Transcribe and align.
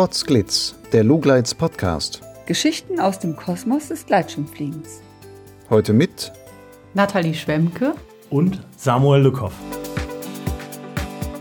Potsglitz, 0.00 0.74
der 0.94 1.04
Lugleits 1.04 1.54
Podcast. 1.54 2.22
Geschichten 2.46 2.98
aus 3.00 3.18
dem 3.18 3.36
Kosmos 3.36 3.88
des 3.88 4.06
Gleitschirmfliegens. 4.06 5.02
Heute 5.68 5.92
mit 5.92 6.32
Nathalie 6.94 7.34
Schwemke 7.34 7.92
und 8.30 8.62
Samuel 8.78 9.24
Lückhoff. 9.24 9.52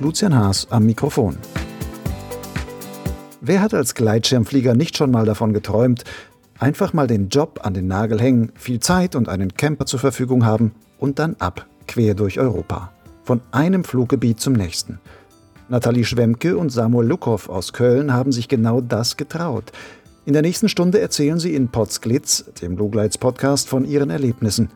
Lucian 0.01 0.35
Haas 0.35 0.67
am 0.71 0.85
Mikrofon. 0.85 1.37
Wer 3.39 3.61
hat 3.61 3.73
als 3.73 3.95
Gleitschirmflieger 3.95 4.75
nicht 4.75 4.97
schon 4.97 5.11
mal 5.11 5.23
davon 5.23 5.53
geträumt, 5.53 6.03
einfach 6.59 6.91
mal 6.91 7.07
den 7.07 7.29
Job 7.29 7.61
an 7.63 7.73
den 7.73 7.87
Nagel 7.87 8.19
hängen, 8.19 8.51
viel 8.55 8.81
Zeit 8.81 9.15
und 9.15 9.29
einen 9.29 9.53
Camper 9.53 9.85
zur 9.85 10.01
Verfügung 10.01 10.45
haben 10.45 10.75
und 10.97 11.17
dann 11.17 11.37
ab, 11.39 11.65
quer 11.87 12.13
durch 12.13 12.41
Europa. 12.41 12.91
Von 13.23 13.39
einem 13.51 13.85
Fluggebiet 13.85 14.41
zum 14.41 14.51
nächsten. 14.51 14.99
Nathalie 15.69 16.03
Schwemke 16.03 16.57
und 16.57 16.71
Samuel 16.71 17.07
Lukow 17.07 17.47
aus 17.47 17.73
Köln 17.73 18.11
haben 18.11 18.31
sich 18.31 18.47
genau 18.47 18.81
das 18.81 19.17
getraut. 19.17 19.71
In 20.25 20.33
der 20.33 20.41
nächsten 20.41 20.67
Stunde 20.67 20.99
erzählen 20.99 21.37
sie 21.37 21.53
in 21.53 21.67
Potsglitz, 21.67 22.45
dem 22.59 22.75
Lugleits 22.75 23.19
Podcast, 23.19 23.69
von 23.69 23.85
ihren 23.85 24.09
Erlebnissen. 24.09 24.69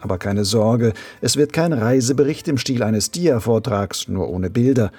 Aber 0.00 0.18
keine 0.18 0.44
Sorge, 0.44 0.94
es 1.20 1.36
wird 1.36 1.52
kein 1.52 1.72
Reisebericht 1.72 2.48
im 2.48 2.58
Stil 2.58 2.82
eines 2.82 3.12
Dia-Vortrags, 3.12 4.08
nur 4.08 4.28
ohne 4.28 4.50
Bilder. 4.50 4.90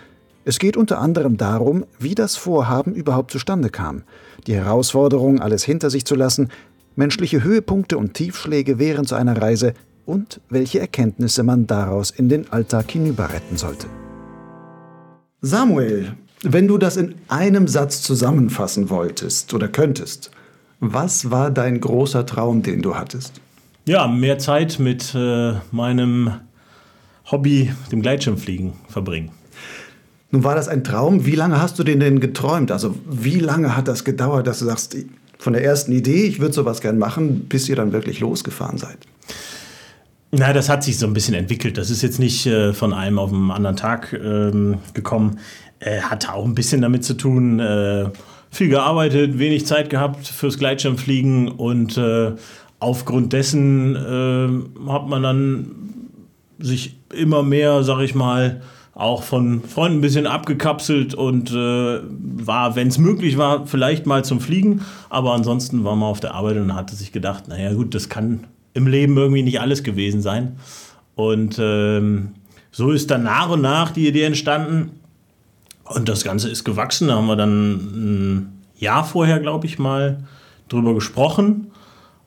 Es 0.45 0.59
geht 0.59 0.77
unter 0.77 0.99
anderem 0.99 1.35
darum, 1.35 1.85
wie 1.99 2.15
das 2.15 2.37
Vorhaben 2.37 2.93
überhaupt 2.93 3.31
zustande 3.31 3.69
kam, 3.69 4.03
die 4.47 4.55
Herausforderung, 4.55 5.41
alles 5.41 5.65
hinter 5.65 5.89
sich 5.89 6.05
zu 6.05 6.15
lassen, 6.15 6.49
menschliche 6.95 7.43
Höhepunkte 7.43 7.97
und 7.97 8.13
Tiefschläge 8.13 8.79
während 8.79 9.09
so 9.09 9.15
einer 9.15 9.41
Reise 9.41 9.73
und 10.05 10.39
welche 10.49 10.79
Erkenntnisse 10.79 11.43
man 11.43 11.67
daraus 11.67 12.11
in 12.11 12.29
den 12.29 12.49
Alltag 12.49 12.91
hinüber 12.91 13.33
retten 13.33 13.57
sollte. 13.57 13.87
Samuel, 15.45 16.13
wenn 16.43 16.69
du 16.69 16.77
das 16.77 16.95
in 16.95 17.15
einem 17.27 17.67
Satz 17.67 18.01
zusammenfassen 18.01 18.89
wolltest 18.89 19.53
oder 19.53 19.67
könntest, 19.67 20.31
was 20.79 21.31
war 21.31 21.51
dein 21.51 21.81
großer 21.81 22.25
Traum, 22.25 22.63
den 22.63 22.81
du 22.81 22.95
hattest? 22.95 23.41
Ja, 23.85 24.07
mehr 24.07 24.39
Zeit 24.39 24.79
mit 24.79 25.13
äh, 25.13 25.55
meinem 25.71 26.31
Hobby, 27.29 27.73
dem 27.91 28.01
Gleitschirmfliegen, 28.01 28.71
verbringen. 28.87 29.31
Nun 30.31 30.45
war 30.45 30.55
das 30.55 30.69
ein 30.69 30.85
Traum. 30.85 31.25
Wie 31.25 31.35
lange 31.35 31.61
hast 31.61 31.77
du 31.77 31.83
den 31.83 31.99
denn 31.99 32.21
geträumt? 32.21 32.71
Also 32.71 32.95
wie 33.05 33.39
lange 33.39 33.75
hat 33.75 33.89
das 33.89 34.05
gedauert, 34.05 34.47
dass 34.47 34.59
du 34.59 34.65
sagst, 34.65 34.95
von 35.39 35.51
der 35.51 35.65
ersten 35.65 35.91
Idee, 35.91 36.23
ich 36.23 36.39
würde 36.39 36.53
sowas 36.53 36.79
gern 36.79 36.97
machen, 36.97 37.49
bis 37.49 37.67
ihr 37.67 37.75
dann 37.75 37.91
wirklich 37.91 38.21
losgefahren 38.21 38.77
seid? 38.77 38.97
Na, 40.35 40.51
das 40.51 40.67
hat 40.67 40.83
sich 40.83 40.97
so 40.97 41.05
ein 41.05 41.13
bisschen 41.13 41.35
entwickelt. 41.35 41.77
Das 41.77 41.91
ist 41.91 42.01
jetzt 42.01 42.17
nicht 42.17 42.47
äh, 42.47 42.73
von 42.73 42.91
einem 42.91 43.19
auf 43.19 43.29
den 43.29 43.51
anderen 43.51 43.75
Tag 43.75 44.13
ähm, 44.13 44.79
gekommen. 44.95 45.37
Äh, 45.79 46.01
hatte 46.01 46.33
auch 46.33 46.43
ein 46.43 46.55
bisschen 46.55 46.81
damit 46.81 47.05
zu 47.05 47.13
tun, 47.13 47.59
äh, 47.59 48.09
viel 48.49 48.69
gearbeitet, 48.69 49.37
wenig 49.37 49.67
Zeit 49.67 49.91
gehabt 49.91 50.25
fürs 50.25 50.57
Gleitschirmfliegen 50.57 51.49
und 51.49 51.99
äh, 51.99 52.31
aufgrund 52.79 53.31
dessen 53.31 53.95
äh, 53.95 54.89
hat 54.91 55.07
man 55.07 55.21
dann 55.21 55.75
sich 56.57 56.97
immer 57.13 57.43
mehr, 57.43 57.83
sag 57.83 58.01
ich 58.01 58.15
mal, 58.15 58.61
auch 58.95 59.21
von 59.21 59.61
Freunden 59.61 59.99
ein 59.99 60.01
bisschen 60.01 60.25
abgekapselt 60.25 61.13
und 61.13 61.51
äh, 61.51 61.99
war, 62.01 62.75
wenn 62.75 62.87
es 62.87 62.97
möglich 62.97 63.37
war, 63.37 63.67
vielleicht 63.67 64.07
mal 64.07 64.25
zum 64.25 64.39
Fliegen. 64.39 64.81
Aber 65.11 65.33
ansonsten 65.33 65.83
war 65.83 65.95
man 65.95 66.09
auf 66.09 66.21
der 66.21 66.33
Arbeit 66.33 66.57
und 66.57 66.73
hatte 66.73 66.95
sich 66.95 67.11
gedacht, 67.11 67.47
naja 67.47 67.71
gut, 67.73 67.93
das 67.93 68.09
kann 68.09 68.47
im 68.73 68.87
Leben 68.87 69.17
irgendwie 69.17 69.43
nicht 69.43 69.59
alles 69.59 69.83
gewesen 69.83 70.21
sein. 70.21 70.57
Und 71.15 71.57
ähm, 71.59 72.31
so 72.71 72.91
ist 72.91 73.11
dann 73.11 73.23
nach 73.23 73.49
und 73.49 73.61
nach 73.61 73.91
die 73.91 74.07
Idee 74.07 74.23
entstanden. 74.23 74.99
Und 75.85 76.09
das 76.09 76.23
Ganze 76.23 76.49
ist 76.49 76.63
gewachsen. 76.63 77.09
Da 77.09 77.15
haben 77.15 77.27
wir 77.27 77.35
dann 77.35 77.73
ein 77.73 78.63
Jahr 78.75 79.03
vorher, 79.03 79.39
glaube 79.39 79.67
ich, 79.67 79.77
mal 79.77 80.23
drüber 80.69 80.93
gesprochen. 80.93 81.71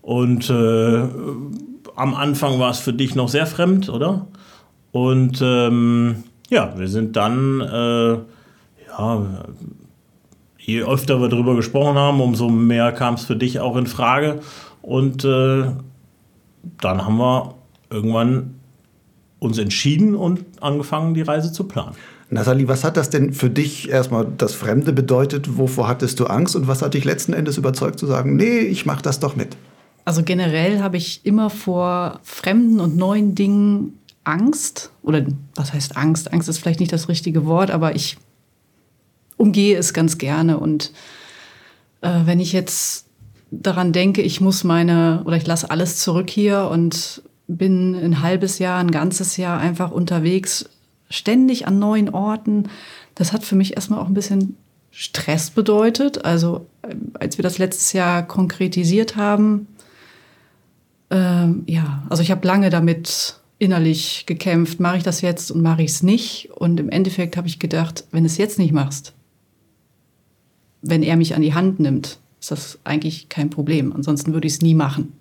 Und 0.03 0.49
äh, 0.51 1.03
am 1.97 2.15
Anfang 2.15 2.61
war 2.61 2.71
es 2.71 2.79
für 2.79 2.93
dich 2.93 3.15
noch 3.15 3.29
sehr 3.29 3.47
fremd, 3.47 3.89
oder? 3.89 4.27
Und 4.93 5.41
ähm, 5.43 6.25
ja, 6.49 6.79
wir 6.79 6.89
sind 6.89 7.17
dann, 7.17 7.61
äh, 7.61 8.19
ja, 8.89 9.27
je 10.59 10.83
öfter 10.83 11.21
wir 11.21 11.29
darüber 11.29 11.57
gesprochen 11.57 11.97
haben, 11.97 12.21
umso 12.21 12.49
mehr 12.49 12.93
kam 12.93 13.15
es 13.15 13.25
für 13.25 13.37
dich 13.37 13.59
auch 13.59 13.77
in 13.77 13.87
Frage. 13.87 14.41
Und 14.81 15.25
äh, 15.25 15.73
dann 16.81 17.05
haben 17.05 17.17
wir 17.19 17.55
irgendwann 17.91 18.55
uns 19.39 19.59
entschieden 19.59 20.15
und 20.15 20.45
angefangen, 20.61 21.15
die 21.15 21.23
Reise 21.23 21.53
zu 21.53 21.65
planen. 21.65 21.97
Nathalie, 22.29 22.67
was 22.67 22.83
hat 22.83 22.97
das 22.97 23.11
denn 23.11 23.33
für 23.33 23.51
dich 23.51 23.89
erstmal 23.89 24.27
das 24.37 24.55
Fremde 24.55 24.93
bedeutet? 24.93 25.59
Wovor 25.59 25.87
hattest 25.87 26.19
du 26.19 26.27
Angst 26.27 26.57
und 26.57 26.67
was 26.67 26.83
hat 26.83 26.95
dich 26.95 27.05
letzten 27.05 27.33
Endes 27.33 27.57
überzeugt 27.57 27.99
zu 27.99 28.07
sagen, 28.07 28.35
nee, 28.35 28.59
ich 28.59 28.85
mache 28.85 29.03
das 29.03 29.21
doch 29.21 29.37
mit? 29.37 29.57
Also 30.05 30.23
generell 30.23 30.81
habe 30.81 30.97
ich 30.97 31.21
immer 31.25 31.51
vor 31.51 32.21
fremden 32.23 32.81
und 32.81 32.97
neuen 32.97 33.35
Dingen 33.35 33.99
Angst. 34.25 34.91
Oder 35.03 35.25
was 35.55 35.73
heißt 35.73 35.97
Angst? 35.97 36.33
Angst 36.33 36.49
ist 36.49 36.59
vielleicht 36.59 36.81
nicht 36.81 36.93
das 36.93 37.09
richtige 37.09 37.47
Wort, 37.47 37.71
aber 37.71 37.95
ich 37.95 38.17
umgehe 39.37 39.77
es 39.77 39.95
ganz 39.95 40.19
gerne. 40.19 40.59
Und 40.59 40.93
äh, 42.01 42.21
wenn 42.25 42.41
ich 42.41 42.53
jetzt 42.53 43.06
daran 43.63 43.93
denke, 43.93 44.23
ich 44.23 44.41
muss 44.41 44.65
meine 44.65 45.23
oder 45.25 45.37
ich 45.37 45.47
lasse 45.47 45.71
alles 45.71 45.99
zurück 45.99 46.31
hier 46.31 46.69
und 46.71 47.23
bin 47.49 47.95
ein 47.95 48.23
halbes 48.23 48.59
Jahr, 48.59 48.79
ein 48.79 48.91
ganzes 48.91 49.37
Jahr 49.37 49.61
einfach 49.61 49.91
unterwegs, 49.91 50.69
ständig 51.11 51.67
an 51.67 51.79
neuen 51.79 52.09
Orten. 52.09 52.69
Das 53.15 53.33
hat 53.33 53.45
für 53.45 53.57
mich 53.57 53.75
erstmal 53.75 54.01
auch 54.01 54.09
ein 54.09 54.15
bisschen 54.15 54.57
Stress 54.91 55.51
bedeutet. 55.51 56.25
Also 56.25 56.67
äh, 56.83 56.95
als 57.15 57.39
wir 57.39 57.43
das 57.43 57.59
letztes 57.59 57.93
Jahr 57.93 58.27
konkretisiert 58.27 59.17
haben, 59.17 59.69
ähm, 61.11 61.65
ja, 61.67 62.03
also 62.09 62.23
ich 62.23 62.31
habe 62.31 62.47
lange 62.47 62.71
damit 62.71 63.41
innerlich 63.59 64.25
gekämpft, 64.27 64.81
mache 64.81 64.99
ich 64.99 65.03
das 65.03 65.21
jetzt 65.21 65.51
und 65.51 65.63
mache 65.63 65.83
ich 65.83 65.91
es 65.91 66.03
nicht. 66.03 66.51
Und 66.55 66.81
im 66.81 66.89
Endeffekt 66.89 67.37
habe 67.37 67.49
ich 67.49 67.59
gedacht, 67.59 68.05
wenn 68.11 68.25
du 68.25 68.27
es 68.27 68.39
jetzt 68.39 68.59
nicht 68.59 68.73
machst, 68.73 69.15
wenn 70.83 71.03
er 71.03 71.17
mich 71.17 71.35
an 71.35 71.43
die 71.43 71.55
Hand 71.55 71.81
nimmt, 71.81 72.19
ist 72.41 72.51
das 72.51 72.79
eigentlich 72.85 73.29
kein 73.29 73.51
Problem. 73.51 73.93
Ansonsten 73.93 74.33
würde 74.33 74.47
ich 74.47 74.55
es 74.55 74.63
nie 74.63 74.75
machen. 74.75 75.13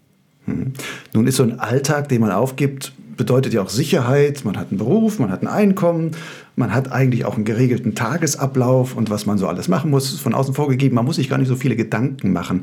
Hm. 0.46 0.74
Nun 1.14 1.28
ist 1.28 1.38
so 1.38 1.44
ein 1.44 1.60
Alltag, 1.60 2.10
den 2.10 2.22
man 2.22 2.32
aufgibt, 2.32 2.94
bedeutet 3.18 3.54
ja 3.54 3.62
auch 3.62 3.70
Sicherheit. 3.70 4.46
Man 4.46 4.58
hat 4.58 4.70
einen 4.70 4.78
Beruf, 4.78 5.20
man 5.20 5.32
hat 5.32 5.42
ein 5.42 5.48
Einkommen, 5.48 6.12
man 6.56 6.74
hat 6.74 6.92
eigentlich 6.92 7.26
auch 7.26 7.36
einen 7.36 7.46
geregelten 7.46 7.96
Tagesablauf 7.96 8.96
und 8.96 9.10
was 9.10 9.26
man 9.26 9.38
so 9.38 9.48
alles 9.48 9.68
machen 9.68 9.90
muss, 9.92 10.14
ist 10.14 10.20
von 10.20 10.34
außen 10.34 10.54
vorgegeben. 10.54 10.96
Man 10.96 11.06
muss 11.06 11.16
sich 11.16 11.30
gar 11.30 11.38
nicht 11.38 11.48
so 11.48 11.56
viele 11.56 11.76
Gedanken 11.76 12.34
machen. 12.34 12.62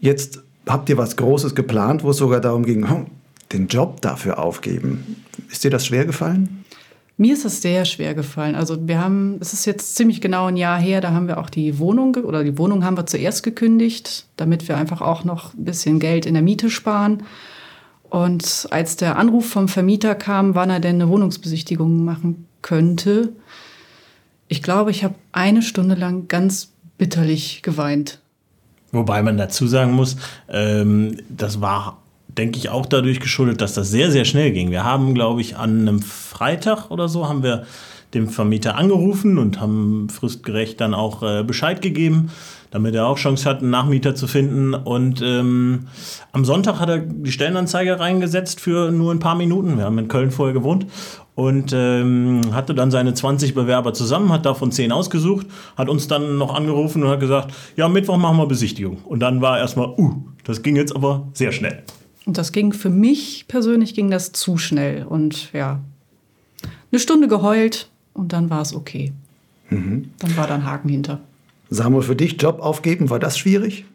Jetzt 0.00 0.42
habt 0.66 0.88
ihr 0.88 0.98
was 0.98 1.16
Großes 1.16 1.54
geplant, 1.54 2.04
wo 2.04 2.10
es 2.10 2.18
sogar 2.18 2.40
darum 2.40 2.64
ging, 2.64 2.88
hm, 2.88 3.06
den 3.52 3.68
Job 3.68 4.00
dafür 4.00 4.38
aufgeben. 4.38 5.16
Ist 5.50 5.64
dir 5.64 5.70
das 5.70 5.86
schwer 5.86 6.04
gefallen? 6.04 6.64
Mir 7.20 7.34
ist 7.34 7.44
das 7.44 7.60
sehr 7.60 7.84
schwer 7.84 8.14
gefallen. 8.14 8.54
Also 8.54 8.86
wir 8.86 9.00
haben, 9.00 9.38
es 9.40 9.52
ist 9.52 9.64
jetzt 9.64 9.96
ziemlich 9.96 10.20
genau 10.20 10.46
ein 10.46 10.56
Jahr 10.56 10.78
her, 10.78 11.00
da 11.00 11.10
haben 11.10 11.26
wir 11.26 11.38
auch 11.38 11.50
die 11.50 11.80
Wohnung 11.80 12.14
oder 12.14 12.44
die 12.44 12.56
Wohnung 12.56 12.84
haben 12.84 12.96
wir 12.96 13.06
zuerst 13.06 13.42
gekündigt, 13.42 14.26
damit 14.36 14.68
wir 14.68 14.76
einfach 14.76 15.00
auch 15.00 15.24
noch 15.24 15.52
ein 15.52 15.64
bisschen 15.64 15.98
Geld 15.98 16.26
in 16.26 16.34
der 16.34 16.44
Miete 16.44 16.70
sparen. 16.70 17.24
Und 18.08 18.68
als 18.70 18.94
der 18.96 19.16
Anruf 19.16 19.48
vom 19.48 19.66
Vermieter 19.66 20.14
kam, 20.14 20.54
wann 20.54 20.70
er 20.70 20.78
denn 20.78 20.94
eine 20.94 21.08
Wohnungsbesichtigung 21.08 22.04
machen 22.04 22.46
könnte, 22.62 23.32
ich 24.46 24.62
glaube, 24.62 24.92
ich 24.92 25.02
habe 25.02 25.16
eine 25.32 25.62
Stunde 25.62 25.96
lang 25.96 26.28
ganz 26.28 26.70
bitterlich 26.98 27.62
geweint. 27.62 28.20
Wobei 28.92 29.22
man 29.22 29.36
dazu 29.36 29.66
sagen 29.66 29.92
muss, 29.92 30.16
ähm, 30.48 31.18
das 31.28 31.60
war 31.60 31.98
denke 32.38 32.58
ich, 32.58 32.70
auch 32.70 32.86
dadurch 32.86 33.20
geschuldet, 33.20 33.60
dass 33.60 33.74
das 33.74 33.90
sehr, 33.90 34.10
sehr 34.10 34.24
schnell 34.24 34.52
ging. 34.52 34.70
Wir 34.70 34.84
haben, 34.84 35.14
glaube 35.14 35.40
ich, 35.40 35.56
an 35.56 35.80
einem 35.80 36.00
Freitag 36.00 36.90
oder 36.90 37.08
so 37.08 37.28
haben 37.28 37.42
wir 37.42 37.66
dem 38.14 38.28
Vermieter 38.28 38.76
angerufen 38.76 39.36
und 39.36 39.60
haben 39.60 40.08
fristgerecht 40.08 40.80
dann 40.80 40.94
auch 40.94 41.22
äh, 41.22 41.42
Bescheid 41.42 41.82
gegeben, 41.82 42.30
damit 42.70 42.94
er 42.94 43.06
auch 43.06 43.18
Chance 43.18 43.48
hat, 43.48 43.60
einen 43.60 43.70
Nachmieter 43.70 44.14
zu 44.14 44.26
finden. 44.26 44.72
Und 44.74 45.20
ähm, 45.22 45.88
am 46.32 46.44
Sonntag 46.44 46.80
hat 46.80 46.88
er 46.88 46.98
die 46.98 47.32
Stellenanzeige 47.32 48.00
reingesetzt 48.00 48.60
für 48.60 48.90
nur 48.90 49.12
ein 49.12 49.18
paar 49.18 49.34
Minuten. 49.34 49.76
Wir 49.76 49.84
haben 49.84 49.98
in 49.98 50.08
Köln 50.08 50.30
vorher 50.30 50.54
gewohnt 50.54 50.86
und 51.34 51.72
ähm, 51.74 52.40
hatte 52.52 52.74
dann 52.74 52.90
seine 52.90 53.12
20 53.12 53.54
Bewerber 53.54 53.92
zusammen, 53.92 54.32
hat 54.32 54.46
davon 54.46 54.72
10 54.72 54.90
ausgesucht, 54.90 55.46
hat 55.76 55.88
uns 55.88 56.08
dann 56.08 56.38
noch 56.38 56.54
angerufen 56.54 57.02
und 57.02 57.10
hat 57.10 57.20
gesagt, 57.20 57.52
ja, 57.76 57.88
Mittwoch 57.88 58.16
machen 58.16 58.38
wir 58.38 58.46
Besichtigung. 58.46 58.98
Und 59.04 59.20
dann 59.20 59.42
war 59.42 59.58
erstmal, 59.58 59.88
uh, 59.98 60.14
das 60.44 60.62
ging 60.62 60.76
jetzt 60.76 60.96
aber 60.96 61.28
sehr 61.34 61.52
schnell. 61.52 61.84
Und 62.28 62.36
das 62.36 62.52
ging 62.52 62.74
für 62.74 62.90
mich 62.90 63.46
persönlich 63.48 63.94
ging 63.94 64.10
das 64.10 64.32
zu 64.32 64.58
schnell. 64.58 65.06
Und 65.06 65.50
ja, 65.54 65.80
eine 66.92 66.98
Stunde 67.00 67.26
geheult 67.26 67.88
und 68.12 68.34
dann 68.34 68.50
war 68.50 68.60
es 68.60 68.74
okay. 68.74 69.14
Mhm. 69.70 70.10
Dann 70.18 70.36
war 70.36 70.46
da 70.46 70.56
ein 70.56 70.66
Haken 70.66 70.90
hinter. 70.90 71.20
Samuel, 71.70 72.02
für 72.02 72.16
dich 72.16 72.38
Job 72.38 72.60
aufgeben, 72.60 73.08
war 73.08 73.18
das 73.18 73.38
schwierig? 73.38 73.86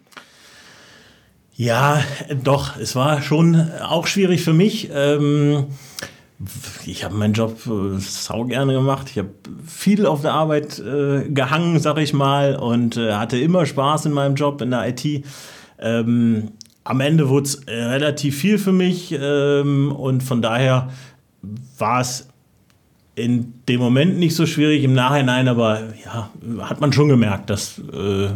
Ja, 1.55 2.03
doch, 2.43 2.75
es 2.77 2.95
war 2.95 3.21
schon 3.21 3.69
auch 3.79 4.07
schwierig 4.07 4.43
für 4.43 4.53
mich, 4.53 4.89
ähm, 4.91 5.65
ich 6.87 7.03
habe 7.03 7.13
meinen 7.13 7.33
Job 7.33 7.67
äh, 7.67 7.99
sau 7.99 8.45
gerne 8.45 8.73
gemacht. 8.73 9.11
Ich 9.11 9.19
habe 9.19 9.29
viel 9.63 10.07
auf 10.07 10.21
der 10.21 10.33
Arbeit 10.33 10.79
äh, 10.79 11.29
gehangen, 11.29 11.79
sag 11.79 11.99
ich 11.99 12.13
mal, 12.13 12.55
und 12.55 12.97
äh, 12.97 13.13
hatte 13.13 13.37
immer 13.37 13.67
Spaß 13.67 14.07
in 14.07 14.11
meinem 14.11 14.33
Job 14.33 14.59
in 14.61 14.71
der 14.71 14.89
IT. 14.89 15.23
Ähm, 15.79 16.49
am 16.83 16.99
Ende 16.99 17.29
wurde 17.29 17.45
es 17.45 17.55
äh, 17.65 17.73
relativ 17.73 18.37
viel 18.37 18.57
für 18.57 18.73
mich 18.73 19.15
ähm, 19.17 19.91
und 19.91 20.23
von 20.23 20.41
daher 20.41 20.89
war 21.77 22.01
es 22.01 22.27
in 23.15 23.53
dem 23.67 23.79
Moment 23.79 24.17
nicht 24.17 24.35
so 24.35 24.45
schwierig, 24.45 24.83
im 24.83 24.93
Nachhinein 24.93 25.47
aber 25.47 25.93
ja, 26.03 26.29
hat 26.61 26.81
man 26.81 26.91
schon 26.91 27.09
gemerkt, 27.09 27.49
dass, 27.49 27.79
äh, 27.79 28.29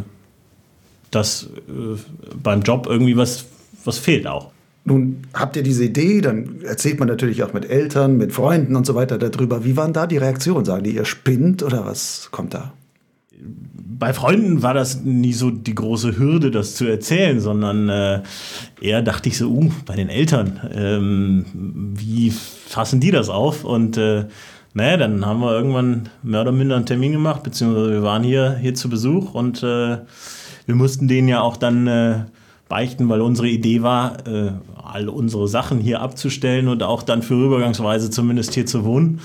dass 1.10 1.44
äh, 1.68 1.98
beim 2.42 2.62
Job 2.62 2.86
irgendwie 2.88 3.16
was, 3.16 3.46
was 3.84 3.98
fehlt 3.98 4.26
auch. 4.26 4.52
Nun 4.84 5.22
habt 5.34 5.56
ihr 5.56 5.62
diese 5.62 5.84
Idee, 5.84 6.20
dann 6.22 6.62
erzählt 6.62 6.98
man 6.98 7.08
natürlich 7.08 7.42
auch 7.42 7.52
mit 7.52 7.68
Eltern, 7.68 8.16
mit 8.16 8.32
Freunden 8.32 8.74
und 8.74 8.86
so 8.86 8.94
weiter 8.94 9.18
darüber. 9.18 9.64
Wie 9.64 9.76
waren 9.76 9.92
da 9.92 10.06
die 10.06 10.16
Reaktionen? 10.16 10.64
Sagen 10.64 10.84
die, 10.84 10.94
ihr 10.94 11.04
spinnt 11.04 11.62
oder 11.62 11.84
was 11.84 12.28
kommt 12.30 12.54
da? 12.54 12.72
Bei 13.40 14.12
Freunden 14.12 14.62
war 14.62 14.74
das 14.74 15.02
nie 15.02 15.32
so 15.32 15.50
die 15.50 15.74
große 15.74 16.18
Hürde, 16.18 16.50
das 16.50 16.76
zu 16.76 16.86
erzählen, 16.86 17.40
sondern 17.40 17.88
äh, 17.88 18.22
eher 18.80 19.02
dachte 19.02 19.28
ich 19.28 19.38
so, 19.38 19.48
uh, 19.48 19.70
bei 19.86 19.96
den 19.96 20.08
Eltern, 20.08 20.60
ähm, 20.72 21.44
wie 21.96 22.30
fassen 22.30 23.00
die 23.00 23.10
das 23.10 23.28
auf? 23.28 23.64
Und 23.64 23.96
äh, 23.96 24.26
naja, 24.74 24.96
dann 24.96 25.26
haben 25.26 25.40
wir 25.40 25.52
irgendwann 25.52 26.08
mehr 26.22 26.42
oder 26.42 26.52
minder 26.52 26.76
einen 26.76 26.86
Termin 26.86 27.12
gemacht, 27.12 27.42
beziehungsweise 27.42 27.90
wir 27.90 28.02
waren 28.02 28.22
hier, 28.22 28.56
hier 28.56 28.74
zu 28.74 28.88
Besuch 28.88 29.34
und 29.34 29.62
äh, 29.62 29.98
wir 30.66 30.74
mussten 30.74 31.08
denen 31.08 31.28
ja 31.28 31.40
auch 31.40 31.56
dann 31.56 31.86
äh, 31.86 32.20
beichten, 32.68 33.08
weil 33.08 33.20
unsere 33.20 33.48
Idee 33.48 33.82
war, 33.82 34.26
äh, 34.26 34.52
all 34.76 35.08
unsere 35.08 35.48
Sachen 35.48 35.80
hier 35.80 36.00
abzustellen 36.00 36.68
und 36.68 36.82
auch 36.82 37.02
dann 37.02 37.22
für 37.22 37.34
Übergangsweise 37.34 38.10
zumindest 38.10 38.54
hier 38.54 38.66
zu 38.66 38.84
wohnen. 38.84 39.20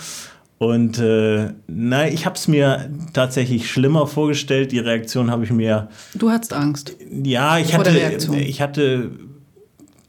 Und 0.63 0.99
äh, 0.99 1.49
na, 1.67 2.07
ich 2.07 2.25
habe 2.25 2.35
es 2.35 2.47
mir 2.47 2.89
tatsächlich 3.13 3.69
schlimmer 3.69 4.07
vorgestellt. 4.07 4.71
Die 4.71 4.79
Reaktion 4.79 5.29
habe 5.29 5.43
ich 5.43 5.51
mir. 5.51 5.89
Du 6.15 6.29
hattest 6.29 6.53
Angst. 6.53 6.95
Ja, 7.23 7.57
ich 7.57 7.75
hatte, 7.75 7.91
ich 8.37 8.61
hatte 8.61 9.11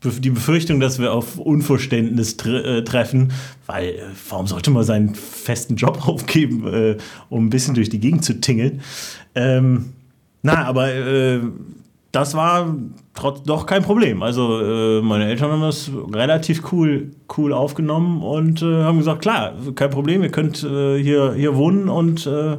die 0.04 0.30
Befürchtung, 0.30 0.80
dass 0.80 0.98
wir 0.98 1.12
auf 1.12 1.38
Unverständnis 1.38 2.36
tre 2.36 2.78
äh, 2.78 2.84
treffen, 2.84 3.32
weil 3.66 3.88
äh, 3.88 4.02
warum 4.28 4.46
sollte 4.46 4.70
man 4.70 4.84
seinen 4.84 5.14
festen 5.14 5.76
Job 5.76 6.06
aufgeben, 6.06 6.66
äh, 6.72 6.96
um 7.30 7.46
ein 7.46 7.50
bisschen 7.50 7.74
durch 7.74 7.88
die 7.88 8.00
Gegend 8.00 8.24
zu 8.24 8.40
tingeln? 8.40 8.82
Ähm, 9.34 9.92
na, 10.42 10.64
aber 10.64 10.94
äh, 10.94 11.40
das 12.12 12.34
war 12.34 12.76
trotz, 13.14 13.42
doch 13.42 13.66
kein 13.66 13.82
Problem. 13.82 14.22
Also 14.22 14.60
äh, 14.60 15.02
meine 15.02 15.28
Eltern 15.28 15.52
haben 15.52 15.62
das 15.62 15.90
relativ 16.12 16.72
cool, 16.72 17.12
cool 17.36 17.52
aufgenommen 17.52 18.22
und 18.22 18.62
äh, 18.62 18.82
haben 18.82 18.98
gesagt, 18.98 19.22
klar, 19.22 19.54
kein 19.74 19.90
Problem, 19.90 20.22
ihr 20.22 20.30
könnt 20.30 20.62
äh, 20.62 21.02
hier, 21.02 21.32
hier 21.34 21.56
wohnen 21.56 21.88
und 21.88 22.26
äh, 22.26 22.58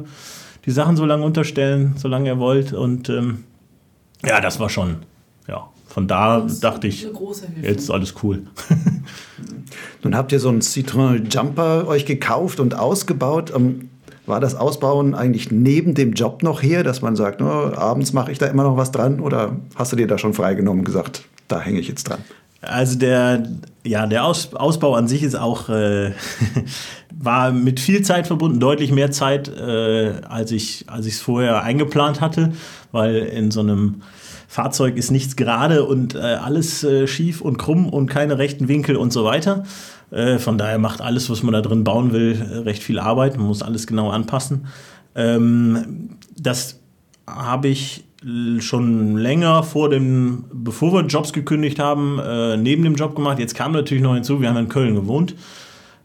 die 0.64 0.70
Sachen 0.70 0.96
so 0.96 1.04
lange 1.04 1.24
unterstellen, 1.24 1.94
solange 1.96 2.28
ihr 2.28 2.38
wollt. 2.38 2.72
Und 2.72 3.08
ähm, 3.08 3.44
ja, 4.24 4.40
das 4.40 4.58
war 4.58 4.68
schon, 4.68 4.96
ja, 5.46 5.68
von 5.86 6.08
da 6.08 6.46
dachte 6.60 6.88
ich, 6.88 7.06
jetzt 7.62 7.84
ist 7.84 7.90
alles 7.90 8.14
cool. 8.22 8.42
Nun 10.02 10.16
habt 10.16 10.32
ihr 10.32 10.40
so 10.40 10.48
einen 10.48 10.60
Citroën 10.60 11.32
Jumper 11.32 11.86
euch 11.86 12.04
gekauft 12.04 12.60
und 12.60 12.74
ausgebaut. 12.74 13.52
Ähm, 13.54 13.90
war 14.26 14.40
das 14.40 14.54
Ausbauen 14.54 15.14
eigentlich 15.14 15.50
neben 15.50 15.94
dem 15.94 16.12
Job 16.12 16.42
noch 16.42 16.62
her, 16.62 16.82
dass 16.82 17.02
man 17.02 17.16
sagt, 17.16 17.40
no, 17.40 17.72
abends 17.74 18.12
mache 18.12 18.32
ich 18.32 18.38
da 18.38 18.46
immer 18.46 18.64
noch 18.64 18.76
was 18.76 18.90
dran? 18.90 19.20
Oder 19.20 19.56
hast 19.74 19.92
du 19.92 19.96
dir 19.96 20.06
da 20.06 20.18
schon 20.18 20.34
freigenommen 20.34 20.80
und 20.80 20.84
gesagt, 20.84 21.22
da 21.48 21.60
hänge 21.60 21.80
ich 21.80 21.88
jetzt 21.88 22.08
dran? 22.08 22.18
Also 22.62 22.98
der, 22.98 23.46
ja, 23.84 24.06
der 24.06 24.24
Aus, 24.24 24.54
Ausbau 24.54 24.94
an 24.94 25.06
sich 25.06 25.22
ist 25.22 25.36
auch, 25.36 25.68
äh, 25.68 26.12
war 27.18 27.52
mit 27.52 27.78
viel 27.78 28.02
Zeit 28.02 28.26
verbunden, 28.26 28.58
deutlich 28.58 28.90
mehr 28.90 29.10
Zeit, 29.10 29.48
äh, 29.48 30.14
als 30.28 30.50
ich 30.50 30.84
es 30.98 31.20
vorher 31.20 31.62
eingeplant 31.62 32.20
hatte, 32.20 32.52
weil 32.92 33.16
in 33.16 33.50
so 33.50 33.60
einem 33.60 34.02
Fahrzeug 34.56 34.96
ist 34.96 35.10
nichts 35.10 35.36
gerade 35.36 35.84
und 35.84 36.14
äh, 36.14 36.18
alles 36.18 36.82
äh, 36.82 37.06
schief 37.06 37.42
und 37.42 37.58
krumm 37.58 37.90
und 37.90 38.06
keine 38.06 38.38
rechten 38.38 38.68
Winkel 38.68 38.96
und 38.96 39.12
so 39.12 39.22
weiter. 39.22 39.64
Äh, 40.10 40.38
von 40.38 40.56
daher 40.56 40.78
macht 40.78 41.02
alles, 41.02 41.28
was 41.28 41.42
man 41.42 41.52
da 41.52 41.60
drin 41.60 41.84
bauen 41.84 42.10
will, 42.14 42.40
äh, 42.40 42.56
recht 42.60 42.82
viel 42.82 42.98
Arbeit. 42.98 43.36
Man 43.36 43.48
muss 43.48 43.62
alles 43.62 43.86
genau 43.86 44.08
anpassen. 44.08 44.66
Ähm, 45.14 46.08
das 46.38 46.80
habe 47.26 47.68
ich 47.68 48.04
schon 48.60 49.18
länger 49.18 49.62
vor 49.62 49.90
dem, 49.90 50.46
bevor 50.50 50.94
wir 50.94 51.02
Jobs 51.02 51.34
gekündigt 51.34 51.78
haben, 51.78 52.18
äh, 52.18 52.56
neben 52.56 52.82
dem 52.82 52.94
Job 52.94 53.14
gemacht. 53.14 53.38
Jetzt 53.38 53.54
kam 53.54 53.72
natürlich 53.72 54.02
noch 54.02 54.14
hinzu, 54.14 54.40
wir 54.40 54.48
haben 54.48 54.56
in 54.56 54.70
Köln 54.70 54.94
gewohnt. 54.94 55.34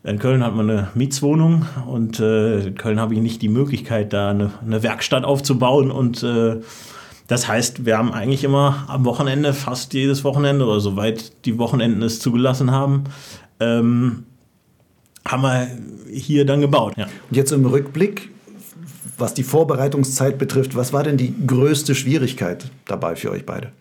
In 0.04 0.20
Köln 0.20 0.44
hat 0.44 0.56
man 0.58 0.70
eine 0.70 0.90
Mietswohnung 0.94 1.68
und 1.88 2.20
äh, 2.20 2.68
in 2.68 2.76
Köln 2.76 3.00
habe 3.00 3.14
ich 3.14 3.22
nicht 3.22 3.42
die 3.42 3.48
Möglichkeit, 3.48 4.12
da 4.12 4.32
eine, 4.32 4.52
eine 4.62 4.84
Werkstatt 4.84 5.24
aufzubauen. 5.24 5.90
Und 5.90 6.22
das 7.32 7.48
heißt, 7.48 7.86
wir 7.86 7.98
haben 7.98 8.12
eigentlich 8.12 8.44
immer 8.44 8.84
am 8.90 9.06
Wochenende, 9.06 9.54
fast 9.54 9.94
jedes 9.94 10.26
Wochenende 10.26 10.66
oder 10.66 10.82
soweit 10.82 11.46
die 11.46 11.58
Wochenenden 11.58 12.04
es 12.04 12.20
zugelassen 12.20 12.72
haben, 12.72 13.06
ähm, 13.62 14.24
haben 15.26 15.42
wir 15.42 15.70
hier 16.12 16.46
dann 16.46 16.60
gebaut. 16.60 16.96
Ja. 16.98 17.06
Und 17.06 17.38
jetzt 17.38 17.54
im 17.54 17.66
Rückblick, 17.66 18.32
was 19.18 19.34
die 19.34 19.44
Vorbereitungszeit 19.44 20.38
betrifft, 20.38 20.76
was 20.76 20.92
war 20.92 21.04
denn 21.04 21.16
die 21.16 21.34
größte 21.48 21.96
Schwierigkeit 21.96 22.66
dabei 22.84 23.16
für 23.16 23.32
euch 23.32 23.46
beide? 23.46 23.72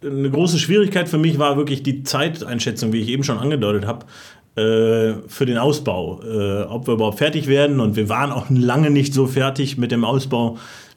Eine 0.00 0.30
große 0.30 0.60
Schwierigkeit 0.60 1.08
für 1.08 1.18
mich 1.18 1.40
war 1.40 1.56
wirklich 1.56 1.82
die 1.82 2.04
Zeiteinschätzung, 2.04 2.92
wie 2.92 3.00
ich 3.00 3.08
eben 3.08 3.24
schon 3.24 3.38
angedeutet 3.38 3.84
habe, 3.84 4.06
äh, 4.54 5.14
für 5.26 5.44
den 5.44 5.58
Ausbau. 5.58 6.22
Äh, 6.22 6.62
ob 6.62 6.86
wir 6.86 6.94
überhaupt 6.94 7.18
fertig 7.18 7.48
werden. 7.48 7.80
Und 7.80 7.96
wir 7.96 8.08
waren 8.08 8.30
auch 8.30 8.46
lange 8.48 8.90
nicht 8.90 9.12
so 9.12 9.26
fertig 9.26 9.76
mit 9.76 9.90
dem 9.90 10.04
Ausbau, 10.04 10.56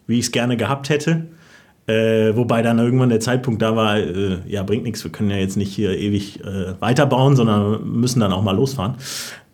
wie 0.09 0.17
ich 0.17 0.25
es 0.25 0.31
gerne 0.31 0.57
gehabt 0.57 0.89
hätte. 0.89 1.27
Äh, 1.85 2.35
wobei 2.35 2.63
dann 2.63 2.79
irgendwann 2.79 3.09
der 3.09 3.19
Zeitpunkt 3.19 3.61
da 3.61 3.75
war, 3.75 3.97
äh, 3.97 4.39
ja, 4.47 4.63
bringt 4.63 4.83
nichts, 4.83 5.03
wir 5.03 5.11
können 5.11 5.29
ja 5.29 5.37
jetzt 5.37 5.55
nicht 5.55 5.73
hier 5.73 5.97
ewig 5.97 6.43
äh, 6.43 6.73
weiterbauen, 6.79 7.35
sondern 7.35 7.87
müssen 7.99 8.19
dann 8.19 8.33
auch 8.33 8.43
mal 8.43 8.55
losfahren. 8.55 8.95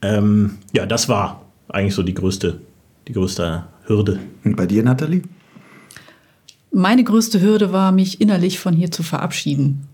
Ähm, 0.02 0.58
ja, 0.74 0.86
das 0.86 1.10
war 1.10 1.46
eigentlich 1.68 1.94
so 1.94 2.04
die 2.04 2.14
größte, 2.14 2.62
die 3.08 3.14
größte 3.14 3.66
Hürde. 3.86 4.20
Und 4.44 4.56
bei 4.56 4.66
dir, 4.66 4.82
Nathalie? 4.84 5.24
Meine 6.72 7.04
größte 7.04 7.42
Hürde 7.42 7.74
war, 7.74 7.92
mich 7.92 8.22
innerlich 8.22 8.60
von 8.60 8.74
hier 8.74 8.92
zu 8.92 9.04
verabschieden. 9.04 9.88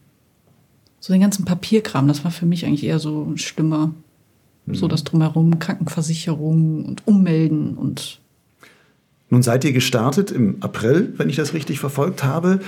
So 1.00 1.13
den 1.13 1.22
ganzen 1.22 1.46
Papierkram, 1.46 2.08
das 2.08 2.24
war 2.24 2.32
für 2.32 2.46
mich 2.46 2.65
eigentlich 2.65 2.84
eher 2.84 3.00
so 3.00 3.34
schlimmer. 3.36 3.94
Mhm. 4.68 4.75
So 4.75 4.88
das 4.88 5.03
Drumherum, 5.03 5.58
Krankenversicherung 5.58 6.86
und 6.86 7.08
Ummelden 7.08 7.75
und 7.75 8.21
nun 9.32 9.42
seid 9.42 9.64
ihr 9.64 9.72
gestartet 9.72 10.30
im 10.30 10.58
April, 10.60 11.14
wenn 11.18 11.30
ich 11.30 11.38
das 11.38 11.54
richtig 11.54 11.80
verfolgt 11.80 12.24
habe. 12.24 12.60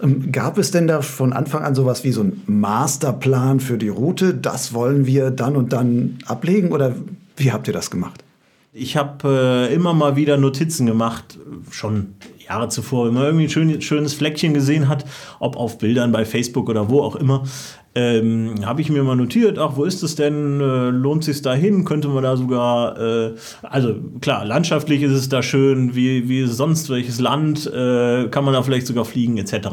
Ähm, 0.00 0.32
gab 0.32 0.56
es 0.56 0.70
denn 0.70 0.86
da 0.86 1.02
von 1.02 1.32
Anfang 1.32 1.64
an 1.64 1.74
sowas 1.74 2.04
wie 2.04 2.12
so 2.12 2.22
ein 2.22 2.40
Masterplan 2.46 3.60
für 3.60 3.76
die 3.76 3.88
Route? 3.88 4.32
Das 4.32 4.72
wollen 4.72 5.04
wir 5.04 5.30
dann 5.30 5.56
und 5.56 5.72
dann 5.72 6.18
ablegen 6.24 6.72
oder 6.72 6.94
wie 7.36 7.52
habt 7.52 7.66
ihr 7.66 7.74
das 7.74 7.90
gemacht? 7.90 8.24
Ich 8.72 8.96
habe 8.96 9.68
äh, 9.68 9.74
immer 9.74 9.92
mal 9.92 10.16
wieder 10.16 10.38
Notizen 10.38 10.86
gemacht, 10.86 11.38
schon 11.70 12.14
Jahre 12.38 12.68
zuvor, 12.68 13.06
wenn 13.06 13.14
man 13.14 13.24
irgendwie 13.24 13.44
ein 13.44 13.50
schön, 13.50 13.82
schönes 13.82 14.14
Fleckchen 14.14 14.54
gesehen 14.54 14.88
hat, 14.88 15.04
ob 15.40 15.56
auf 15.56 15.78
Bildern 15.78 16.12
bei 16.12 16.24
Facebook 16.24 16.68
oder 16.68 16.88
wo 16.88 17.00
auch 17.02 17.16
immer, 17.16 17.44
ähm, 17.94 18.54
habe 18.64 18.80
ich 18.80 18.90
mir 18.90 19.02
mal 19.02 19.16
notiert, 19.16 19.58
ach, 19.58 19.72
wo 19.76 19.84
ist 19.84 20.02
es 20.02 20.14
denn? 20.14 20.60
Äh, 20.60 20.90
lohnt 20.90 21.24
sich 21.24 21.42
da 21.42 21.52
hin? 21.52 21.84
Könnte 21.84 22.08
man 22.08 22.22
da 22.22 22.36
sogar, 22.36 22.98
äh, 22.98 23.34
also 23.62 23.94
klar, 24.20 24.44
landschaftlich 24.44 25.02
ist 25.02 25.12
es 25.12 25.28
da 25.28 25.42
schön, 25.42 25.94
wie, 25.94 26.28
wie 26.28 26.46
sonst 26.46 26.88
welches 26.88 27.20
Land, 27.20 27.66
äh, 27.66 28.28
kann 28.28 28.44
man 28.44 28.54
da 28.54 28.62
vielleicht 28.62 28.86
sogar 28.86 29.04
fliegen, 29.04 29.36
etc. 29.36 29.68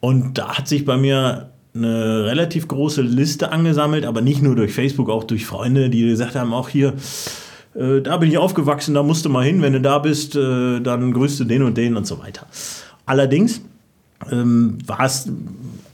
Und 0.00 0.38
da 0.38 0.56
hat 0.56 0.66
sich 0.66 0.86
bei 0.86 0.96
mir 0.96 1.50
eine 1.74 2.24
relativ 2.24 2.68
große 2.68 3.02
Liste 3.02 3.52
angesammelt, 3.52 4.06
aber 4.06 4.20
nicht 4.20 4.42
nur 4.42 4.54
durch 4.54 4.72
Facebook, 4.72 5.10
auch 5.10 5.24
durch 5.24 5.44
Freunde, 5.44 5.90
die 5.90 6.06
gesagt 6.06 6.34
haben, 6.34 6.54
auch 6.54 6.68
hier, 6.70 6.94
äh, 7.74 8.00
da 8.00 8.16
bin 8.16 8.30
ich 8.30 8.38
aufgewachsen, 8.38 8.94
da 8.94 9.02
musst 9.02 9.26
du 9.26 9.28
mal 9.28 9.44
hin, 9.44 9.60
wenn 9.60 9.74
du 9.74 9.80
da 9.80 9.98
bist, 9.98 10.36
äh, 10.36 10.80
dann 10.80 11.12
grüßt 11.12 11.40
du 11.40 11.44
den 11.44 11.62
und 11.62 11.76
den 11.76 11.96
und 11.96 12.06
so 12.06 12.18
weiter. 12.18 12.46
Allerdings 13.04 13.62
ähm, 14.30 14.78
war 14.86 15.04
es 15.04 15.30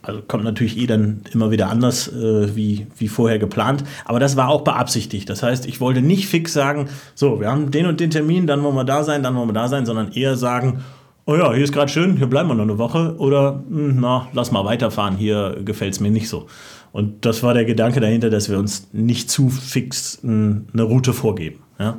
also 0.08 0.22
kommt 0.26 0.44
natürlich 0.44 0.78
eh 0.78 0.86
dann 0.86 1.20
immer 1.34 1.50
wieder 1.50 1.68
anders 1.68 2.08
äh, 2.08 2.56
wie, 2.56 2.86
wie 2.96 3.08
vorher 3.08 3.38
geplant. 3.38 3.84
Aber 4.06 4.18
das 4.18 4.36
war 4.36 4.48
auch 4.48 4.62
beabsichtigt. 4.62 5.28
Das 5.28 5.42
heißt, 5.42 5.66
ich 5.66 5.82
wollte 5.82 6.00
nicht 6.00 6.28
fix 6.28 6.54
sagen, 6.54 6.88
so, 7.14 7.40
wir 7.40 7.50
haben 7.50 7.70
den 7.70 7.84
und 7.84 8.00
den 8.00 8.10
Termin, 8.10 8.46
dann 8.46 8.62
wollen 8.62 8.74
wir 8.74 8.84
da 8.84 9.04
sein, 9.04 9.22
dann 9.22 9.34
wollen 9.36 9.50
wir 9.50 9.52
da 9.52 9.68
sein, 9.68 9.84
sondern 9.84 10.12
eher 10.12 10.36
sagen, 10.36 10.82
oh 11.26 11.36
ja, 11.36 11.52
hier 11.52 11.62
ist 11.62 11.72
gerade 11.72 11.92
schön, 11.92 12.16
hier 12.16 12.26
bleiben 12.26 12.48
wir 12.48 12.54
noch 12.54 12.64
eine 12.64 12.78
Woche. 12.78 13.16
Oder, 13.18 13.62
hm, 13.68 14.00
na, 14.00 14.28
lass 14.32 14.50
mal 14.50 14.64
weiterfahren, 14.64 15.16
hier 15.16 15.58
gefällt 15.62 15.92
es 15.92 16.00
mir 16.00 16.10
nicht 16.10 16.30
so. 16.30 16.46
Und 16.90 17.26
das 17.26 17.42
war 17.42 17.52
der 17.52 17.66
Gedanke 17.66 18.00
dahinter, 18.00 18.30
dass 18.30 18.48
wir 18.48 18.58
uns 18.58 18.88
nicht 18.92 19.30
zu 19.30 19.50
fix 19.50 20.20
eine 20.22 20.82
Route 20.82 21.12
vorgeben. 21.12 21.58
Ja? 21.78 21.98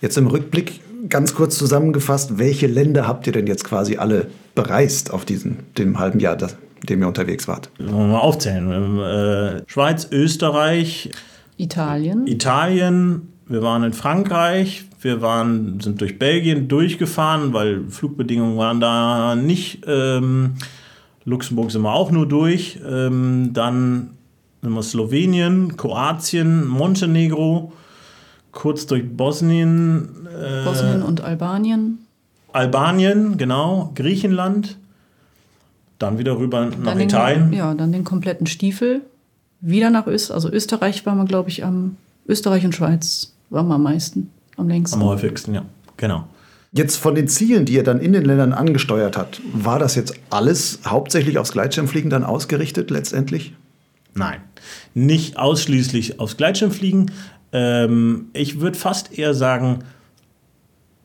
Jetzt 0.00 0.16
im 0.16 0.26
Rückblick 0.26 0.80
ganz 1.08 1.34
kurz 1.34 1.58
zusammengefasst, 1.58 2.38
welche 2.38 2.66
Länder 2.66 3.06
habt 3.06 3.26
ihr 3.26 3.32
denn 3.32 3.46
jetzt 3.46 3.64
quasi 3.64 3.96
alle 3.96 4.28
bereist 4.54 5.12
auf 5.12 5.24
diesem 5.24 5.58
dem 5.78 5.98
halben 5.98 6.20
Jahr, 6.20 6.36
das, 6.36 6.56
dem 6.88 7.00
ihr 7.02 7.08
unterwegs 7.08 7.48
wart? 7.48 7.70
Wollen 7.78 7.90
wir 7.90 8.06
mal 8.06 8.18
aufzählen. 8.18 8.98
Äh, 8.98 9.62
Schweiz, 9.66 10.08
Österreich, 10.10 11.10
Italien. 11.56 12.26
Italien, 12.26 13.32
wir 13.46 13.62
waren 13.62 13.84
in 13.84 13.92
Frankreich, 13.92 14.84
wir 15.00 15.22
waren, 15.22 15.80
sind 15.80 16.00
durch 16.00 16.18
Belgien 16.18 16.68
durchgefahren, 16.68 17.52
weil 17.52 17.84
Flugbedingungen 17.88 18.58
waren 18.58 18.80
da 18.80 19.36
nicht. 19.36 19.84
Ähm, 19.86 20.54
Luxemburg 21.24 21.70
sind 21.70 21.82
wir 21.82 21.92
auch 21.92 22.10
nur 22.10 22.26
durch. 22.26 22.78
Ähm, 22.86 23.50
dann 23.52 24.10
sind 24.62 24.72
wir 24.72 24.82
Slowenien, 24.82 25.76
Kroatien, 25.76 26.66
Montenegro, 26.66 27.72
kurz 28.56 28.86
durch 28.86 29.04
Bosnien. 29.16 30.26
Äh, 30.26 30.64
Bosnien 30.64 31.04
und 31.04 31.20
Albanien. 31.20 31.98
Albanien, 32.52 33.36
genau, 33.36 33.92
Griechenland. 33.94 34.78
Dann 35.98 36.18
wieder 36.18 36.38
rüber 36.38 36.66
nach 36.66 36.92
dann 36.92 37.00
Italien. 37.00 37.50
Den, 37.50 37.58
ja, 37.58 37.74
dann 37.74 37.92
den 37.92 38.02
kompletten 38.02 38.46
Stiefel. 38.46 39.02
Wieder 39.60 39.90
nach 39.90 40.06
Österreich. 40.06 40.34
Also 40.34 40.50
Österreich 40.50 41.06
waren 41.06 41.18
wir, 41.18 41.24
glaube 41.26 41.48
ich, 41.48 41.64
am 41.64 41.96
Österreich 42.26 42.64
und 42.64 42.74
Schweiz 42.74 43.32
waren 43.50 43.68
wir 43.68 43.74
am 43.74 43.82
meisten, 43.82 44.30
am 44.56 44.68
längsten. 44.68 45.00
Am 45.00 45.06
häufigsten, 45.06 45.54
ja, 45.54 45.62
genau. 45.96 46.26
Jetzt 46.72 46.96
von 46.96 47.14
den 47.14 47.28
Zielen, 47.28 47.64
die 47.64 47.74
ihr 47.74 47.84
dann 47.84 48.00
in 48.00 48.12
den 48.12 48.24
Ländern 48.24 48.52
angesteuert 48.52 49.16
habt, 49.16 49.40
war 49.52 49.78
das 49.78 49.94
jetzt 49.94 50.14
alles 50.30 50.80
hauptsächlich 50.84 51.38
aufs 51.38 51.52
Gleitschirmfliegen 51.52 52.10
dann 52.10 52.24
ausgerichtet 52.24 52.90
letztendlich? 52.90 53.54
Nein, 54.14 54.40
nicht 54.94 55.38
ausschließlich 55.38 56.20
aufs 56.20 56.36
Gleitschirmfliegen. 56.36 57.10
Ähm, 57.52 58.26
ich 58.32 58.60
würde 58.60 58.78
fast 58.78 59.16
eher 59.16 59.34
sagen, 59.34 59.80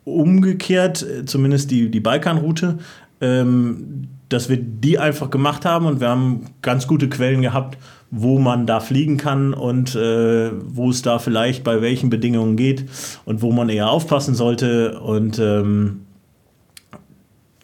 umgekehrt, 0.04 1.04
äh, 1.04 1.26
zumindest 1.26 1.72
die, 1.72 1.90
die 1.90 2.00
Balkanroute, 2.00 2.80
ähm, 3.22 4.08
dass 4.30 4.50
wir 4.50 4.58
die 4.58 4.98
einfach 4.98 5.30
gemacht 5.30 5.66
haben 5.66 5.86
und 5.86 6.00
wir 6.00 6.10
haben 6.10 6.46
ganz 6.62 6.88
gute 6.88 7.10
Quellen 7.10 7.42
gehabt, 7.42 7.78
wo 8.10 8.40
man 8.40 8.66
da 8.66 8.80
fliegen 8.80 9.18
kann 9.18 9.54
und 9.54 9.96
äh, 9.96 10.52
wo 10.66 10.90
es 10.90 11.02
da 11.02 11.20
vielleicht 11.20 11.64
bei 11.64 11.82
welchen 11.82 12.10
Bedingungen 12.10 12.58
geht 12.58 12.86
und 13.26 13.42
wo 13.42 13.52
man 13.52 13.70
eher 13.70 13.90
aufpassen 13.90 14.36
sollte. 14.36 15.00
Und 15.00 15.40
ähm, 15.40 16.02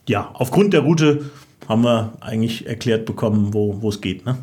ja, 0.07 0.29
aufgrund 0.34 0.74
der 0.74 0.81
Route 0.81 1.25
haben 1.67 1.84
wir 1.84 2.13
eigentlich 2.22 2.67
erklärt 2.67 3.05
bekommen, 3.05 3.53
wo 3.53 3.89
es 3.89 4.00
geht. 4.00 4.25
Ne? 4.25 4.38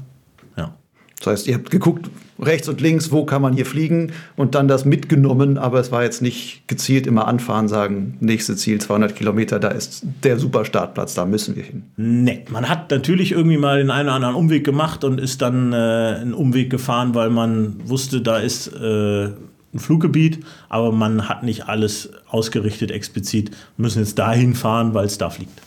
Das 1.24 1.32
heißt, 1.32 1.46
ihr 1.46 1.54
habt 1.54 1.70
geguckt, 1.70 2.10
rechts 2.38 2.68
und 2.68 2.80
links, 2.80 3.12
wo 3.12 3.24
kann 3.24 3.42
man 3.42 3.54
hier 3.54 3.66
fliegen 3.66 4.12
und 4.36 4.54
dann 4.54 4.68
das 4.68 4.84
mitgenommen, 4.84 5.58
aber 5.58 5.80
es 5.80 5.92
war 5.92 6.02
jetzt 6.02 6.22
nicht 6.22 6.66
gezielt 6.66 7.06
immer 7.06 7.28
anfahren, 7.28 7.68
sagen, 7.68 8.16
nächste 8.20 8.56
Ziel 8.56 8.80
200 8.80 9.14
Kilometer, 9.14 9.58
da 9.58 9.68
ist 9.68 10.04
der 10.22 10.38
super 10.38 10.64
Startplatz, 10.64 11.14
da 11.14 11.24
müssen 11.24 11.56
wir 11.56 11.62
hin. 11.62 11.84
Nee, 11.96 12.44
man 12.50 12.68
hat 12.68 12.90
natürlich 12.90 13.32
irgendwie 13.32 13.58
mal 13.58 13.78
den 13.78 13.90
einen 13.90 14.08
oder 14.08 14.16
anderen 14.16 14.34
Umweg 14.34 14.64
gemacht 14.64 15.04
und 15.04 15.20
ist 15.20 15.42
dann 15.42 15.72
äh, 15.72 15.76
einen 15.76 16.34
Umweg 16.34 16.70
gefahren, 16.70 17.14
weil 17.14 17.30
man 17.30 17.76
wusste, 17.88 18.20
da 18.20 18.38
ist 18.38 18.68
äh, 18.68 19.24
ein 19.26 19.78
Fluggebiet, 19.78 20.40
aber 20.68 20.92
man 20.92 21.28
hat 21.28 21.42
nicht 21.42 21.68
alles 21.68 22.10
ausgerichtet 22.28 22.90
explizit, 22.90 23.50
wir 23.76 23.82
müssen 23.82 24.00
jetzt 24.00 24.18
dahin 24.18 24.54
fahren, 24.54 24.94
weil 24.94 25.06
es 25.06 25.18
da 25.18 25.30
fliegt. 25.30 25.60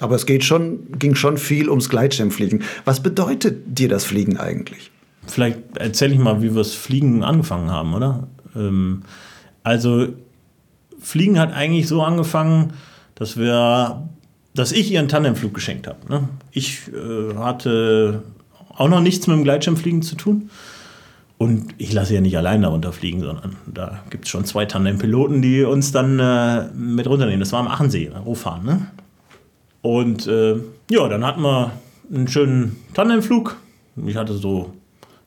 Aber 0.00 0.14
es 0.14 0.24
geht 0.24 0.44
schon, 0.44 0.98
ging 0.98 1.14
schon 1.14 1.36
viel 1.36 1.68
ums 1.68 1.90
Gleitschirmfliegen. 1.90 2.62
Was 2.86 3.02
bedeutet 3.02 3.62
dir 3.66 3.88
das 3.88 4.04
Fliegen 4.04 4.38
eigentlich? 4.38 4.90
Vielleicht 5.30 5.76
erzähle 5.76 6.14
ich 6.14 6.18
mal, 6.18 6.42
wie 6.42 6.50
wir 6.50 6.62
das 6.62 6.74
Fliegen 6.74 7.22
angefangen 7.22 7.70
haben, 7.70 7.94
oder? 7.94 8.28
Ähm, 8.56 9.02
also 9.62 10.08
Fliegen 11.00 11.38
hat 11.38 11.52
eigentlich 11.52 11.88
so 11.88 12.02
angefangen, 12.02 12.72
dass 13.14 13.36
wir, 13.36 14.08
dass 14.54 14.72
ich 14.72 14.90
ihr 14.90 14.98
einen 14.98 15.08
Tandemflug 15.08 15.54
geschenkt 15.54 15.86
habe. 15.86 15.98
Ne? 16.08 16.28
Ich 16.52 16.88
äh, 16.88 17.36
hatte 17.36 18.22
auch 18.76 18.88
noch 18.88 19.00
nichts 19.00 19.26
mit 19.26 19.36
dem 19.36 19.44
Gleitschirmfliegen 19.44 20.02
zu 20.02 20.16
tun. 20.16 20.50
Und 21.38 21.74
ich 21.78 21.92
lasse 21.94 22.14
ja 22.14 22.20
nicht 22.20 22.36
allein 22.36 22.60
darunter 22.60 22.92
fliegen, 22.92 23.20
sondern 23.20 23.56
da 23.66 24.00
gibt 24.10 24.24
es 24.24 24.30
schon 24.30 24.44
zwei 24.44 24.66
Tandempiloten, 24.66 25.40
die 25.40 25.62
uns 25.62 25.90
dann 25.90 26.18
äh, 26.18 26.66
mit 26.74 27.06
runternehmen. 27.06 27.40
Das 27.40 27.52
war 27.52 27.60
am 27.60 27.68
Achensee, 27.68 28.10
Rohfahren. 28.26 28.64
Ne? 28.64 28.86
Und 29.80 30.26
äh, 30.26 30.56
ja, 30.90 31.08
dann 31.08 31.24
hatten 31.24 31.40
wir 31.40 31.72
einen 32.12 32.28
schönen 32.28 32.76
Tandemflug. 32.92 33.56
Ich 34.04 34.16
hatte 34.16 34.34
so 34.34 34.74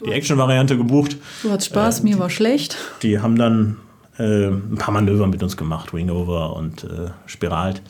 die 0.06 0.12
Action-Variante 0.12 0.78
gebucht. 0.78 1.18
Du 1.42 1.52
hattest 1.52 1.70
Spaß, 1.70 2.00
äh, 2.00 2.04
mir 2.04 2.20
war 2.20 2.30
schlecht. 2.30 2.78
Die 3.02 3.20
haben 3.20 3.38
dann 3.38 3.78
äh, 4.18 4.48
ein 4.48 4.76
paar 4.78 4.94
Manöver 4.94 5.28
mit 5.28 5.42
uns 5.44 5.58
gemacht, 5.58 5.94
Wingover 5.94 6.56
und 6.56 6.84
äh, 6.84 7.12
Spiralt. 7.26 7.82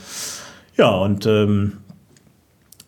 Ja, 0.75 0.89
und 0.89 1.25
ähm, 1.25 1.73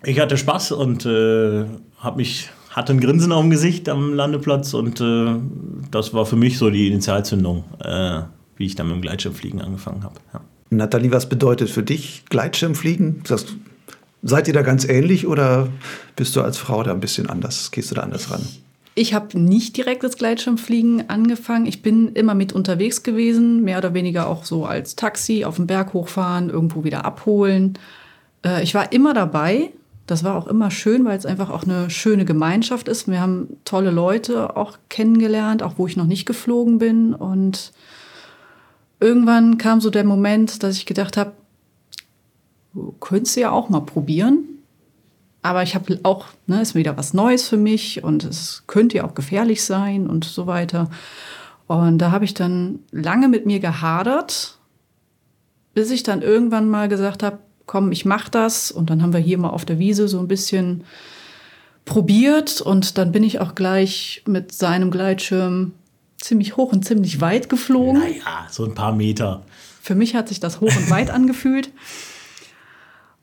ich 0.03 0.19
hatte 0.19 0.37
Spaß 0.37 0.71
und 0.73 1.05
äh, 1.05 1.65
hab 1.99 2.17
mich, 2.17 2.49
hatte 2.69 2.93
ein 2.93 2.99
Grinsen 2.99 3.31
auf 3.31 3.41
dem 3.41 3.49
Gesicht 3.49 3.89
am 3.89 4.13
Landeplatz 4.13 4.73
und 4.73 5.01
äh, 5.01 5.35
das 5.91 6.13
war 6.13 6.25
für 6.25 6.35
mich 6.35 6.57
so 6.57 6.69
die 6.69 6.87
Initialzündung, 6.87 7.63
äh, 7.83 8.21
wie 8.57 8.65
ich 8.65 8.75
dann 8.75 8.87
mit 8.87 8.95
dem 8.97 9.01
Gleitschirmfliegen 9.01 9.61
angefangen 9.61 10.03
habe. 10.03 10.15
Ja. 10.33 10.41
Nathalie, 10.69 11.11
was 11.11 11.29
bedeutet 11.29 11.69
für 11.69 11.83
dich 11.83 12.23
Gleitschirmfliegen? 12.29 13.21
Das, 13.27 13.45
seid 14.23 14.47
ihr 14.47 14.53
da 14.53 14.63
ganz 14.63 14.85
ähnlich 14.85 15.27
oder 15.27 15.69
bist 16.15 16.35
du 16.35 16.41
als 16.41 16.57
Frau 16.57 16.83
da 16.83 16.91
ein 16.91 16.99
bisschen 16.99 17.29
anders? 17.29 17.71
Gehst 17.71 17.91
du 17.91 17.95
da 17.95 18.01
anders 18.01 18.31
ran? 18.31 18.41
Ich 18.41 18.64
habe 19.13 19.37
nicht 19.37 19.75
direkt 19.75 20.03
das 20.03 20.17
Gleitschirmfliegen 20.17 21.09
angefangen. 21.09 21.65
Ich 21.65 21.81
bin 21.81 22.13
immer 22.13 22.33
mit 22.33 22.53
unterwegs 22.53 23.03
gewesen, 23.03 23.61
mehr 23.63 23.79
oder 23.79 23.93
weniger 23.93 24.27
auch 24.27 24.45
so 24.45 24.65
als 24.65 24.95
Taxi 24.95 25.43
auf 25.43 25.57
den 25.57 25.67
Berg 25.67 25.93
hochfahren, 25.93 26.49
irgendwo 26.49 26.85
wieder 26.85 27.03
abholen. 27.03 27.77
Äh, 28.45 28.63
ich 28.63 28.73
war 28.73 28.93
immer 28.93 29.13
dabei. 29.13 29.71
Das 30.07 30.23
war 30.23 30.35
auch 30.35 30.47
immer 30.47 30.71
schön, 30.71 31.03
weil 31.03 31.17
es 31.17 31.25
einfach 31.25 31.49
auch 31.49 31.63
eine 31.63 31.89
schöne 31.89 32.25
Gemeinschaft 32.25 32.87
ist. 32.87 33.09
Wir 33.09 33.19
haben 33.19 33.57
tolle 33.65 33.91
Leute 33.91 34.55
auch 34.55 34.77
kennengelernt, 34.87 35.61
auch 35.61 35.73
wo 35.77 35.87
ich 35.87 35.97
noch 35.97 36.05
nicht 36.05 36.25
geflogen 36.25 36.77
bin. 36.77 37.13
Und 37.13 37.73
irgendwann 39.01 39.57
kam 39.57 39.81
so 39.81 39.89
der 39.89 40.03
Moment, 40.03 40.63
dass 40.63 40.77
ich 40.77 40.85
gedacht 40.85 41.17
habe, 41.17 41.33
könntest 43.01 43.35
du 43.35 43.41
ja 43.41 43.51
auch 43.51 43.67
mal 43.69 43.81
probieren. 43.81 44.54
Aber 45.45 45.61
ich 45.61 45.75
habe 45.75 45.99
auch, 46.01 46.25
ne, 46.47 46.59
ist 46.59 46.73
wieder 46.73 46.97
was 46.97 47.13
Neues 47.13 47.47
für 47.47 47.57
mich 47.57 48.03
und 48.03 48.23
es 48.23 48.63
könnte 48.65 48.97
ja 48.97 49.03
auch 49.03 49.13
gefährlich 49.13 49.63
sein 49.63 50.07
und 50.07 50.25
so 50.25 50.47
weiter. 50.47 50.89
Und 51.67 51.99
da 51.99 52.09
habe 52.09 52.25
ich 52.25 52.33
dann 52.33 52.79
lange 52.91 53.27
mit 53.27 53.45
mir 53.45 53.59
gehadert, 53.59 54.57
bis 55.75 55.91
ich 55.91 56.01
dann 56.01 56.23
irgendwann 56.23 56.67
mal 56.67 56.87
gesagt 56.87 57.21
habe, 57.21 57.37
komm, 57.67 57.91
ich 57.91 58.05
mach 58.05 58.27
das. 58.27 58.71
Und 58.71 58.89
dann 58.89 59.03
haben 59.03 59.13
wir 59.13 59.19
hier 59.19 59.37
mal 59.37 59.51
auf 59.51 59.65
der 59.65 59.77
Wiese 59.77 60.07
so 60.07 60.17
ein 60.17 60.27
bisschen 60.27 60.83
probiert 61.85 62.59
und 62.61 62.97
dann 62.97 63.11
bin 63.11 63.23
ich 63.23 63.39
auch 63.39 63.53
gleich 63.53 64.23
mit 64.25 64.51
seinem 64.51 64.89
Gleitschirm 64.89 65.73
ziemlich 66.17 66.57
hoch 66.57 66.73
und 66.73 66.85
ziemlich 66.85 67.21
weit 67.21 67.49
geflogen. 67.49 68.01
Naja, 68.01 68.47
so 68.49 68.65
ein 68.65 68.73
paar 68.73 68.95
Meter. 68.95 69.43
Für 69.79 69.93
mich 69.93 70.15
hat 70.15 70.27
sich 70.27 70.39
das 70.39 70.59
hoch 70.59 70.75
und 70.75 70.89
weit 70.89 71.09
angefühlt. 71.11 71.69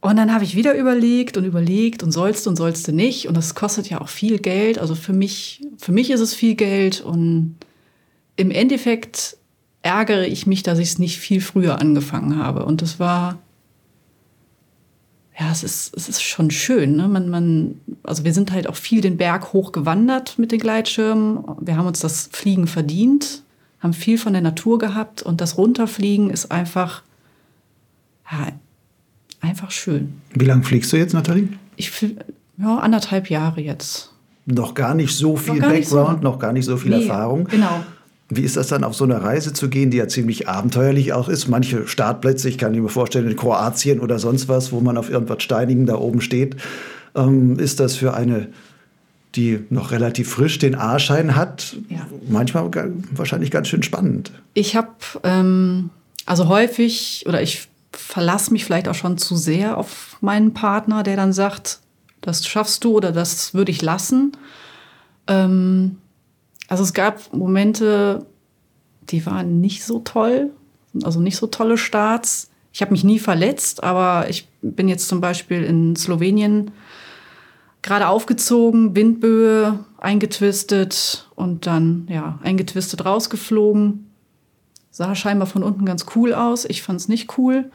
Und 0.02 0.16
dann 0.16 0.34
habe 0.34 0.42
ich 0.42 0.56
wieder 0.56 0.74
überlegt 0.74 1.36
und 1.36 1.44
überlegt 1.44 2.02
und 2.02 2.10
sollst 2.10 2.48
und 2.48 2.56
sollst 2.56 2.88
du 2.88 2.92
nicht. 2.92 3.28
Und 3.28 3.36
das 3.36 3.54
kostet 3.54 3.88
ja 3.88 4.00
auch 4.00 4.08
viel 4.08 4.40
Geld. 4.40 4.80
Also 4.80 4.96
für 4.96 5.12
mich, 5.12 5.62
für 5.78 5.92
mich 5.92 6.10
ist 6.10 6.18
es 6.18 6.34
viel 6.34 6.56
Geld. 6.56 7.00
Und 7.00 7.54
im 8.34 8.50
Endeffekt 8.50 9.36
ärgere 9.82 10.26
ich 10.26 10.44
mich, 10.44 10.64
dass 10.64 10.80
ich 10.80 10.88
es 10.88 10.98
nicht 10.98 11.18
viel 11.20 11.40
früher 11.40 11.80
angefangen 11.80 12.36
habe. 12.36 12.64
Und 12.64 12.82
das 12.82 12.98
war 12.98 13.38
ja, 15.38 15.52
es 15.52 15.62
ist, 15.62 15.96
es 15.96 16.08
ist 16.08 16.20
schon 16.20 16.50
schön. 16.50 16.96
Ne? 16.96 17.06
Man, 17.06 17.28
man, 17.28 17.80
also 18.02 18.24
wir 18.24 18.34
sind 18.34 18.50
halt 18.50 18.68
auch 18.68 18.74
viel 18.76 19.02
den 19.02 19.16
Berg 19.16 19.52
hoch 19.52 19.70
gewandert 19.70 20.36
mit 20.36 20.50
den 20.50 20.58
Gleitschirmen. 20.58 21.44
Wir 21.60 21.76
haben 21.76 21.86
uns 21.86 22.00
das 22.00 22.28
Fliegen 22.32 22.66
verdient, 22.66 23.44
haben 23.78 23.92
viel 23.92 24.18
von 24.18 24.32
der 24.32 24.42
Natur 24.42 24.78
gehabt 24.78 25.22
und 25.22 25.40
das 25.40 25.56
Runterfliegen 25.56 26.28
ist 26.28 26.50
einfach, 26.50 27.02
ja, 28.30 28.48
einfach 29.42 29.70
schön. 29.70 30.14
Wie 30.32 30.46
lange 30.46 30.62
fliegst 30.62 30.92
du 30.92 30.96
jetzt, 30.96 31.12
Nathalie? 31.12 31.48
Ich 31.76 31.90
ja, 32.58 32.78
anderthalb 32.78 33.28
Jahre 33.28 33.60
jetzt. 33.60 34.12
Noch 34.46 34.74
gar 34.74 34.94
nicht 34.94 35.14
so 35.14 35.36
viel 35.36 35.60
noch 35.60 35.68
Background, 35.68 36.22
so. 36.22 36.28
noch 36.28 36.38
gar 36.38 36.52
nicht 36.52 36.64
so 36.64 36.76
viel 36.76 36.96
nee, 36.96 37.02
Erfahrung. 37.02 37.44
Genau. 37.44 37.84
Wie 38.28 38.42
ist 38.42 38.56
das 38.56 38.68
dann, 38.68 38.82
auf 38.82 38.94
so 38.94 39.04
eine 39.04 39.22
Reise 39.22 39.52
zu 39.52 39.68
gehen, 39.68 39.90
die 39.90 39.98
ja 39.98 40.08
ziemlich 40.08 40.48
abenteuerlich 40.48 41.12
auch 41.12 41.28
ist? 41.28 41.48
Manche 41.48 41.86
Startplätze, 41.86 42.48
ich 42.48 42.56
kann 42.56 42.72
mir 42.72 42.88
vorstellen, 42.88 43.28
in 43.28 43.36
Kroatien 43.36 44.00
oder 44.00 44.18
sonst 44.18 44.48
was, 44.48 44.72
wo 44.72 44.80
man 44.80 44.96
auf 44.96 45.10
irgendwas 45.10 45.42
Steinigen 45.42 45.86
da 45.86 45.96
oben 45.96 46.20
steht. 46.20 46.56
Ähm, 47.14 47.58
ist 47.58 47.78
das 47.78 47.96
für 47.96 48.14
eine, 48.14 48.48
die 49.34 49.60
noch 49.70 49.90
relativ 49.90 50.30
frisch 50.30 50.58
den 50.58 50.74
A-Schein 50.74 51.36
hat, 51.36 51.76
ja. 51.88 52.06
manchmal 52.28 52.70
wahrscheinlich 53.14 53.50
ganz 53.50 53.68
schön 53.68 53.82
spannend? 53.82 54.32
Ich 54.54 54.76
habe 54.76 54.88
ähm, 55.24 55.90
also 56.24 56.48
häufig, 56.48 57.24
oder 57.28 57.42
ich 57.42 57.68
verlasse 57.92 58.52
mich 58.52 58.64
vielleicht 58.64 58.88
auch 58.88 58.94
schon 58.94 59.18
zu 59.18 59.36
sehr 59.36 59.78
auf 59.78 60.16
meinen 60.20 60.54
Partner, 60.54 61.02
der 61.02 61.16
dann 61.16 61.32
sagt, 61.32 61.80
das 62.20 62.46
schaffst 62.46 62.84
du 62.84 62.96
oder 62.96 63.12
das 63.12 63.54
würde 63.54 63.70
ich 63.70 63.82
lassen. 63.82 64.32
Ähm, 65.26 65.98
also 66.68 66.82
es 66.82 66.94
gab 66.94 67.32
Momente, 67.34 68.26
die 69.02 69.24
waren 69.26 69.60
nicht 69.60 69.84
so 69.84 69.98
toll, 70.00 70.50
also 71.02 71.20
nicht 71.20 71.36
so 71.36 71.46
tolle 71.46 71.76
Starts. 71.76 72.50
Ich 72.72 72.80
habe 72.80 72.92
mich 72.92 73.04
nie 73.04 73.18
verletzt, 73.18 73.82
aber 73.82 74.30
ich 74.30 74.48
bin 74.62 74.88
jetzt 74.88 75.08
zum 75.08 75.20
Beispiel 75.20 75.62
in 75.62 75.96
Slowenien 75.96 76.70
gerade 77.82 78.06
aufgezogen, 78.08 78.94
Windböe 78.94 79.84
eingetwistet 79.98 81.28
und 81.34 81.66
dann 81.66 82.06
ja 82.08 82.38
eingetwistet 82.42 83.04
rausgeflogen. 83.04 84.11
Sah 84.92 85.14
scheinbar 85.14 85.48
von 85.48 85.62
unten 85.62 85.86
ganz 85.86 86.04
cool 86.14 86.34
aus. 86.34 86.66
Ich 86.66 86.82
fand 86.82 87.00
es 87.00 87.08
nicht 87.08 87.38
cool. 87.38 87.70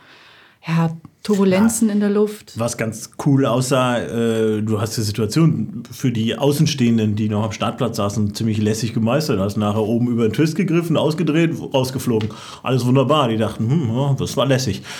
Ja, 0.66 0.92
Turbulenzen 1.24 1.88
ja, 1.88 1.96
in 1.96 2.00
der 2.00 2.12
Luft. 2.12 2.54
Was 2.60 2.78
ganz 2.78 3.12
cool 3.26 3.46
aussah, 3.46 4.00
äh, 4.00 4.62
du 4.62 4.80
hast 4.80 4.98
die 4.98 5.02
Situation 5.02 5.84
für 5.92 6.12
die 6.12 6.38
Außenstehenden, 6.38 7.16
die 7.16 7.28
noch 7.28 7.44
am 7.44 7.52
Startplatz 7.52 7.98
saßen, 7.98 8.36
ziemlich 8.36 8.60
lässig 8.60 8.94
gemeistert. 8.94 9.40
Hast 9.40 9.58
nachher 9.58 9.82
oben 9.82 10.10
über 10.10 10.28
den 10.28 10.34
Twist 10.34 10.56
gegriffen, 10.56 10.96
ausgedreht, 10.96 11.56
rausgeflogen. 11.74 12.30
Alles 12.62 12.86
wunderbar. 12.86 13.30
Die 13.30 13.38
dachten, 13.38 13.68
hm, 13.70 13.96
ja, 13.96 14.16
das 14.18 14.38
war 14.38 14.46
lässig. 14.46 14.84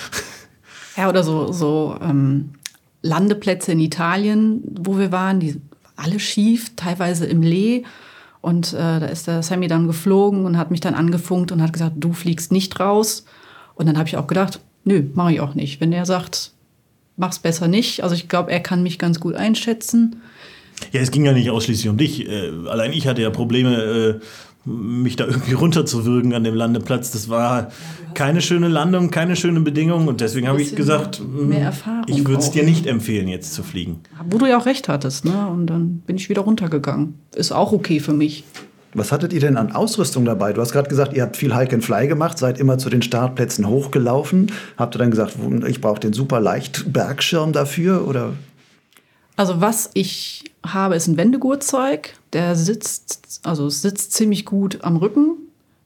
Ja, 0.96 1.08
oder 1.08 1.22
so, 1.22 1.52
so 1.52 1.96
ähm, 2.02 2.54
Landeplätze 3.02 3.70
in 3.70 3.78
Italien, 3.78 4.64
wo 4.80 4.98
wir 4.98 5.12
waren, 5.12 5.38
die 5.38 5.60
alle 5.94 6.18
schief, 6.18 6.72
teilweise 6.74 7.24
im 7.24 7.40
Lee. 7.42 7.84
Und 8.40 8.72
äh, 8.72 9.00
da 9.00 9.06
ist 9.06 9.26
der 9.26 9.42
Sammy 9.42 9.66
dann 9.66 9.86
geflogen 9.86 10.44
und 10.44 10.56
hat 10.56 10.70
mich 10.70 10.80
dann 10.80 10.94
angefunkt 10.94 11.52
und 11.52 11.62
hat 11.62 11.72
gesagt, 11.72 11.94
du 11.96 12.12
fliegst 12.12 12.52
nicht 12.52 12.78
raus. 12.78 13.24
Und 13.74 13.86
dann 13.86 13.98
habe 13.98 14.08
ich 14.08 14.16
auch 14.16 14.26
gedacht, 14.26 14.60
nö, 14.84 15.04
mache 15.14 15.32
ich 15.32 15.40
auch 15.40 15.54
nicht. 15.54 15.80
Wenn 15.80 15.92
er 15.92 16.06
sagt, 16.06 16.52
mach's 17.16 17.38
besser 17.38 17.68
nicht. 17.68 18.02
Also 18.02 18.14
ich 18.14 18.28
glaube, 18.28 18.50
er 18.50 18.60
kann 18.60 18.82
mich 18.82 18.98
ganz 18.98 19.20
gut 19.20 19.34
einschätzen. 19.34 20.22
Ja, 20.92 21.00
es 21.00 21.10
ging 21.10 21.24
ja 21.24 21.32
nicht 21.32 21.50
ausschließlich 21.50 21.88
um 21.88 21.96
dich. 21.96 22.28
Äh, 22.28 22.52
allein 22.68 22.92
ich 22.92 23.06
hatte 23.06 23.22
ja 23.22 23.30
Probleme, 23.30 24.20
äh, 24.20 24.20
mich 24.64 25.16
da 25.16 25.26
irgendwie 25.26 25.52
runterzuwürgen 25.54 26.34
an 26.34 26.44
dem 26.44 26.54
Landeplatz. 26.54 27.10
Das 27.10 27.28
war 27.28 27.70
keine 28.14 28.40
schöne 28.40 28.68
Landung, 28.68 29.10
keine 29.10 29.36
schöne 29.36 29.60
Bedingung 29.60 30.08
und 30.08 30.20
deswegen 30.20 30.48
habe 30.48 30.60
ich 30.60 30.74
gesagt, 30.74 31.18
hm, 31.18 31.54
ich 32.06 32.26
würde 32.26 32.42
es 32.42 32.50
dir 32.50 32.64
nicht 32.64 32.86
empfehlen, 32.86 33.28
jetzt 33.28 33.54
zu 33.54 33.62
fliegen. 33.62 34.00
Wo 34.28 34.38
du 34.38 34.46
ja 34.46 34.58
auch 34.58 34.66
recht 34.66 34.88
hattest, 34.88 35.24
ne? 35.24 35.48
Und 35.48 35.66
dann 35.66 36.02
bin 36.06 36.16
ich 36.16 36.28
wieder 36.28 36.42
runtergegangen. 36.42 37.14
Ist 37.34 37.52
auch 37.52 37.72
okay 37.72 38.00
für 38.00 38.12
mich. 38.12 38.44
Was 38.94 39.12
hattet 39.12 39.34
ihr 39.34 39.40
denn 39.40 39.58
an 39.58 39.72
Ausrüstung 39.72 40.24
dabei? 40.24 40.52
Du 40.54 40.62
hast 40.62 40.72
gerade 40.72 40.88
gesagt, 40.88 41.12
ihr 41.14 41.22
habt 41.22 41.36
viel 41.36 41.54
Hike 41.54 41.74
and 41.74 41.84
Fly 41.84 42.08
gemacht, 42.08 42.38
seid 42.38 42.58
immer 42.58 42.78
zu 42.78 42.88
den 42.88 43.02
Startplätzen 43.02 43.68
hochgelaufen. 43.68 44.50
Habt 44.78 44.96
ihr 44.96 44.98
dann 44.98 45.10
gesagt, 45.10 45.36
ich 45.66 45.80
brauche 45.80 46.00
den 46.00 46.14
super 46.14 46.40
leicht 46.40 46.90
Bergschirm 46.92 47.52
dafür 47.52 48.08
oder? 48.08 48.32
Also 49.38 49.60
was 49.60 49.90
ich 49.94 50.42
habe, 50.66 50.96
ist 50.96 51.06
ein 51.06 51.16
Wendegurtzeug. 51.16 52.14
Der 52.32 52.56
sitzt, 52.56 53.40
also 53.44 53.68
sitzt 53.68 54.12
ziemlich 54.12 54.44
gut 54.44 54.82
am 54.82 54.96
Rücken. 54.96 55.36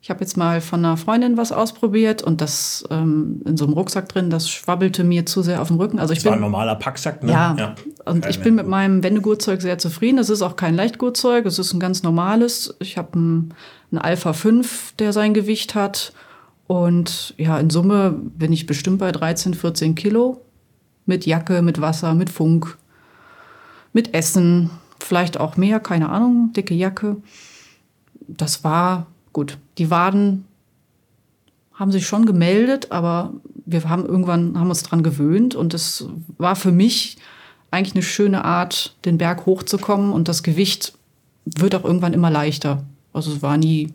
Ich 0.00 0.08
habe 0.08 0.20
jetzt 0.20 0.38
mal 0.38 0.62
von 0.62 0.82
einer 0.82 0.96
Freundin 0.96 1.36
was 1.36 1.52
ausprobiert 1.52 2.22
und 2.22 2.40
das 2.40 2.82
ähm, 2.90 3.42
in 3.44 3.58
so 3.58 3.66
einem 3.66 3.74
Rucksack 3.74 4.08
drin, 4.08 4.30
das 4.30 4.48
schwabbelte 4.48 5.04
mir 5.04 5.26
zu 5.26 5.42
sehr 5.42 5.60
auf 5.60 5.68
dem 5.68 5.76
Rücken. 5.76 5.98
Also 5.98 6.14
ich 6.14 6.20
das 6.20 6.24
bin, 6.24 6.30
war 6.30 6.38
ein 6.38 6.40
normaler 6.40 6.74
Packsack, 6.76 7.22
ne? 7.22 7.30
Ja, 7.30 7.54
ja. 7.58 7.74
und 8.06 8.24
ich 8.24 8.40
bin 8.40 8.54
mit 8.54 8.66
meinem 8.66 9.02
Wendegurtzeug 9.02 9.60
sehr 9.60 9.76
zufrieden. 9.76 10.16
Es 10.16 10.30
ist 10.30 10.40
auch 10.40 10.56
kein 10.56 10.74
Leichtgurtzeug, 10.74 11.44
es 11.44 11.58
ist 11.58 11.74
ein 11.74 11.78
ganz 11.78 12.02
normales. 12.02 12.74
Ich 12.78 12.96
habe 12.96 13.12
einen, 13.12 13.54
einen 13.90 14.00
Alpha 14.00 14.32
5, 14.32 14.94
der 14.98 15.12
sein 15.12 15.34
Gewicht 15.34 15.74
hat. 15.74 16.14
Und 16.66 17.34
ja, 17.36 17.58
in 17.60 17.68
Summe 17.68 18.12
bin 18.12 18.50
ich 18.50 18.64
bestimmt 18.64 18.98
bei 18.98 19.12
13, 19.12 19.52
14 19.52 19.94
Kilo. 19.94 20.40
Mit 21.04 21.26
Jacke, 21.26 21.60
mit 21.60 21.80
Wasser, 21.80 22.14
mit 22.14 22.30
Funk, 22.30 22.78
mit 23.92 24.14
Essen, 24.14 24.70
vielleicht 25.00 25.38
auch 25.38 25.56
mehr, 25.56 25.80
keine 25.80 26.08
Ahnung, 26.08 26.52
dicke 26.54 26.74
Jacke. 26.74 27.16
Das 28.28 28.64
war 28.64 29.06
gut. 29.32 29.58
Die 29.78 29.90
Waden 29.90 30.44
haben 31.74 31.92
sich 31.92 32.06
schon 32.06 32.26
gemeldet, 32.26 32.92
aber 32.92 33.32
wir 33.64 33.88
haben 33.88 34.06
irgendwann 34.06 34.58
haben 34.58 34.68
uns 34.68 34.82
dran 34.82 35.02
gewöhnt 35.02 35.54
und 35.54 35.74
es 35.74 36.06
war 36.38 36.56
für 36.56 36.72
mich 36.72 37.16
eigentlich 37.70 37.94
eine 37.94 38.02
schöne 38.02 38.44
Art, 38.44 38.94
den 39.04 39.18
Berg 39.18 39.46
hochzukommen 39.46 40.12
und 40.12 40.28
das 40.28 40.42
Gewicht 40.42 40.92
wird 41.44 41.74
auch 41.74 41.84
irgendwann 41.84 42.12
immer 42.12 42.30
leichter. 42.30 42.84
Also 43.12 43.32
es 43.32 43.42
war 43.42 43.56
nie 43.56 43.92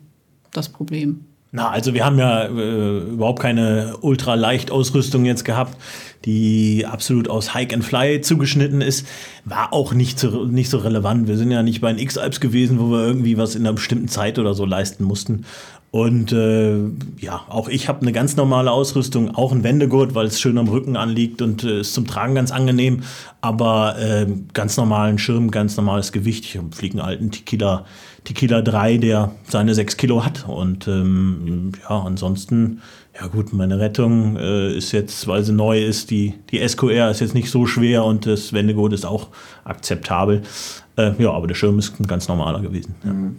das 0.52 0.68
Problem. 0.68 1.24
Na, 1.50 1.70
also 1.70 1.94
wir 1.94 2.04
haben 2.04 2.18
ja 2.18 2.44
äh, 2.44 2.98
überhaupt 2.98 3.40
keine 3.40 3.96
Ultraleicht-Ausrüstung 4.02 5.24
jetzt 5.24 5.46
gehabt, 5.46 5.78
die 6.26 6.84
absolut 6.86 7.30
aus 7.30 7.54
Hike 7.54 7.74
and 7.74 7.84
Fly 7.84 8.20
zugeschnitten 8.20 8.82
ist. 8.82 9.06
War 9.46 9.72
auch 9.72 9.94
nicht 9.94 10.18
so, 10.18 10.44
nicht 10.44 10.68
so 10.68 10.76
relevant. 10.76 11.26
Wir 11.26 11.38
sind 11.38 11.50
ja 11.50 11.62
nicht 11.62 11.80
bei 11.80 11.90
den 11.90 11.98
X-Alps 12.00 12.40
gewesen, 12.40 12.78
wo 12.78 12.90
wir 12.90 13.06
irgendwie 13.06 13.38
was 13.38 13.54
in 13.54 13.62
einer 13.62 13.72
bestimmten 13.72 14.08
Zeit 14.08 14.38
oder 14.38 14.52
so 14.52 14.66
leisten 14.66 15.04
mussten. 15.04 15.46
Und 15.90 16.32
äh, 16.32 16.80
ja, 17.18 17.46
auch 17.48 17.68
ich 17.68 17.88
habe 17.88 18.02
eine 18.02 18.12
ganz 18.12 18.36
normale 18.36 18.70
Ausrüstung, 18.70 19.34
auch 19.34 19.52
ein 19.52 19.64
Wendegurt, 19.64 20.14
weil 20.14 20.26
es 20.26 20.38
schön 20.38 20.58
am 20.58 20.68
Rücken 20.68 20.98
anliegt 20.98 21.40
und 21.40 21.64
äh, 21.64 21.80
ist 21.80 21.94
zum 21.94 22.06
Tragen 22.06 22.34
ganz 22.34 22.50
angenehm. 22.50 23.04
Aber 23.40 23.98
äh, 23.98 24.26
ganz 24.52 24.76
normalen 24.76 25.16
Schirm, 25.16 25.50
ganz 25.50 25.78
normales 25.78 26.12
Gewicht. 26.12 26.44
Ich 26.44 26.60
fliege 26.72 26.98
einen 26.98 27.08
alten 27.08 27.30
Tequila 27.30 27.86
Tequila 28.28 28.60
3, 28.60 28.98
der 28.98 29.30
seine 29.48 29.74
6 29.74 29.96
Kilo 29.96 30.22
hat. 30.22 30.46
Und 30.46 30.86
ähm, 30.86 31.72
ja, 31.80 32.02
ansonsten, 32.02 32.82
ja 33.18 33.26
gut, 33.26 33.54
meine 33.54 33.80
Rettung 33.80 34.36
äh, 34.36 34.76
ist 34.76 34.92
jetzt, 34.92 35.26
weil 35.26 35.42
sie 35.44 35.54
neu 35.54 35.82
ist, 35.82 36.10
die, 36.10 36.34
die 36.50 36.66
SQR 36.68 37.10
ist 37.10 37.20
jetzt 37.20 37.34
nicht 37.34 37.50
so 37.50 37.64
schwer 37.64 38.04
und 38.04 38.26
das 38.26 38.52
Wendegurt 38.52 38.92
ist 38.92 39.06
auch 39.06 39.28
akzeptabel. 39.64 40.42
Äh, 40.98 41.12
ja, 41.18 41.30
aber 41.30 41.46
der 41.46 41.54
Schirm 41.54 41.78
ist 41.78 41.98
ein 41.98 42.06
ganz 42.06 42.28
normaler 42.28 42.60
gewesen. 42.60 42.96
Ja. 43.02 43.12
Mhm. 43.14 43.36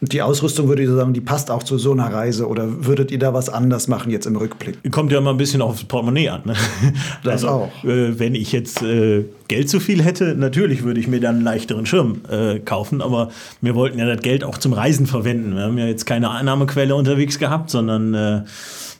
Die 0.00 0.22
Ausrüstung, 0.22 0.68
würde 0.68 0.82
ich 0.82 0.88
sagen, 0.88 1.12
die 1.12 1.20
passt 1.20 1.50
auch 1.50 1.64
zu 1.64 1.76
so 1.76 1.90
einer 1.90 2.12
Reise 2.12 2.46
oder 2.46 2.86
würdet 2.86 3.10
ihr 3.10 3.18
da 3.18 3.34
was 3.34 3.48
anders 3.48 3.88
machen 3.88 4.12
jetzt 4.12 4.26
im 4.26 4.36
Rückblick? 4.36 4.78
Kommt 4.92 5.10
ja 5.10 5.18
immer 5.18 5.30
ein 5.30 5.36
bisschen 5.36 5.60
aufs 5.60 5.82
Portemonnaie 5.84 6.28
an. 6.28 6.42
Ne? 6.44 6.54
Das 7.24 7.44
also, 7.44 7.48
auch. 7.48 7.84
Äh, 7.84 8.18
wenn 8.18 8.34
ich 8.34 8.52
jetzt 8.52 8.82
äh, 8.82 9.24
Geld 9.48 9.68
zu 9.68 9.80
viel 9.80 10.02
hätte, 10.02 10.36
natürlich 10.36 10.84
würde 10.84 11.00
ich 11.00 11.08
mir 11.08 11.20
dann 11.20 11.36
einen 11.36 11.44
leichteren 11.44 11.84
Schirm 11.84 12.20
äh, 12.30 12.60
kaufen, 12.60 13.02
aber 13.02 13.30
wir 13.60 13.74
wollten 13.74 13.98
ja 13.98 14.06
das 14.06 14.22
Geld 14.22 14.44
auch 14.44 14.58
zum 14.58 14.72
Reisen 14.72 15.06
verwenden. 15.06 15.56
Wir 15.56 15.62
haben 15.62 15.78
ja 15.78 15.86
jetzt 15.86 16.06
keine 16.06 16.30
Einnahmequelle 16.30 16.94
unterwegs 16.94 17.38
gehabt, 17.38 17.70
sondern 17.70 18.14
äh, 18.14 18.42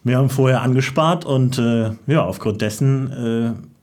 wir 0.02 0.16
haben 0.16 0.30
vorher 0.30 0.62
angespart 0.62 1.24
und 1.24 1.58
äh, 1.58 1.90
ja, 2.06 2.24
aufgrund 2.24 2.60
dessen 2.60 3.12
äh, 3.12 3.77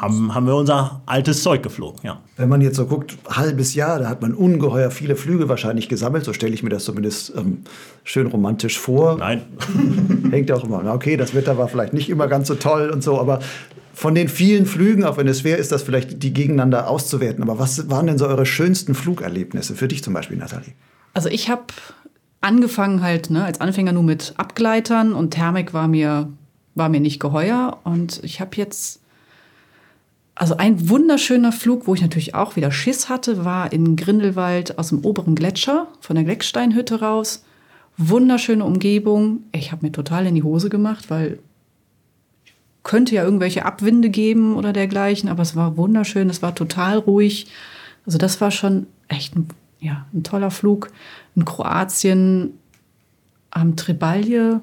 haben, 0.00 0.34
haben 0.34 0.46
wir 0.46 0.54
unser 0.54 1.02
altes 1.06 1.42
Zeug 1.42 1.62
geflogen, 1.62 2.00
ja. 2.04 2.20
Wenn 2.36 2.48
man 2.48 2.60
jetzt 2.60 2.76
so 2.76 2.86
guckt, 2.86 3.18
halbes 3.28 3.74
Jahr, 3.74 3.98
da 3.98 4.08
hat 4.08 4.22
man 4.22 4.32
ungeheuer 4.32 4.90
viele 4.90 5.16
Flüge 5.16 5.48
wahrscheinlich 5.48 5.88
gesammelt, 5.88 6.24
so 6.24 6.32
stelle 6.32 6.54
ich 6.54 6.62
mir 6.62 6.70
das 6.70 6.84
zumindest 6.84 7.32
ähm, 7.36 7.64
schön 8.04 8.28
romantisch 8.28 8.78
vor. 8.78 9.18
Nein. 9.18 9.42
Hängt 10.30 10.52
auch 10.52 10.64
immer, 10.64 10.84
okay, 10.92 11.16
das 11.16 11.34
Wetter 11.34 11.58
war 11.58 11.68
vielleicht 11.68 11.92
nicht 11.92 12.10
immer 12.10 12.28
ganz 12.28 12.48
so 12.48 12.54
toll 12.54 12.90
und 12.90 13.02
so, 13.02 13.18
aber 13.18 13.40
von 13.92 14.14
den 14.14 14.28
vielen 14.28 14.66
Flügen, 14.66 15.02
auch 15.02 15.16
wenn 15.16 15.26
es 15.26 15.40
schwer 15.40 15.58
ist, 15.58 15.72
das 15.72 15.82
vielleicht 15.82 16.22
die 16.22 16.32
gegeneinander 16.32 16.88
auszuwerten, 16.88 17.42
aber 17.42 17.58
was 17.58 17.90
waren 17.90 18.06
denn 18.06 18.18
so 18.18 18.26
eure 18.28 18.46
schönsten 18.46 18.94
Flugerlebnisse 18.94 19.74
für 19.74 19.88
dich 19.88 20.04
zum 20.04 20.14
Beispiel, 20.14 20.36
Nathalie? 20.36 20.72
Also 21.14 21.28
ich 21.28 21.50
habe 21.50 21.64
angefangen 22.40 23.02
halt 23.02 23.30
ne, 23.30 23.44
als 23.44 23.60
Anfänger 23.60 23.92
nur 23.92 24.04
mit 24.04 24.34
Abgleitern 24.36 25.12
und 25.12 25.32
Thermik 25.32 25.74
war 25.74 25.88
mir, 25.88 26.28
war 26.76 26.88
mir 26.88 27.00
nicht 27.00 27.18
geheuer 27.18 27.78
und 27.82 28.20
ich 28.22 28.40
habe 28.40 28.50
jetzt 28.54 29.00
also 30.38 30.56
ein 30.56 30.88
wunderschöner 30.88 31.50
Flug, 31.50 31.88
wo 31.88 31.94
ich 31.94 32.00
natürlich 32.00 32.36
auch 32.36 32.54
wieder 32.54 32.70
Schiss 32.70 33.08
hatte, 33.08 33.44
war 33.44 33.72
in 33.72 33.96
Grindelwald 33.96 34.78
aus 34.78 34.90
dem 34.90 35.04
oberen 35.04 35.34
Gletscher, 35.34 35.88
von 36.00 36.14
der 36.14 36.24
Glecksteinhütte 36.24 37.00
raus. 37.00 37.44
Wunderschöne 37.96 38.64
Umgebung. 38.64 39.40
Ich 39.50 39.72
habe 39.72 39.84
mir 39.84 39.90
total 39.90 40.26
in 40.26 40.36
die 40.36 40.44
Hose 40.44 40.70
gemacht, 40.70 41.10
weil 41.10 41.40
könnte 42.84 43.16
ja 43.16 43.24
irgendwelche 43.24 43.64
Abwinde 43.64 44.10
geben 44.10 44.54
oder 44.54 44.72
dergleichen, 44.72 45.28
aber 45.28 45.42
es 45.42 45.56
war 45.56 45.76
wunderschön, 45.76 46.30
es 46.30 46.40
war 46.40 46.54
total 46.54 46.98
ruhig. 46.98 47.48
Also 48.06 48.16
das 48.16 48.40
war 48.40 48.52
schon 48.52 48.86
echt 49.08 49.34
ein, 49.34 49.48
ja, 49.80 50.06
ein 50.14 50.22
toller 50.22 50.52
Flug. 50.52 50.92
In 51.34 51.44
Kroatien 51.44 52.52
am 53.50 53.74
Trebalje 53.74 54.60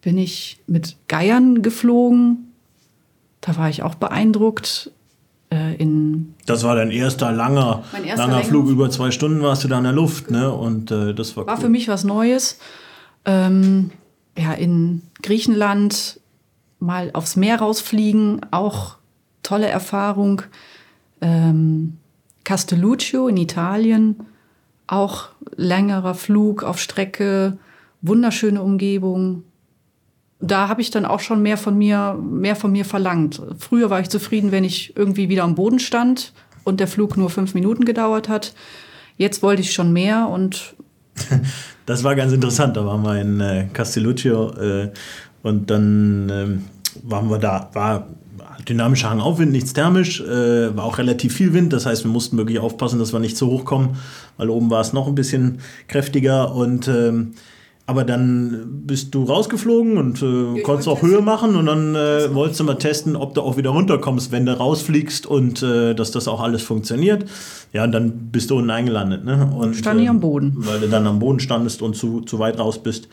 bin 0.00 0.16
ich 0.16 0.60
mit 0.68 0.96
Geiern 1.08 1.60
geflogen 1.60 2.51
da 3.42 3.56
war 3.58 3.68
ich 3.68 3.82
auch 3.82 3.96
beeindruckt. 3.96 4.90
Äh, 5.50 5.74
in 5.74 6.34
das 6.46 6.64
war 6.64 6.74
dein 6.74 6.90
erster 6.90 7.30
langer, 7.30 7.84
erster 7.92 8.26
langer 8.26 8.44
Flug. 8.44 8.68
Über 8.68 8.88
zwei 8.88 9.10
Stunden 9.10 9.42
warst 9.42 9.64
du 9.64 9.68
da 9.68 9.76
in 9.76 9.84
der 9.84 9.92
Luft. 9.92 10.30
Ne? 10.30 10.50
Und 10.50 10.90
äh, 10.90 11.12
das 11.12 11.36
war, 11.36 11.46
war 11.46 11.56
cool. 11.56 11.60
für 11.60 11.68
mich 11.68 11.88
was 11.88 12.04
Neues. 12.04 12.58
Ähm, 13.26 13.90
ja, 14.38 14.52
in 14.54 15.02
Griechenland 15.22 16.20
mal 16.78 17.10
aufs 17.12 17.36
Meer 17.36 17.58
rausfliegen, 17.58 18.40
auch 18.50 18.96
tolle 19.42 19.68
Erfahrung. 19.68 20.42
Ähm, 21.20 21.98
Castelluccio 22.44 23.28
in 23.28 23.36
Italien, 23.36 24.20
auch 24.86 25.28
längerer 25.54 26.14
Flug 26.14 26.64
auf 26.64 26.80
Strecke, 26.80 27.58
wunderschöne 28.00 28.62
Umgebung 28.62 29.44
da 30.42 30.68
habe 30.68 30.82
ich 30.82 30.90
dann 30.90 31.06
auch 31.06 31.20
schon 31.20 31.40
mehr 31.40 31.56
von 31.56 31.78
mir, 31.78 32.18
mehr 32.20 32.56
von 32.56 32.72
mir 32.72 32.84
verlangt. 32.84 33.40
Früher 33.58 33.90
war 33.90 34.00
ich 34.00 34.08
zufrieden, 34.08 34.50
wenn 34.50 34.64
ich 34.64 34.96
irgendwie 34.96 35.28
wieder 35.28 35.44
am 35.44 35.54
Boden 35.54 35.78
stand 35.78 36.32
und 36.64 36.80
der 36.80 36.88
Flug 36.88 37.16
nur 37.16 37.30
fünf 37.30 37.54
Minuten 37.54 37.84
gedauert 37.84 38.28
hat. 38.28 38.52
Jetzt 39.16 39.42
wollte 39.42 39.62
ich 39.62 39.72
schon 39.72 39.92
mehr 39.92 40.28
und 40.28 40.74
das 41.86 42.02
war 42.02 42.16
ganz 42.16 42.32
interessant. 42.32 42.76
Da 42.76 42.84
waren 42.84 43.02
wir 43.02 43.20
in 43.20 43.40
äh, 43.40 43.68
Castelluccio 43.72 44.50
äh, 44.54 44.90
und 45.44 45.70
dann 45.70 46.28
äh, 46.28 47.08
waren 47.08 47.30
wir 47.30 47.38
da. 47.38 47.70
War 47.72 48.08
dynamischer 48.68 49.10
Hangaufwind, 49.10 49.52
nichts 49.52 49.72
thermisch, 49.72 50.20
äh, 50.20 50.76
war 50.76 50.84
auch 50.84 50.98
relativ 50.98 51.34
viel 51.34 51.52
Wind. 51.52 51.72
Das 51.72 51.86
heißt, 51.86 52.04
wir 52.04 52.10
mussten 52.10 52.36
wirklich 52.36 52.58
aufpassen, 52.58 52.98
dass 52.98 53.12
wir 53.12 53.20
nicht 53.20 53.36
zu 53.36 53.46
hoch 53.48 53.64
kommen, 53.64 53.96
weil 54.36 54.50
oben 54.50 54.70
war 54.70 54.80
es 54.80 54.92
noch 54.92 55.06
ein 55.06 55.14
bisschen 55.14 55.60
kräftiger 55.88 56.54
und 56.54 56.88
ähm, 56.88 57.34
aber 57.84 58.04
dann 58.04 58.82
bist 58.86 59.14
du 59.14 59.24
rausgeflogen 59.24 59.98
und 59.98 60.22
äh, 60.22 60.62
konntest 60.62 60.88
auch 60.88 61.02
Höhe 61.02 61.20
machen 61.20 61.56
und 61.56 61.66
dann 61.66 61.96
äh, 61.96 62.32
wolltest 62.32 62.60
du 62.60 62.64
mal 62.64 62.76
testen, 62.76 63.16
ob 63.16 63.34
du 63.34 63.42
auch 63.42 63.56
wieder 63.56 63.70
runterkommst, 63.70 64.30
wenn 64.30 64.46
du 64.46 64.56
rausfliegst 64.56 65.26
und 65.26 65.62
äh, 65.62 65.94
dass 65.94 66.12
das 66.12 66.28
auch 66.28 66.40
alles 66.40 66.62
funktioniert. 66.62 67.24
Ja, 67.72 67.82
und 67.84 67.92
dann 67.92 68.30
bist 68.30 68.50
du 68.50 68.58
unten 68.58 68.70
eingelandet. 68.70 69.24
Ne? 69.24 69.50
Und, 69.56 69.74
Stand 69.74 70.00
ich 70.00 70.08
am 70.08 70.20
Boden. 70.20 70.54
Weil 70.58 70.80
du 70.80 70.88
dann 70.88 71.06
am 71.06 71.18
Boden 71.18 71.40
standest 71.40 71.82
und 71.82 71.96
zu, 71.96 72.20
zu 72.20 72.38
weit 72.38 72.58
raus 72.58 72.80
bist. 72.82 73.08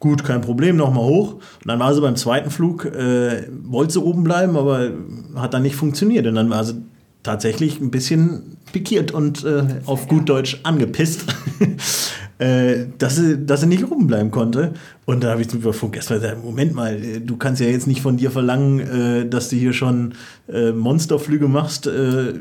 Gut, 0.00 0.24
kein 0.24 0.40
Problem, 0.40 0.76
nochmal 0.76 1.04
hoch. 1.04 1.34
Und 1.34 1.66
dann 1.66 1.78
war 1.78 1.94
sie 1.94 2.00
beim 2.00 2.16
zweiten 2.16 2.50
Flug, 2.50 2.86
äh, 2.86 3.46
wollte 3.62 3.94
sie 3.94 4.02
oben 4.02 4.24
bleiben, 4.24 4.56
aber 4.56 4.90
hat 5.36 5.52
dann 5.52 5.62
nicht 5.62 5.76
funktioniert. 5.76 6.26
Und 6.26 6.34
dann 6.34 6.48
war 6.48 6.64
sie 6.64 6.82
tatsächlich 7.22 7.80
ein 7.80 7.90
bisschen 7.90 8.56
pikiert 8.72 9.12
und 9.12 9.44
äh, 9.44 9.64
auf 9.86 10.08
gut 10.08 10.28
Deutsch 10.28 10.60
angepisst. 10.62 11.24
äh, 12.38 12.86
dass, 12.98 13.16
sie, 13.16 13.44
dass 13.44 13.60
sie 13.60 13.66
nicht 13.66 13.90
oben 13.90 14.06
bleiben 14.06 14.30
konnte. 14.30 14.74
Und 15.04 15.22
da 15.22 15.30
habe 15.30 15.42
ich 15.42 15.48
zum 15.48 15.60
Funk 15.72 15.96
erstmal 15.96 16.20
gesagt, 16.20 16.44
Moment 16.44 16.74
mal, 16.74 16.94
äh, 16.94 17.20
du 17.20 17.36
kannst 17.36 17.60
ja 17.60 17.66
jetzt 17.68 17.86
nicht 17.86 18.02
von 18.02 18.16
dir 18.16 18.30
verlangen, 18.30 18.80
äh, 18.80 19.28
dass 19.28 19.48
du 19.48 19.56
hier 19.56 19.72
schon 19.72 20.14
äh, 20.48 20.72
Monsterflüge 20.72 21.48
machst. 21.48 21.86
Äh, 21.86 22.34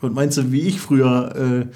und 0.00 0.14
meinst 0.14 0.38
du, 0.38 0.50
wie 0.50 0.62
ich 0.62 0.80
früher, 0.80 1.66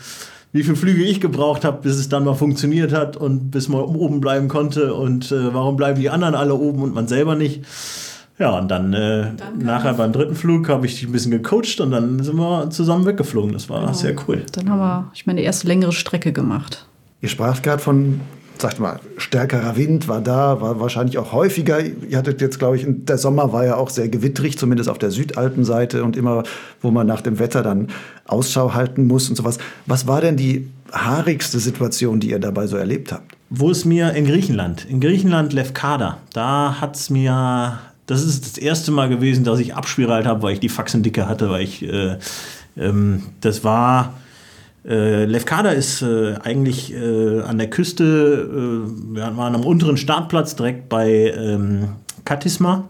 wie 0.51 0.63
viele 0.63 0.77
Flüge 0.77 1.05
ich 1.05 1.21
gebraucht 1.21 1.63
habe, 1.63 1.83
bis 1.83 1.97
es 1.97 2.09
dann 2.09 2.25
mal 2.25 2.33
funktioniert 2.33 2.91
hat 2.95 3.19
und 3.19 3.51
bis 3.51 3.69
man 3.69 3.83
oben 3.83 4.23
bleiben 4.23 4.49
konnte 4.49 4.95
und 4.95 5.31
warum 5.31 5.77
bleiben 5.77 6.01
die 6.01 6.09
anderen 6.09 6.35
alle 6.35 6.55
oben 6.55 6.81
und 6.81 6.95
man 6.95 7.07
selber 7.07 7.35
nicht? 7.35 7.67
Ja, 8.39 8.59
und 8.59 8.69
dann, 8.69 8.93
äh, 8.93 9.33
dann 9.37 9.59
nachher 9.59 9.95
beim 9.95 10.13
dritten 10.13 10.35
Flug 10.35 10.69
habe 10.69 10.87
ich 10.87 10.95
dich 10.95 11.07
ein 11.07 11.13
bisschen 11.13 11.31
gecoacht 11.31 11.81
und 11.81 11.93
dann 11.93 12.23
sind 12.23 12.37
wir 12.37 12.69
zusammen 12.71 13.07
weggeflogen. 13.07 13.53
Das 13.53 13.69
war 13.69 13.81
genau. 13.81 13.93
sehr 13.93 14.17
cool. 14.27 14.43
Dann 14.53 14.71
haben 14.71 14.79
wir, 14.79 15.11
ich 15.15 15.27
meine, 15.27 15.43
erste 15.43 15.69
längere 15.69 15.93
Strecke 15.93 16.33
gemacht. 16.33 16.87
Ihr 17.25 17.31
sprach 17.31 17.63
gerade 17.63 17.83
von, 17.83 18.21
sagt 18.59 18.81
mal, 18.81 19.01
stärkerer 19.17 19.79
Wind 19.79 20.09
war 20.09 20.21
da, 20.21 20.61
war 20.61 20.79
wahrscheinlich 20.79 21.17
auch 21.17 21.33
häufiger. 21.33 21.81
Ihr 21.81 22.19
hattet 22.19 22.43
jetzt, 22.43 22.59
glaube 22.59 22.77
ich, 22.77 22.85
der 22.87 23.17
Sommer 23.17 23.51
war 23.51 23.65
ja 23.65 23.77
auch 23.77 23.89
sehr 23.89 24.11
gewittrig, 24.11 24.59
zumindest 24.59 24.91
auf 24.91 24.99
der 24.99 25.11
Südalpenseite 25.11 26.05
und 26.05 26.19
immer, 26.19 26.43
wo 26.83 26.91
man 26.91 27.07
nach 27.07 27.23
dem 27.23 27.39
Wetter 27.39 27.63
dann 27.63 27.89
Ausschau 28.27 28.75
halten 28.75 29.07
muss 29.07 29.31
und 29.31 29.37
sowas. 29.37 29.57
Was 29.87 30.07
war 30.07 30.21
denn 30.21 30.37
die 30.37 30.69
haarigste 30.93 31.59
Situation, 31.61 32.21
die 32.21 32.29
ihr 32.29 32.41
dabei 32.41 32.67
so 32.67 32.77
erlebt 32.77 33.11
habt? 33.11 33.35
Wo 33.49 33.71
es 33.71 33.87
mir 33.87 34.13
in 34.13 34.27
Griechenland, 34.27 34.85
in 34.85 35.01
Griechenland 35.01 35.55
Lefkada, 35.55 36.19
da 36.35 36.79
hat 36.79 36.97
es 36.97 37.09
mir, 37.09 37.79
das 38.05 38.23
ist 38.23 38.45
das 38.45 38.59
erste 38.59 38.91
Mal 38.91 39.09
gewesen, 39.09 39.45
dass 39.45 39.61
ich 39.61 39.75
abspiralt 39.75 40.27
habe, 40.27 40.43
weil 40.43 40.53
ich 40.53 40.61
die 40.61 40.69
Faxendicke 40.69 41.27
hatte, 41.27 41.49
weil 41.49 41.63
ich, 41.63 41.83
äh, 41.91 42.19
ähm, 42.77 43.23
das 43.41 43.65
war 43.65 44.13
äh, 44.87 45.25
Lefkada 45.25 45.71
ist 45.71 46.03
äh, 46.03 46.35
eigentlich 46.43 46.93
äh, 46.93 47.41
an 47.41 47.59
der 47.59 47.71
Küste, 47.71 48.05
äh, 48.05 49.15
wir 49.15 49.37
waren 49.37 49.55
am 49.55 49.65
unteren 49.65 49.97
Startplatz 49.97 50.57
direkt 50.57 50.89
bei 50.89 51.33
ähm, 51.37 51.89
Katisma. 52.25 52.89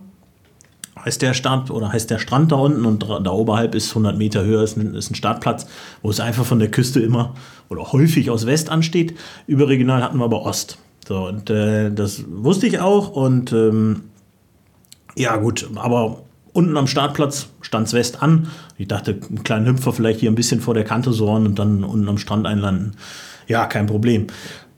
Heißt 1.04 1.20
der 1.20 1.34
Start 1.34 1.70
oder 1.70 1.92
heißt 1.92 2.10
der 2.10 2.18
Strand 2.18 2.50
da 2.50 2.56
unten 2.56 2.86
und 2.86 3.02
da 3.02 3.30
oberhalb 3.30 3.74
ist 3.74 3.90
100 3.90 4.16
Meter 4.16 4.42
höher 4.42 4.62
ist 4.62 4.78
ein, 4.78 4.94
ist 4.94 5.10
ein 5.10 5.14
Startplatz, 5.14 5.66
wo 6.02 6.08
es 6.08 6.18
einfach 6.18 6.46
von 6.46 6.58
der 6.58 6.70
Küste 6.70 7.00
immer 7.00 7.34
oder 7.68 7.92
häufig 7.92 8.30
aus 8.30 8.46
West 8.46 8.70
ansteht. 8.70 9.14
Überregional 9.46 10.02
hatten 10.02 10.16
wir 10.16 10.24
aber 10.24 10.46
Ost. 10.46 10.78
So, 11.06 11.28
und 11.28 11.50
äh, 11.50 11.90
das 11.92 12.24
wusste 12.28 12.66
ich 12.66 12.80
auch 12.80 13.10
und 13.10 13.52
ähm, 13.52 14.04
ja, 15.14 15.36
gut, 15.36 15.68
aber 15.74 16.22
unten 16.54 16.76
am 16.78 16.86
Startplatz 16.86 17.48
stand 17.60 17.88
es 17.88 17.92
West 17.92 18.22
an. 18.22 18.48
Ich 18.78 18.88
dachte, 18.88 19.18
einen 19.28 19.44
kleinen 19.44 19.66
Hüpfer 19.66 19.92
vielleicht 19.92 20.20
hier 20.20 20.30
ein 20.30 20.36
bisschen 20.36 20.62
vor 20.62 20.72
der 20.72 20.84
Kante 20.84 21.12
sohren 21.12 21.44
und 21.44 21.58
dann 21.58 21.84
unten 21.84 22.08
am 22.08 22.16
Strand 22.16 22.46
einlanden. 22.46 22.92
Ja, 23.46 23.66
kein 23.66 23.86
Problem. 23.86 24.28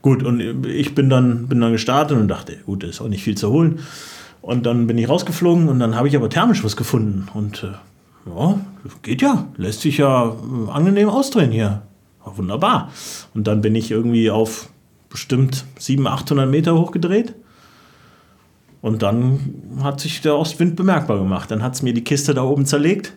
Gut, 0.01 0.23
und 0.23 0.65
ich 0.65 0.93
bin 0.95 1.09
dann, 1.09 1.47
bin 1.47 1.61
dann 1.61 1.71
gestartet 1.71 2.17
und 2.17 2.27
dachte, 2.27 2.57
gut, 2.65 2.83
ist 2.83 2.99
auch 2.99 3.07
nicht 3.07 3.23
viel 3.23 3.37
zu 3.37 3.49
holen. 3.51 3.79
Und 4.41 4.65
dann 4.65 4.87
bin 4.87 4.97
ich 4.97 5.07
rausgeflogen 5.07 5.69
und 5.69 5.79
dann 5.79 5.95
habe 5.95 6.07
ich 6.07 6.15
aber 6.15 6.29
thermisch 6.29 6.63
was 6.63 6.75
gefunden. 6.75 7.27
Und 7.33 7.63
äh, 7.63 8.29
ja, 8.29 8.59
geht 9.03 9.21
ja, 9.21 9.47
lässt 9.55 9.81
sich 9.81 9.97
ja 9.97 10.27
äh, 10.27 10.71
angenehm 10.71 11.09
ausdrehen 11.09 11.51
hier. 11.51 11.83
War 12.23 12.37
wunderbar. 12.37 12.91
Und 13.33 13.47
dann 13.47 13.61
bin 13.61 13.75
ich 13.75 13.91
irgendwie 13.91 14.31
auf 14.31 14.69
bestimmt 15.09 15.65
700, 15.77 16.21
800 16.21 16.49
Meter 16.49 16.75
hochgedreht 16.75 17.35
und 18.81 19.01
dann 19.01 19.39
hat 19.81 19.99
sich 19.99 20.21
der 20.21 20.37
Ostwind 20.37 20.75
bemerkbar 20.75 21.17
gemacht. 21.17 21.51
Dann 21.51 21.63
hat 21.63 21.75
es 21.75 21.81
mir 21.81 21.93
die 21.93 22.03
Kiste 22.03 22.33
da 22.33 22.43
oben 22.43 22.65
zerlegt. 22.65 23.13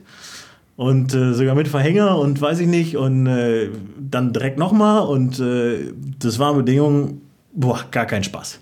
Und 0.76 1.14
äh, 1.14 1.34
sogar 1.34 1.54
mit 1.54 1.68
Verhänger 1.68 2.18
und 2.18 2.40
weiß 2.40 2.60
ich 2.60 2.66
nicht. 2.66 2.96
Und 2.96 3.26
äh, 3.26 3.68
dann 3.98 4.32
direkt 4.32 4.58
nochmal. 4.58 5.02
Und 5.02 5.38
äh, 5.38 5.92
das 6.18 6.38
war 6.38 6.54
Bedingungen, 6.54 7.20
boah, 7.52 7.84
gar 7.90 8.06
kein 8.06 8.24
Spaß. 8.24 8.60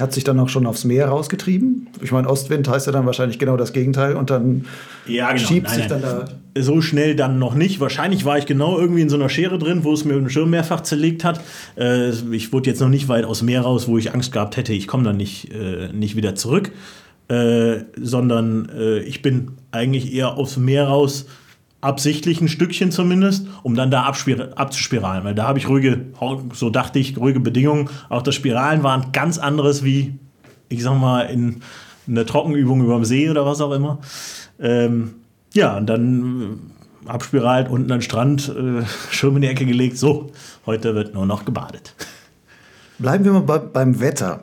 Hat 0.00 0.12
sich 0.12 0.24
dann 0.24 0.40
auch 0.40 0.48
schon 0.48 0.66
aufs 0.66 0.84
Meer 0.84 1.08
rausgetrieben? 1.08 1.88
Ich 2.00 2.10
meine, 2.10 2.28
Ostwind 2.28 2.68
heißt 2.68 2.86
ja 2.86 2.92
dann 2.92 3.06
wahrscheinlich 3.06 3.38
genau 3.38 3.56
das 3.56 3.72
Gegenteil 3.72 4.16
und 4.16 4.30
dann 4.30 4.64
ja, 5.06 5.32
genau. 5.32 5.46
schiebt 5.46 5.66
nein, 5.66 5.76
sich 5.76 5.88
nein. 5.88 6.02
dann 6.02 6.26
da. 6.54 6.62
So 6.62 6.80
schnell 6.80 7.14
dann 7.14 7.38
noch 7.38 7.54
nicht. 7.54 7.80
Wahrscheinlich 7.80 8.24
war 8.24 8.38
ich 8.38 8.46
genau 8.46 8.78
irgendwie 8.78 9.02
in 9.02 9.08
so 9.08 9.16
einer 9.16 9.28
Schere 9.28 9.58
drin, 9.58 9.84
wo 9.84 9.92
es 9.92 10.04
mir 10.04 10.14
den 10.14 10.30
Schirm 10.30 10.50
mehrfach 10.50 10.80
zerlegt 10.80 11.22
hat. 11.24 11.40
Äh, 11.76 12.10
ich 12.32 12.52
wurde 12.52 12.70
jetzt 12.70 12.80
noch 12.80 12.88
nicht 12.88 13.08
weit 13.08 13.24
aus 13.24 13.38
dem 13.38 13.46
Meer 13.46 13.62
raus, 13.62 13.88
wo 13.88 13.98
ich 13.98 14.12
Angst 14.12 14.32
gehabt 14.32 14.56
hätte, 14.56 14.72
ich 14.72 14.86
komme 14.88 15.04
dann 15.04 15.16
nicht, 15.16 15.52
äh, 15.52 15.92
nicht 15.92 16.16
wieder 16.16 16.34
zurück. 16.34 16.72
Äh, 17.28 17.84
sondern 17.96 18.68
äh, 18.76 18.98
ich 19.00 19.22
bin 19.22 19.52
eigentlich 19.70 20.12
eher 20.12 20.36
aufs 20.36 20.56
Meer 20.56 20.88
raus, 20.88 21.26
absichtlich 21.80 22.40
ein 22.40 22.48
Stückchen 22.48 22.90
zumindest, 22.90 23.46
um 23.62 23.74
dann 23.74 23.90
da 23.90 24.02
abzuspiralen. 24.02 25.24
Weil 25.24 25.34
da 25.34 25.46
habe 25.46 25.58
ich 25.58 25.68
ruhige, 25.68 26.06
so 26.52 26.70
dachte 26.70 26.98
ich, 26.98 27.16
ruhige 27.16 27.40
Bedingungen. 27.40 27.88
Auch 28.08 28.22
das 28.22 28.34
Spiralen 28.34 28.82
war 28.82 28.96
ein 28.96 29.12
ganz 29.12 29.38
anderes 29.38 29.82
wie, 29.84 30.18
ich 30.68 30.82
sag 30.82 30.98
mal, 30.98 31.22
in 31.22 31.62
einer 32.06 32.26
Trockenübung 32.26 32.82
über 32.82 32.96
dem 32.96 33.04
See 33.04 33.30
oder 33.30 33.46
was 33.46 33.60
auch 33.60 33.72
immer. 33.72 33.98
Ähm, 34.58 35.14
ja, 35.54 35.76
und 35.76 35.86
dann 35.86 36.58
äh, 37.06 37.08
abspiralt, 37.08 37.68
unten 37.70 37.90
an 37.90 37.98
den 37.98 38.02
Strand, 38.02 38.48
äh, 38.48 38.84
Schirm 39.10 39.36
in 39.36 39.42
die 39.42 39.48
Ecke 39.48 39.64
gelegt. 39.64 39.96
So, 39.96 40.30
heute 40.66 40.94
wird 40.94 41.14
nur 41.14 41.26
noch 41.26 41.44
gebadet. 41.44 41.94
Bleiben 42.98 43.24
wir 43.24 43.32
mal 43.32 43.42
bei, 43.42 43.58
beim 43.58 44.00
Wetter 44.00 44.40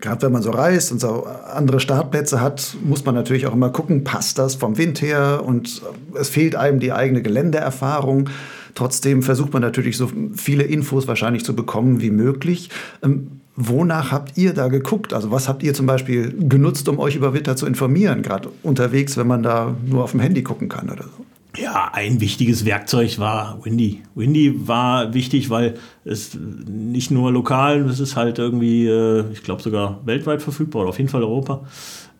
gerade 0.00 0.22
wenn 0.22 0.32
man 0.32 0.42
so 0.42 0.50
reist 0.50 0.92
und 0.92 1.00
so 1.00 1.26
andere 1.26 1.80
Startplätze 1.80 2.40
hat, 2.40 2.76
muss 2.84 3.04
man 3.04 3.14
natürlich 3.14 3.46
auch 3.46 3.52
immer 3.52 3.70
gucken, 3.70 4.04
passt 4.04 4.38
das 4.38 4.54
vom 4.54 4.78
Wind 4.78 5.02
her 5.02 5.42
und 5.44 5.82
es 6.14 6.28
fehlt 6.28 6.56
einem 6.56 6.80
die 6.80 6.92
eigene 6.92 7.22
Geländeerfahrung. 7.22 8.30
Trotzdem 8.74 9.22
versucht 9.22 9.52
man 9.52 9.62
natürlich 9.62 9.96
so 9.96 10.10
viele 10.34 10.62
Infos 10.64 11.06
wahrscheinlich 11.08 11.44
zu 11.44 11.54
bekommen 11.54 12.00
wie 12.00 12.10
möglich. 12.10 12.70
Ähm, 13.02 13.40
wonach 13.56 14.12
habt 14.12 14.38
ihr 14.38 14.54
da 14.54 14.68
geguckt? 14.68 15.12
Also 15.12 15.30
was 15.30 15.48
habt 15.48 15.62
ihr 15.62 15.74
zum 15.74 15.86
Beispiel 15.86 16.34
genutzt, 16.48 16.88
um 16.88 16.98
euch 16.98 17.16
über 17.16 17.34
Witter 17.34 17.56
zu 17.56 17.66
informieren, 17.66 18.22
gerade 18.22 18.48
unterwegs, 18.62 19.16
wenn 19.16 19.26
man 19.26 19.42
da 19.42 19.74
nur 19.86 20.04
auf 20.04 20.12
dem 20.12 20.20
Handy 20.20 20.42
gucken 20.42 20.68
kann 20.68 20.88
oder 20.88 21.04
so? 21.04 21.24
Ja, 21.56 21.90
ein 21.92 22.20
wichtiges 22.20 22.64
Werkzeug 22.64 23.18
war 23.18 23.64
Windy. 23.64 24.02
Windy 24.14 24.68
war 24.68 25.14
wichtig, 25.14 25.50
weil 25.50 25.74
es 26.04 26.36
nicht 26.36 27.10
nur 27.10 27.32
lokal, 27.32 27.80
es 27.88 27.98
ist 27.98 28.16
halt 28.16 28.38
irgendwie, 28.38 28.86
äh, 28.86 29.24
ich 29.32 29.42
glaube 29.42 29.62
sogar 29.62 30.00
weltweit 30.04 30.42
verfügbar 30.42 30.82
oder 30.82 30.90
auf 30.90 30.98
jeden 30.98 31.10
Fall 31.10 31.24
Europa. 31.24 31.62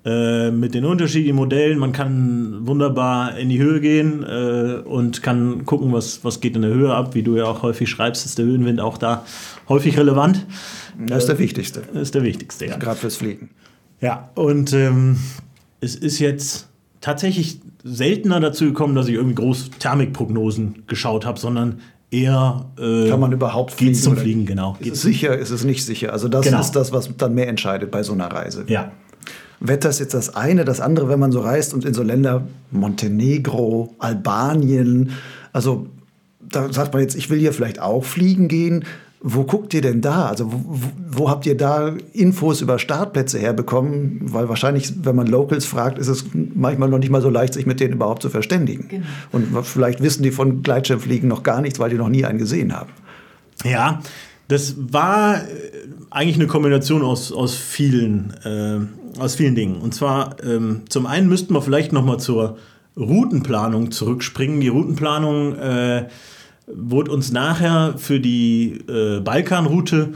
Äh, 0.03 0.51
mit 0.51 0.73
den 0.73 0.87
unterschiedlichen 0.87 1.37
Modellen. 1.37 1.79
Man 1.79 1.93
kann 1.93 2.67
wunderbar 2.67 3.37
in 3.37 3.51
die 3.51 3.59
Höhe 3.59 3.83
gehen 3.83 4.23
äh, 4.23 4.81
und 4.83 5.23
kann 5.23 5.67
gucken, 5.67 5.93
was, 5.93 6.25
was 6.25 6.41
geht 6.41 6.57
in 6.57 6.63
der 6.63 6.71
Höhe 6.71 6.95
ab. 6.95 7.15
Wie 7.15 7.23
du 7.23 7.37
ja 7.37 7.45
auch 7.45 7.63
häufig 7.63 7.91
schreibst, 7.91 8.25
ist 8.25 8.39
der 8.39 8.47
Höhenwind 8.47 8.81
auch 8.81 8.97
da 8.97 9.27
häufig 9.69 9.99
relevant. 9.99 10.47
Das 10.99 11.25
ist 11.25 11.29
der 11.29 11.39
wichtigste. 11.39 11.83
Das 11.93 12.03
ist 12.03 12.15
der 12.15 12.23
wichtigste, 12.23 12.65
ja. 12.65 12.79
Gerade 12.79 12.99
fürs 12.99 13.17
Fliegen. 13.17 13.51
Ja, 14.01 14.31
und 14.37 14.73
ähm, 14.73 15.19
es 15.83 15.97
ist 15.97 16.19
jetzt 16.19 16.70
tatsächlich 17.01 17.61
seltener 17.83 18.41
dazu 18.41 18.67
gekommen, 18.67 18.95
dass 18.95 19.09
ich 19.09 19.15
irgendwie 19.15 19.37
groß 19.37 19.71
Thermikprognosen 19.79 20.85
geschaut 20.87 21.25
habe, 21.25 21.39
sondern 21.39 21.81
eher 22.11 22.67
äh, 22.79 23.09
kann 23.09 23.21
man 23.21 23.33
überhaupt 23.33 23.73
fliegen 23.73 23.95
zum 23.95 24.17
Fliegen 24.17 24.45
genau 24.45 24.77
ist 24.81 24.95
es 24.95 25.03
sicher 25.03 25.39
ist 25.39 25.51
es 25.51 25.65
nicht 25.65 25.85
sicher. 25.85 26.13
Also 26.13 26.29
das 26.29 26.45
genau. 26.45 26.61
ist 26.61 26.73
das 26.73 26.93
was 26.93 27.17
dann 27.17 27.35
mehr 27.35 27.49
entscheidet 27.49 27.91
bei 27.91 28.03
so 28.03 28.13
einer 28.13 28.27
Reise. 28.27 28.65
Ja. 28.67 28.91
Wetter 29.61 29.91
ist 29.91 30.01
jetzt 30.01 30.15
das 30.15 30.35
eine 30.35 30.65
das 30.65 30.81
andere 30.81 31.09
wenn 31.09 31.21
man 31.21 31.31
so 31.31 31.41
reist 31.41 31.73
und 31.73 31.85
in 31.85 31.95
so 31.95 32.03
Länder 32.03 32.49
Montenegro 32.73 33.95
Albanien 33.99 35.13
also 35.53 35.87
da 36.41 36.73
sagt 36.73 36.93
man 36.93 37.03
jetzt 37.03 37.15
ich 37.15 37.31
will 37.31 37.39
hier 37.39 37.53
vielleicht 37.53 37.81
auch 37.81 38.05
fliegen 38.05 38.49
gehen 38.49 38.85
wo 39.23 39.45
guckt 39.45 39.75
ihr 39.75 39.83
denn 39.83 40.01
da? 40.01 40.27
Also 40.27 40.51
wo, 40.51 40.91
wo, 41.11 41.31
habt 41.31 41.45
ihr 41.45 41.57
da 41.57 41.95
Infos 42.13 42.63
über 42.63 42.79
Startplätze 42.79 43.39
herbekommen? 43.39 44.21
Weil 44.23 44.49
wahrscheinlich, 44.49 45.05
wenn 45.05 45.15
man 45.15 45.27
Locals 45.27 45.67
fragt, 45.67 45.99
ist 45.99 46.09
es 46.09 46.25
manchmal 46.33 46.89
noch 46.89 46.99
nicht 46.99 47.11
mal 47.11 47.21
so 47.21 47.29
leicht, 47.29 47.53
sich 47.53 47.67
mit 47.67 47.81
denen 47.81 47.95
überhaupt 47.95 48.23
zu 48.23 48.31
verständigen. 48.31 48.89
Genau. 48.89 49.05
Und 49.33 49.67
vielleicht 49.67 50.03
wissen 50.03 50.23
die 50.23 50.31
von 50.31 50.63
Gleitschirmfliegen 50.63 51.29
noch 51.29 51.43
gar 51.43 51.61
nichts, 51.61 51.79
weil 51.79 51.91
die 51.91 51.97
noch 51.97 52.09
nie 52.09 52.25
einen 52.25 52.39
gesehen 52.39 52.75
haben. 52.75 52.91
Ja, 53.63 54.01
das 54.49 54.75
war 54.79 55.37
äh, 55.37 55.43
eigentlich 56.09 56.37
eine 56.37 56.47
Kombination 56.47 57.03
aus, 57.03 57.31
aus 57.31 57.55
vielen. 57.55 58.35
Äh, 58.45 58.81
aus 59.19 59.35
vielen 59.35 59.55
Dingen. 59.55 59.81
Und 59.81 59.95
zwar 59.95 60.37
ähm, 60.45 60.83
zum 60.89 61.07
einen 61.07 61.29
müssten 61.29 61.53
wir 61.53 61.63
vielleicht 61.63 61.93
noch 61.93 62.05
mal 62.05 62.19
zur 62.19 62.59
Routenplanung 62.97 63.91
zurückspringen. 63.91 64.61
Die 64.61 64.69
Routenplanung 64.69 65.57
äh, 65.57 66.07
wurde 66.75 67.11
uns 67.11 67.33
nachher 67.33 67.95
für 67.97 68.21
die 68.21 68.81
äh, 68.89 69.21
Balkanroute 69.21 70.15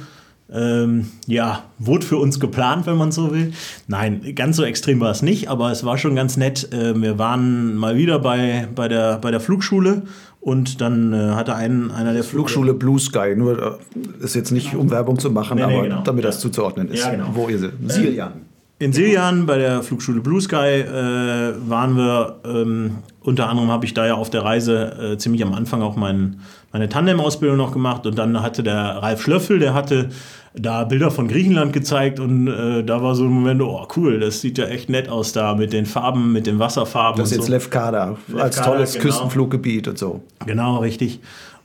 ähm, 0.53 1.07
ja, 1.27 1.65
wurde 1.79 2.07
für 2.07 2.19
uns 2.19 2.39
geplant, 2.39 2.87
wenn 2.87 2.97
man 2.97 3.11
so 3.13 3.33
will. 3.33 3.53
Nein, 3.89 4.21
ganz 4.35 4.57
so 4.57 4.63
extrem 4.63 5.01
war 5.01 5.11
es 5.11 5.23
nicht, 5.23 5.49
aber 5.49 5.73
es 5.73 5.85
war 5.85 5.99
schon 5.99 6.15
ganz 6.15 6.37
nett. 6.37 6.73
Äh, 6.73 7.01
wir 7.01 7.19
waren 7.19 7.75
mal 7.75 7.97
wieder 7.97 8.19
bei, 8.19 8.69
bei, 8.75 8.89
der, 8.89 9.19
bei 9.19 9.31
der 9.31 9.41
Flugschule 9.41 10.03
und 10.41 10.81
dann 10.81 11.13
äh, 11.13 11.31
hatte 11.33 11.55
ein, 11.55 11.91
einer 11.91 12.13
der 12.13 12.25
Flugschule 12.25 12.75
Blue 12.75 13.01
Sky, 13.01 13.35
nur 13.37 13.79
äh, 14.21 14.25
ist 14.25 14.35
jetzt 14.35 14.53
nicht 14.53 14.75
um 14.75 14.91
Werbung 14.91 15.19
zu 15.19 15.31
machen, 15.31 15.57
nee, 15.57 15.67
nee, 15.67 15.75
aber 15.75 15.83
genau. 15.83 16.03
damit 16.03 16.25
das 16.25 16.41
zuzuordnen 16.41 16.89
ist. 16.89 17.05
Ja, 17.05 17.11
genau. 17.11 17.31
Wo 17.33 17.49
ihr 17.49 17.59
seid. 17.59 17.73
Siljan. 17.87 18.33
In 18.79 18.93
Siljan 18.93 19.47
bei 19.47 19.57
der 19.57 19.83
Flugschule 19.83 20.21
Blue 20.21 20.41
Sky 20.41 20.57
äh, 20.57 21.55
waren 21.67 21.97
wir, 21.97 22.37
ähm, 22.45 22.97
unter 23.25 23.49
anderem 23.49 23.71
habe 23.71 23.87
ich 23.87 23.95
da 23.95 24.07
ja 24.07 24.15
auf 24.15 24.31
der 24.31 24.45
Reise 24.45 25.13
äh, 25.13 25.19
ziemlich 25.19 25.43
am 25.43 25.55
Anfang 25.55 25.83
auch 25.83 25.97
mein, 25.97 26.41
meine 26.73 26.89
Tandem-Ausbildung 26.89 27.57
noch 27.57 27.73
gemacht 27.73 28.07
und 28.07 28.19
dann 28.19 28.43
hatte 28.43 28.63
der 28.63 28.77
Ralf 28.77 29.23
Schlöffel, 29.23 29.59
der 29.59 29.73
hatte 29.73 30.11
da 30.55 30.85
Bilder 30.85 31.11
von 31.11 31.27
Griechenland 31.27 31.73
gezeigt 31.73 32.21
und 32.21 32.47
äh, 32.47 32.85
da 32.85 33.03
war 33.03 33.15
so 33.15 33.25
ein 33.25 33.31
Moment, 33.31 33.63
oh 33.63 33.89
cool, 33.97 34.21
das 34.21 34.43
sieht 34.43 34.59
ja 34.59 34.67
echt 34.67 34.91
nett 34.91 35.09
aus 35.09 35.33
da 35.33 35.55
mit 35.55 35.73
den 35.73 35.87
Farben, 35.87 36.33
mit 36.33 36.47
den 36.47 36.59
Wasserfarben. 36.59 37.19
Das 37.19 37.31
ist 37.31 37.39
jetzt 37.39 37.47
so. 37.47 37.53
Lefkada 37.53 38.17
als 38.37 38.61
tolles 38.61 38.93
genau. 38.93 39.05
Küstenfluggebiet 39.07 39.89
und 39.89 39.99
so. 39.99 40.23
Genau, 40.47 40.77
richtig. 40.79 41.21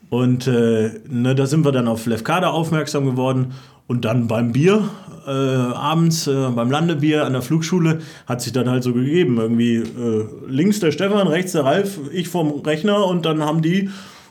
Und 0.10 0.48
äh, 0.48 0.91
ne, 1.08 1.36
da 1.36 1.45
sind 1.45 1.65
wir 1.65 1.72
dann 1.72 1.88
auf 1.88 2.06
Lefkada 2.06 2.50
aufmerksam 2.50 3.06
geworden 3.06 3.54
und 3.89 4.06
dann 4.06 4.28
beim 4.28 4.52
Bier, 4.52 4.88
äh, 5.25 5.32
abends 5.32 6.28
äh, 6.28 6.49
beim 6.56 6.69
Landebier 6.69 7.25
an 7.25 7.34
der 7.34 7.41
Flugschule, 7.41 8.02
hat 8.28 8.39
sich 8.39 8.54
dann 8.54 8.69
halt 8.69 8.84
so 8.84 8.93
gegeben. 8.93 9.38
Irgendwie 9.38 9.78
äh, 9.78 10.28
links 10.47 10.80
der 10.80 10.91
Stefan, 10.91 11.28
rechts 11.28 11.54
der 11.54 11.65
Ralf, 11.65 11.99
ich 12.13 12.30
vom 12.30 12.62
Rechner 12.62 13.08
und 13.08 13.25
dann 13.25 13.41
haben 13.41 13.63
die 13.63 13.89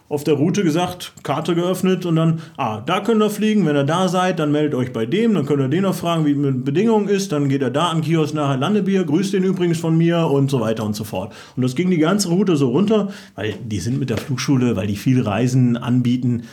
auf 0.08 0.22
der 0.22 0.34
Route 0.34 0.62
gesagt, 0.62 1.12
Karte 1.24 1.56
geöffnet 1.56 2.06
und 2.06 2.14
dann, 2.14 2.40
ah, 2.56 2.80
da 2.80 3.00
könnt 3.00 3.20
ihr 3.20 3.30
fliegen, 3.30 3.66
wenn 3.66 3.76
ihr 3.76 3.84
da 3.84 4.08
seid, 4.08 4.38
dann 4.38 4.52
meldet 4.52 4.74
euch 4.74 4.92
bei 4.92 5.06
dem, 5.06 5.34
dann 5.34 5.44
könnt 5.44 5.60
ihr 5.60 5.68
den 5.68 5.82
noch 5.82 5.94
fragen, 5.94 6.24
wie 6.24 6.34
mit 6.34 6.64
Bedingungen 6.64 7.08
ist, 7.08 7.32
dann 7.32 7.48
geht 7.48 7.60
er 7.60 7.70
da 7.70 7.88
an 7.88 8.00
Kiosk 8.00 8.32
nachher 8.32 8.56
Landebier, 8.56 9.04
grüßt 9.04 9.32
den 9.32 9.42
übrigens 9.42 9.78
von 9.80 9.98
mir 9.98 10.28
und 10.28 10.52
so 10.52 10.60
weiter 10.60 10.84
und 10.84 10.94
so 10.94 11.02
fort. 11.02 11.34
Und 11.56 11.62
das 11.62 11.74
ging 11.74 11.90
die 11.90 11.98
ganze 11.98 12.28
Route 12.28 12.56
so 12.56 12.70
runter, 12.70 13.08
weil 13.34 13.54
die 13.62 13.80
sind 13.80 13.98
mit 13.98 14.08
der 14.08 14.18
Flugschule, 14.18 14.76
weil 14.76 14.86
die 14.86 14.96
viel 14.96 15.20
Reisen 15.20 15.76
anbieten, 15.76 16.44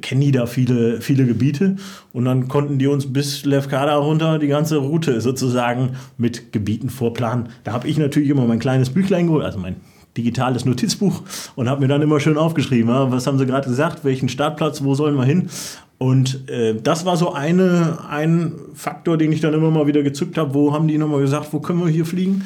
kennen 0.00 0.20
die 0.20 0.32
da 0.32 0.46
viele, 0.46 1.00
viele 1.00 1.26
Gebiete 1.26 1.76
und 2.12 2.24
dann 2.24 2.48
konnten 2.48 2.78
die 2.78 2.86
uns 2.86 3.12
bis 3.12 3.44
Lefkada 3.44 3.96
runter 3.96 4.38
die 4.38 4.48
ganze 4.48 4.78
Route 4.78 5.20
sozusagen 5.20 5.90
mit 6.16 6.52
Gebieten 6.52 6.90
vorplanen. 6.90 7.48
Da 7.64 7.72
habe 7.72 7.88
ich 7.88 7.98
natürlich 7.98 8.30
immer 8.30 8.46
mein 8.46 8.58
kleines 8.58 8.90
Büchlein 8.90 9.26
geholt, 9.26 9.44
also 9.44 9.58
mein 9.58 9.76
digitales 10.16 10.64
Notizbuch 10.64 11.22
und 11.56 11.68
habe 11.68 11.80
mir 11.80 11.88
dann 11.88 12.02
immer 12.02 12.20
schön 12.20 12.38
aufgeschrieben, 12.38 12.88
was 12.88 13.26
haben 13.26 13.38
sie 13.38 13.46
gerade 13.46 13.68
gesagt, 13.68 14.04
welchen 14.04 14.28
Startplatz, 14.28 14.82
wo 14.84 14.94
sollen 14.94 15.16
wir 15.16 15.24
hin? 15.24 15.48
Und 15.98 16.48
äh, 16.50 16.74
das 16.74 17.04
war 17.04 17.16
so 17.16 17.32
eine, 17.32 17.98
ein 18.08 18.52
Faktor, 18.74 19.16
den 19.16 19.32
ich 19.32 19.40
dann 19.40 19.54
immer 19.54 19.70
mal 19.70 19.86
wieder 19.86 20.02
gezückt 20.02 20.36
habe. 20.36 20.52
Wo 20.52 20.72
haben 20.72 20.88
die 20.88 20.98
nochmal 20.98 21.20
gesagt, 21.20 21.52
wo 21.52 21.60
können 21.60 21.80
wir 21.80 21.88
hier 21.88 22.04
fliegen? 22.04 22.44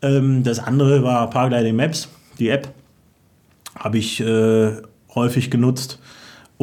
Ähm, 0.00 0.42
das 0.42 0.58
andere 0.58 1.02
war 1.02 1.28
Paragliding 1.28 1.76
Maps, 1.76 2.08
die 2.38 2.48
App. 2.48 2.68
Habe 3.76 3.98
ich 3.98 4.20
äh, 4.20 4.72
häufig 5.14 5.50
genutzt. 5.50 5.98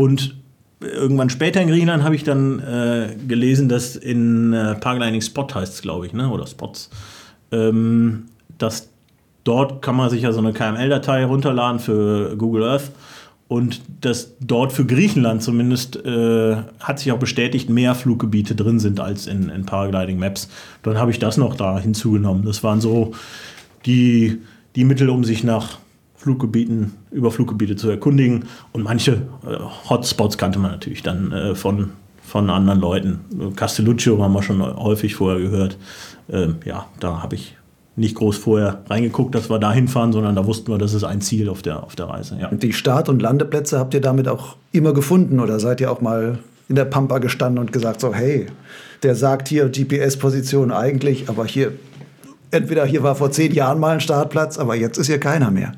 Und 0.02 0.36
irgendwann 0.80 1.30
später 1.30 1.62
in 1.62 1.68
Griechenland 1.68 2.02
habe 2.04 2.16
ich 2.16 2.24
dann 2.24 2.58
äh, 2.58 3.16
gelesen, 3.28 3.70
dass 3.70 3.96
in 3.96 4.52
äh, 4.52 4.74
Paragliding 4.74 5.22
Spot 5.22 5.48
heißt 5.54 5.76
es, 5.76 5.82
glaube 5.84 6.08
ich, 6.08 6.14
ne? 6.14 6.28
oder 6.30 6.48
Spots, 6.48 6.90
ähm, 7.52 8.24
dass 8.58 8.90
dort 9.44 9.84
kann 9.84 9.96
man 9.96 10.10
sich 10.10 10.24
ja 10.24 10.32
so 10.32 10.40
eine 10.40 10.54
KML-Datei 10.54 11.24
runterladen 11.26 11.80
für 11.80 12.36
Google 12.36 12.64
Earth. 12.64 12.90
Und 13.48 13.82
dass 14.00 14.38
dort 14.40 14.72
für 14.72 14.86
Griechenland 14.86 15.44
zumindest 15.44 16.04
äh, 16.04 16.56
hat 16.80 16.98
sich 16.98 17.12
auch 17.12 17.20
bestätigt, 17.20 17.70
mehr 17.70 17.94
Fluggebiete 17.94 18.56
drin 18.56 18.80
sind 18.80 19.00
als 19.00 19.28
in, 19.28 19.50
in 19.50 19.68
Paragliding 19.68 20.18
Maps. 20.18 20.50
Dann 20.82 20.98
habe 20.98 21.12
ich 21.12 21.20
das 21.20 21.38
noch 21.38 21.56
da 21.56 21.78
hinzugenommen. 21.78 22.44
Das 22.44 22.64
waren 22.64 22.82
so 22.82 23.12
die, 23.86 24.40
die 24.76 24.84
Mittel, 24.84 25.12
um 25.12 25.24
sich 25.24 25.44
nach 25.44 25.78
Fluggebieten, 26.22 26.94
über 27.12 27.32
Fluggebiete 27.32 27.76
zu 27.76 27.90
erkundigen. 27.90 28.46
Und 28.74 28.84
manche 28.84 29.24
äh, 29.46 29.58
Hotspots 29.90 30.38
kannte 30.38 30.60
man 30.60 30.72
natürlich 30.72 31.02
dann 31.02 31.32
äh, 31.32 31.56
von, 31.56 31.92
von 32.22 32.50
anderen 32.50 32.80
Leuten. 32.80 33.20
Castelluccio 33.56 34.22
haben 34.22 34.34
wir 34.34 34.44
schon 34.44 34.62
häufig 34.62 35.16
vorher 35.16 35.42
gehört. 35.42 35.78
Ähm, 36.30 36.58
ja, 36.64 36.86
da 37.00 37.24
habe 37.24 37.36
ich 37.36 37.58
nicht 37.96 38.16
groß 38.16 38.38
vorher 38.38 38.82
reingeguckt, 38.88 39.34
dass 39.34 39.50
wir 39.50 39.60
da 39.60 39.74
hinfahren, 39.74 40.14
sondern 40.14 40.36
da 40.36 40.46
wussten 40.46 40.72
wir, 40.72 40.78
das 40.78 40.94
ist 40.94 41.04
ein 41.04 41.22
Ziel 41.22 41.50
auf 41.50 41.62
der, 41.62 41.84
auf 41.84 41.96
der 41.96 42.06
Reise. 42.08 42.38
Ja. 42.40 42.50
Und 42.50 42.64
die 42.64 42.74
Start- 42.74 43.10
und 43.10 43.22
Landeplätze 43.22 43.80
habt 43.80 43.94
ihr 43.94 44.02
damit 44.02 44.28
auch 44.28 44.56
immer 44.72 44.94
gefunden 44.94 45.40
oder 45.40 45.60
seid 45.60 45.82
ihr 45.82 45.92
auch 45.92 46.02
mal 46.02 46.40
in 46.70 46.76
der 46.76 46.86
Pampa 46.86 47.18
gestanden 47.18 47.60
und 47.60 47.74
gesagt, 47.74 48.00
so, 48.00 48.14
hey, 48.14 48.46
der 49.04 49.16
sagt 49.16 49.50
hier 49.50 49.70
GPS-Position 49.70 50.72
eigentlich, 50.72 51.30
aber 51.30 51.46
hier, 51.46 51.74
entweder 52.52 52.86
hier 52.86 53.04
war 53.04 53.16
vor 53.16 53.32
zehn 53.32 53.54
Jahren 53.54 53.80
mal 53.80 53.96
ein 53.96 54.00
Startplatz, 54.00 54.58
aber 54.58 54.76
jetzt 54.76 54.98
ist 54.98 55.08
hier 55.08 55.20
keiner 55.20 55.52
mehr. 55.52 55.74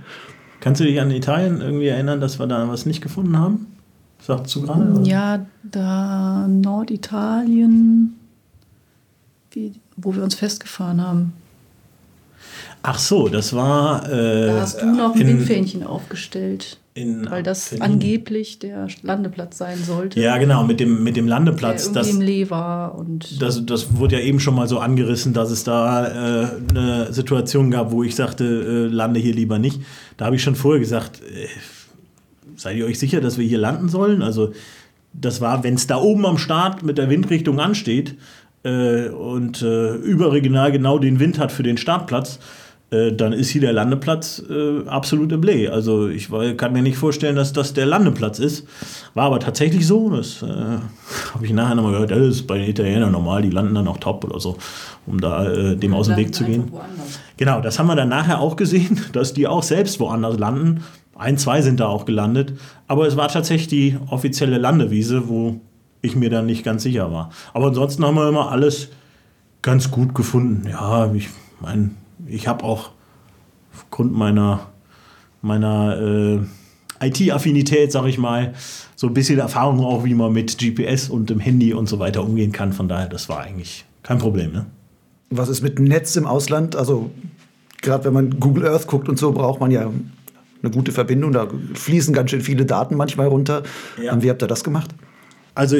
Kannst 0.63 0.79
du 0.79 0.85
dich 0.85 1.01
an 1.01 1.11
Italien 1.11 1.59
irgendwie 1.59 1.87
erinnern, 1.87 2.21
dass 2.21 2.39
wir 2.39 2.47
da 2.47 2.69
was 2.69 2.85
nicht 2.85 3.01
gefunden 3.01 3.37
haben? 3.37 3.67
Sagst 4.25 4.55
du 4.55 4.61
gerade? 4.61 5.01
Ja, 5.03 5.45
da 5.61 6.47
Norditalien, 6.47 8.17
wie, 9.51 9.73
wo 9.97 10.15
wir 10.15 10.23
uns 10.23 10.35
festgefahren 10.35 11.01
haben. 11.01 11.33
Ach 12.81 12.97
so, 12.97 13.27
das 13.27 13.51
war. 13.51 14.09
Äh, 14.09 14.47
da 14.47 14.61
hast 14.61 14.81
du 14.81 14.85
noch 14.85 15.13
ein 15.15 15.19
in, 15.19 15.27
Windfähnchen 15.27 15.83
aufgestellt. 15.83 16.77
In, 16.95 17.27
weil 17.29 17.41
das 17.41 17.71
in, 17.71 17.81
angeblich 17.81 18.59
der 18.59 18.87
Landeplatz 19.01 19.57
sein 19.57 19.79
sollte. 19.83 20.19
Ja, 20.19 20.37
genau, 20.37 20.63
mit 20.63 20.79
dem, 20.79 21.03
mit 21.03 21.15
dem 21.15 21.27
Landeplatz. 21.27 21.85
Der 21.85 22.03
das, 22.03 22.09
im 22.09 22.21
Lee 22.21 22.51
war 22.51 22.95
und. 22.95 23.41
Das, 23.41 23.65
das 23.65 23.97
wurde 23.97 24.19
ja 24.19 24.21
eben 24.21 24.39
schon 24.39 24.53
mal 24.53 24.67
so 24.67 24.77
angerissen, 24.77 25.33
dass 25.33 25.49
es 25.49 25.63
da 25.63 26.43
äh, 26.43 26.47
eine 26.69 27.11
Situation 27.11 27.71
gab, 27.71 27.91
wo 27.91 28.03
ich 28.03 28.15
sagte, 28.15 28.45
äh, 28.45 28.93
lande 28.93 29.19
hier 29.19 29.33
lieber 29.33 29.57
nicht. 29.57 29.81
Da 30.17 30.25
habe 30.25 30.35
ich 30.35 30.43
schon 30.43 30.53
vorher 30.53 30.79
gesagt, 30.79 31.21
äh, 31.21 31.47
seid 32.57 32.77
ihr 32.77 32.85
euch 32.85 32.99
sicher, 32.99 33.21
dass 33.21 33.39
wir 33.39 33.45
hier 33.45 33.57
landen 33.57 33.89
sollen? 33.89 34.21
Also, 34.21 34.53
das 35.13 35.41
war, 35.41 35.63
wenn 35.63 35.73
es 35.73 35.87
da 35.87 35.97
oben 35.97 36.27
am 36.27 36.37
Start 36.37 36.83
mit 36.83 36.99
der 36.99 37.09
Windrichtung 37.09 37.59
ansteht 37.59 38.15
äh, 38.63 39.09
und 39.09 39.63
äh, 39.63 39.95
überregional 39.95 40.71
genau 40.71 40.99
den 40.99 41.19
Wind 41.19 41.39
hat 41.39 41.51
für 41.51 41.63
den 41.63 41.77
Startplatz, 41.77 42.37
dann 43.11 43.33
ist 43.33 43.49
hier 43.49 43.61
der 43.61 43.73
Landeplatz 43.73 44.43
äh, 44.49 44.87
absolut 44.87 45.31
im 45.31 45.41
Play. 45.41 45.67
Also 45.67 46.07
ich 46.07 46.29
kann 46.57 46.73
mir 46.73 46.81
nicht 46.81 46.97
vorstellen, 46.97 47.35
dass 47.35 47.53
das 47.53 47.73
der 47.73 47.85
Landeplatz 47.85 48.39
ist. 48.39 48.67
War 49.13 49.25
aber 49.25 49.39
tatsächlich 49.39 49.87
so. 49.87 50.09
Das 50.09 50.41
äh, 50.41 50.45
habe 51.33 51.45
ich 51.45 51.53
nachher 51.53 51.75
nochmal 51.75 51.93
gehört. 51.93 52.11
Das 52.11 52.19
ist 52.19 52.47
bei 52.47 52.57
den 52.57 52.69
Italienern 52.69 53.11
normal, 53.11 53.41
die 53.41 53.49
landen 53.49 53.75
dann 53.75 53.87
auch 53.87 53.97
top 53.97 54.23
oder 54.25 54.39
so, 54.39 54.57
um 55.05 55.19
da 55.19 55.47
äh, 55.49 55.75
dem 55.75 55.93
aus 55.93 56.07
dem 56.07 56.17
Weg 56.17 56.35
zu 56.35 56.43
gehen. 56.43 56.71
Genau, 57.37 57.61
das 57.61 57.79
haben 57.79 57.87
wir 57.87 57.95
dann 57.95 58.09
nachher 58.09 58.39
auch 58.39 58.55
gesehen, 58.55 58.99
dass 59.13 59.33
die 59.33 59.47
auch 59.47 59.63
selbst 59.63 59.99
woanders 59.99 60.37
landen. 60.37 60.83
Ein, 61.15 61.37
zwei 61.37 61.61
sind 61.61 61.79
da 61.79 61.87
auch 61.87 62.05
gelandet. 62.05 62.53
Aber 62.87 63.07
es 63.07 63.17
war 63.17 63.27
tatsächlich 63.27 63.67
die 63.67 63.97
offizielle 64.09 64.57
Landewiese, 64.57 65.27
wo 65.29 65.59
ich 66.01 66.15
mir 66.15 66.29
dann 66.29 66.45
nicht 66.45 66.63
ganz 66.63 66.83
sicher 66.83 67.11
war. 67.11 67.31
Aber 67.53 67.67
ansonsten 67.67 68.05
haben 68.05 68.15
wir 68.15 68.27
immer 68.27 68.51
alles 68.51 68.89
ganz 69.61 69.89
gut 69.89 70.13
gefunden. 70.13 70.67
Ja, 70.69 71.11
ich 71.13 71.29
meine, 71.61 71.91
ich 72.33 72.47
habe 72.47 72.63
auch 72.63 72.91
aufgrund 73.73 74.13
meiner, 74.13 74.67
meiner 75.41 76.41
äh, 77.01 77.07
IT-Affinität, 77.07 77.91
sag 77.91 78.05
ich 78.05 78.17
mal, 78.17 78.53
so 78.95 79.07
ein 79.07 79.13
bisschen 79.13 79.39
Erfahrung 79.39 79.79
auch, 79.81 80.03
wie 80.03 80.13
man 80.13 80.33
mit 80.33 80.57
GPS 80.57 81.09
und 81.09 81.29
dem 81.29 81.39
Handy 81.39 81.73
und 81.73 81.87
so 81.87 81.99
weiter 81.99 82.23
umgehen 82.23 82.51
kann. 82.51 82.73
Von 82.73 82.87
daher, 82.87 83.07
das 83.07 83.29
war 83.29 83.41
eigentlich 83.41 83.85
kein 84.01 84.17
Problem. 84.17 84.51
Ne? 84.51 84.65
Was 85.29 85.49
ist 85.49 85.61
mit 85.61 85.79
Netz 85.79 86.15
im 86.15 86.25
Ausland? 86.25 86.75
Also 86.75 87.11
gerade 87.81 88.05
wenn 88.05 88.13
man 88.13 88.39
Google 88.39 88.67
Earth 88.67 88.87
guckt 88.87 89.09
und 89.09 89.19
so, 89.19 89.31
braucht 89.31 89.59
man 89.59 89.71
ja 89.71 89.91
eine 90.61 90.71
gute 90.71 90.91
Verbindung. 90.91 91.33
Da 91.33 91.47
fließen 91.73 92.13
ganz 92.13 92.31
schön 92.31 92.41
viele 92.41 92.65
Daten 92.65 92.95
manchmal 92.95 93.27
runter. 93.27 93.63
Ja. 94.01 94.21
Wie 94.21 94.29
habt 94.29 94.41
ihr 94.41 94.47
das 94.47 94.63
gemacht? 94.63 94.91
Also 95.55 95.77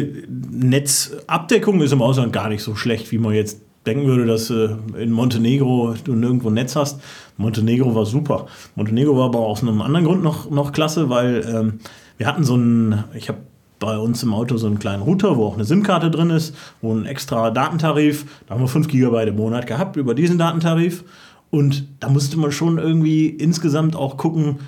Netzabdeckung 0.52 1.82
ist 1.82 1.94
im 1.94 2.02
Ausland 2.02 2.32
gar 2.32 2.50
nicht 2.50 2.62
so 2.62 2.76
schlecht, 2.76 3.12
wie 3.12 3.18
man 3.18 3.34
jetzt 3.34 3.60
denken 3.86 4.06
würde, 4.08 4.26
dass 4.26 4.50
äh, 4.50 4.70
in 4.98 5.12
Montenegro 5.12 5.96
du 6.04 6.14
nirgendwo 6.14 6.50
ein 6.50 6.54
Netz 6.54 6.76
hast. 6.76 7.02
Montenegro 7.38 7.94
war 7.96 8.06
super. 8.06 8.48
Montenegro 8.76 9.18
war 9.18 9.26
aber 9.26 9.40
aus 9.40 9.62
einem 9.62 9.82
anderen 9.82 10.06
Grund 10.06 10.24
noch, 10.24 10.50
noch 10.50 10.72
klasse, 10.72 11.10
weil 11.10 11.46
ähm, 11.48 11.80
wir 12.18 12.28
hatten 12.28 12.44
so 12.44 12.54
einen, 12.54 13.04
ich 13.14 13.30
habe 13.30 13.40
bei 13.80 13.98
uns 13.98 14.24
im 14.24 14.34
Auto 14.34 14.56
so 14.56 14.68
einen 14.68 14.80
kleinen 14.80 15.04
Router, 15.04 15.36
wo 15.36 15.46
auch 15.46 15.56
eine 15.56 15.66
SIM-Karte 15.66 16.10
drin 16.10 16.30
ist, 16.30 16.56
wo 16.82 16.94
ein 16.94 17.06
extra 17.06 17.52
Datentarif, 17.52 18.26
da 18.48 18.54
haben 18.54 18.62
wir 18.62 18.70
5 18.70 18.88
GB 18.88 19.28
im 19.28 19.36
Monat 19.36 19.68
gehabt 19.68 19.98
über 19.98 20.16
diesen 20.16 20.38
Datentarif. 20.38 21.04
Und 21.50 21.86
da 22.00 22.10
musste 22.10 22.40
man 22.40 22.52
schon 22.52 22.78
irgendwie 22.78 23.28
insgesamt 23.28 23.96
auch 23.96 24.18
gucken, 24.18 24.60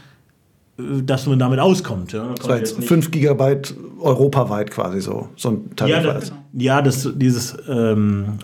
äh, 0.77 1.01
dass 1.01 1.25
man 1.27 1.39
damit 1.39 1.59
auskommt. 1.59 2.11
Ja, 2.11 2.33
das 2.35 2.47
war 2.47 2.57
jetzt 2.57 2.83
5 2.83 3.09
Gigabyte 3.11 3.73
europaweit 4.01 4.69
quasi 4.69 4.99
so, 4.99 5.29
so 5.37 5.49
ein 5.49 5.75
Tarif. 5.75 5.95
Ja, 5.95 6.13
das, 6.13 6.33
ja, 6.53 6.81
das 6.81 7.09
dieses 7.15 7.55
ähm, 7.69 8.39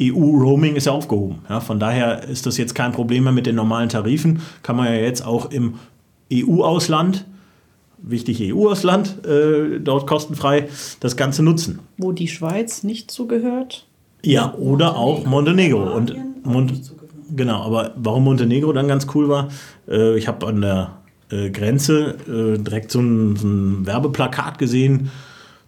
EU-Roaming 0.00 0.76
ist 0.76 0.86
ja 0.86 0.92
aufgehoben. 0.92 1.38
Ja, 1.48 1.60
von 1.60 1.80
daher 1.80 2.24
ist 2.24 2.46
das 2.46 2.58
jetzt 2.58 2.74
kein 2.74 2.92
Problem 2.92 3.24
mehr 3.24 3.32
mit 3.32 3.46
den 3.46 3.56
normalen 3.56 3.88
Tarifen. 3.88 4.40
Kann 4.62 4.76
man 4.76 4.86
ja 4.86 4.94
jetzt 4.94 5.24
auch 5.24 5.50
im 5.50 5.74
EU-Ausland, 6.32 7.24
wichtig 7.98 8.40
EU-Ausland, 8.42 9.24
äh, 9.26 9.80
dort 9.80 10.06
kostenfrei 10.06 10.68
das 11.00 11.16
Ganze 11.16 11.42
nutzen. 11.42 11.78
Wo 11.96 12.12
die 12.12 12.28
Schweiz 12.28 12.82
nicht 12.82 13.10
zugehört. 13.10 13.86
Ja, 14.22 14.54
oder 14.54 14.96
auch 14.96 15.24
Montenegro. 15.24 15.94
Und 15.94 16.14
Mon 16.44 16.70
genau, 17.34 17.62
aber 17.62 17.92
warum 17.96 18.24
Montenegro 18.24 18.72
dann 18.72 18.88
ganz 18.88 19.06
cool 19.14 19.28
war, 19.28 19.48
äh, 19.88 20.16
ich 20.18 20.28
habe 20.28 20.46
an 20.46 20.60
der 20.60 20.98
äh, 21.30 21.50
Grenze 21.50 22.16
äh, 22.28 22.58
direkt 22.58 22.90
so 22.90 23.00
ein, 23.00 23.36
so 23.36 23.46
ein 23.46 23.86
Werbeplakat 23.86 24.58
gesehen, 24.58 25.10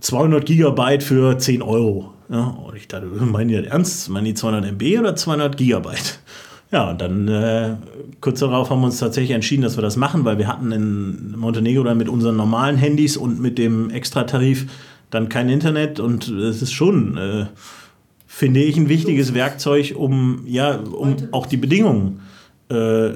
200 0.00 0.46
Gigabyte 0.46 1.02
für 1.02 1.38
10 1.38 1.62
Euro. 1.62 2.12
Ja, 2.30 2.44
und 2.44 2.76
ich 2.76 2.88
dachte, 2.88 3.06
meinen 3.20 3.48
die 3.48 3.54
ernst? 3.54 4.08
Meinen 4.08 4.26
die 4.26 4.34
200 4.34 4.72
MB 4.72 4.98
oder 5.00 5.16
200 5.16 5.56
Gigabyte? 5.56 6.20
Ja, 6.70 6.90
und 6.90 7.00
dann 7.00 7.28
äh, 7.28 7.76
kurz 8.20 8.40
darauf 8.40 8.68
haben 8.68 8.80
wir 8.80 8.86
uns 8.88 8.98
tatsächlich 8.98 9.30
entschieden, 9.30 9.62
dass 9.62 9.78
wir 9.78 9.82
das 9.82 9.96
machen, 9.96 10.26
weil 10.26 10.36
wir 10.36 10.48
hatten 10.48 10.70
in 10.70 11.34
Montenegro 11.34 11.82
dann 11.82 11.96
mit 11.96 12.10
unseren 12.10 12.36
normalen 12.36 12.76
Handys 12.76 13.16
und 13.16 13.40
mit 13.40 13.56
dem 13.56 13.88
Extratarif 13.88 14.66
dann 15.08 15.30
kein 15.30 15.48
Internet 15.48 15.98
und 15.98 16.28
es 16.28 16.60
ist 16.60 16.72
schon, 16.72 17.16
äh, 17.16 17.46
finde 18.26 18.60
ich, 18.60 18.76
ein 18.76 18.90
wichtiges 18.90 19.32
Werkzeug, 19.32 19.94
um 19.96 20.42
ja, 20.46 20.76
um 20.76 21.16
auch 21.30 21.46
die 21.46 21.56
Bedingungen 21.56 22.20
äh, 22.68 23.12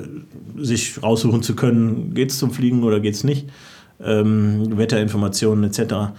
sich 0.57 1.03
raussuchen 1.03 1.42
zu 1.42 1.55
können, 1.55 2.14
geht 2.14 2.31
es 2.31 2.38
zum 2.38 2.53
Fliegen 2.53 2.83
oder 2.83 3.01
geht 3.01 3.14
es 3.14 3.22
nicht, 3.22 3.51
ähm, 4.03 4.79
Wetterinformationen 4.79 5.64
etc. 5.64 6.14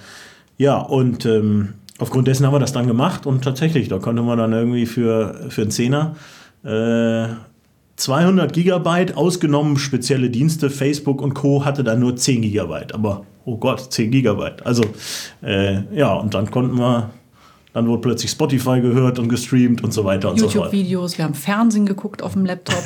Ja, 0.59 0.77
und 0.77 1.25
ähm, 1.25 1.69
aufgrund 1.99 2.27
dessen 2.27 2.45
haben 2.45 2.53
wir 2.53 2.59
das 2.59 2.73
dann 2.73 2.87
gemacht 2.87 3.25
und 3.25 3.43
tatsächlich, 3.43 3.87
da 3.87 3.99
konnte 3.99 4.21
man 4.21 4.37
dann 4.37 4.53
irgendwie 4.53 4.85
für, 4.85 5.45
für 5.49 5.61
einen 5.61 5.71
Zehner 5.71 6.15
äh, 6.63 7.27
200 7.95 8.51
Gigabyte, 8.53 9.15
ausgenommen 9.15 9.77
spezielle 9.77 10.29
Dienste, 10.29 10.69
Facebook 10.69 11.21
und 11.21 11.33
Co. 11.33 11.63
hatte 11.63 11.83
dann 11.83 11.99
nur 11.99 12.15
10 12.15 12.41
Gigabyte, 12.41 12.93
aber 12.93 13.25
oh 13.45 13.57
Gott, 13.57 13.91
10 13.91 14.11
Gigabyte. 14.11 14.65
Also 14.65 14.83
äh, 15.43 15.81
ja, 15.95 16.13
und 16.13 16.33
dann 16.33 16.49
konnten 16.49 16.77
wir, 16.77 17.11
dann 17.73 17.87
wurde 17.87 18.01
plötzlich 18.01 18.31
Spotify 18.31 18.81
gehört 18.81 19.19
und 19.19 19.29
gestreamt 19.29 19.83
und 19.83 19.93
so 19.93 20.03
weiter 20.05 20.31
und 20.31 20.39
so 20.39 20.49
fort. 20.49 20.73
YouTube-Videos, 20.73 21.17
wir 21.17 21.25
haben 21.25 21.35
Fernsehen 21.35 21.85
geguckt 21.85 22.23
auf 22.23 22.33
dem 22.33 22.45
Laptop. 22.45 22.83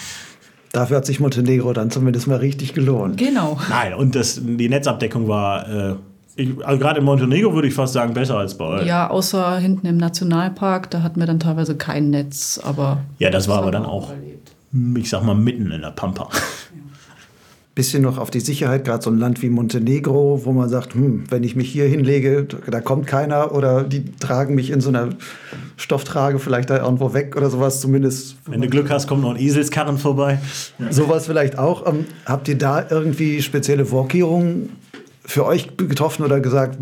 Dafür 0.72 0.96
hat 0.96 1.06
sich 1.06 1.20
Montenegro 1.20 1.74
dann 1.74 1.90
zumindest 1.90 2.26
mal 2.26 2.38
richtig 2.38 2.72
gelohnt. 2.72 3.18
genau. 3.18 3.60
Nein, 3.68 3.92
und 3.92 4.14
das, 4.14 4.40
die 4.42 4.70
Netzabdeckung 4.70 5.28
war, 5.28 5.68
äh, 5.68 5.94
ich, 6.34 6.64
also 6.64 6.78
gerade 6.78 7.00
in 7.00 7.04
Montenegro 7.04 7.54
würde 7.54 7.68
ich 7.68 7.74
fast 7.74 7.92
sagen, 7.92 8.14
besser 8.14 8.38
als 8.38 8.56
bei 8.56 8.64
euch. 8.64 8.86
Ja, 8.86 9.10
außer 9.10 9.58
hinten 9.58 9.86
im 9.86 9.98
Nationalpark, 9.98 10.90
da 10.90 11.02
hatten 11.02 11.20
wir 11.20 11.26
dann 11.26 11.40
teilweise 11.40 11.76
kein 11.76 12.10
Netz, 12.10 12.60
aber. 12.62 13.02
Ja, 13.18 13.30
das 13.30 13.48
war 13.48 13.58
aber 13.58 13.70
dann 13.70 13.84
auch, 13.84 14.12
überlebt. 14.12 14.52
ich 14.96 15.10
sag 15.10 15.22
mal, 15.24 15.34
mitten 15.34 15.70
in 15.70 15.82
der 15.82 15.90
Pampa. 15.90 16.28
Bisschen 17.74 18.02
noch 18.02 18.18
auf 18.18 18.30
die 18.30 18.40
Sicherheit, 18.40 18.84
gerade 18.84 19.02
so 19.02 19.08
ein 19.08 19.16
Land 19.18 19.40
wie 19.40 19.48
Montenegro, 19.48 20.42
wo 20.44 20.52
man 20.52 20.68
sagt, 20.68 20.94
hm, 20.94 21.24
wenn 21.30 21.42
ich 21.42 21.56
mich 21.56 21.70
hier 21.70 21.86
hinlege, 21.86 22.46
da 22.70 22.82
kommt 22.82 23.06
keiner 23.06 23.52
oder 23.52 23.82
die 23.82 24.04
tragen 24.16 24.54
mich 24.54 24.68
in 24.68 24.82
so 24.82 24.90
einer 24.90 25.08
Stofftrage 25.78 26.38
vielleicht 26.38 26.68
da 26.68 26.84
irgendwo 26.84 27.14
weg 27.14 27.34
oder 27.34 27.48
sowas, 27.48 27.80
zumindest 27.80 28.36
Wenn 28.46 28.60
du 28.60 28.68
Glück 28.68 28.90
hast, 28.90 29.06
kommt 29.06 29.22
noch 29.22 29.30
ein 29.30 29.40
Eselskarren 29.40 29.96
vorbei. 29.96 30.38
Sowas 30.90 31.26
vielleicht 31.26 31.58
auch. 31.58 31.86
Ähm, 31.86 32.04
habt 32.26 32.46
ihr 32.48 32.58
da 32.58 32.84
irgendwie 32.90 33.40
spezielle 33.40 33.86
Vorkehrungen 33.86 34.68
für 35.24 35.46
euch 35.46 35.76
getroffen 35.76 36.24
oder 36.24 36.40
gesagt, 36.40 36.78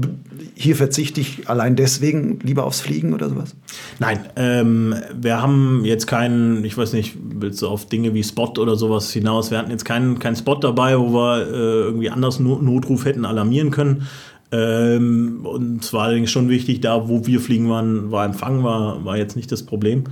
hier 0.54 0.76
verzichte 0.76 1.20
ich 1.20 1.48
allein 1.48 1.76
deswegen 1.76 2.38
lieber 2.42 2.64
aufs 2.64 2.80
Fliegen 2.80 3.12
oder 3.12 3.28
sowas? 3.28 3.54
Nein, 3.98 4.20
ähm, 4.36 4.94
wir 5.18 5.40
haben 5.40 5.84
jetzt 5.84 6.06
keinen, 6.06 6.64
ich 6.64 6.76
weiß 6.76 6.92
nicht, 6.92 7.16
willst 7.22 7.60
du 7.62 7.68
auf 7.68 7.86
Dinge 7.86 8.14
wie 8.14 8.24
Spot 8.24 8.52
oder 8.58 8.76
sowas 8.76 9.10
hinaus? 9.12 9.50
Wir 9.50 9.58
hatten 9.58 9.70
jetzt 9.70 9.84
keinen, 9.84 10.18
keinen 10.18 10.36
Spot 10.36 10.56
dabei, 10.56 10.98
wo 10.98 11.12
wir 11.12 11.46
äh, 11.46 11.50
irgendwie 11.50 12.10
anders 12.10 12.40
No- 12.40 12.60
Notruf 12.60 13.04
hätten 13.04 13.24
alarmieren 13.24 13.70
können. 13.70 14.06
Ähm, 14.52 15.40
und 15.44 15.84
es 15.84 15.92
war 15.92 16.04
allerdings 16.04 16.30
schon 16.30 16.48
wichtig, 16.48 16.80
da 16.80 17.08
wo 17.08 17.26
wir 17.26 17.40
fliegen 17.40 17.68
waren, 17.70 18.10
war 18.10 18.24
Empfang, 18.24 18.64
war, 18.64 19.04
war 19.04 19.16
jetzt 19.16 19.36
nicht 19.36 19.52
das 19.52 19.62
Problem. 19.62 20.04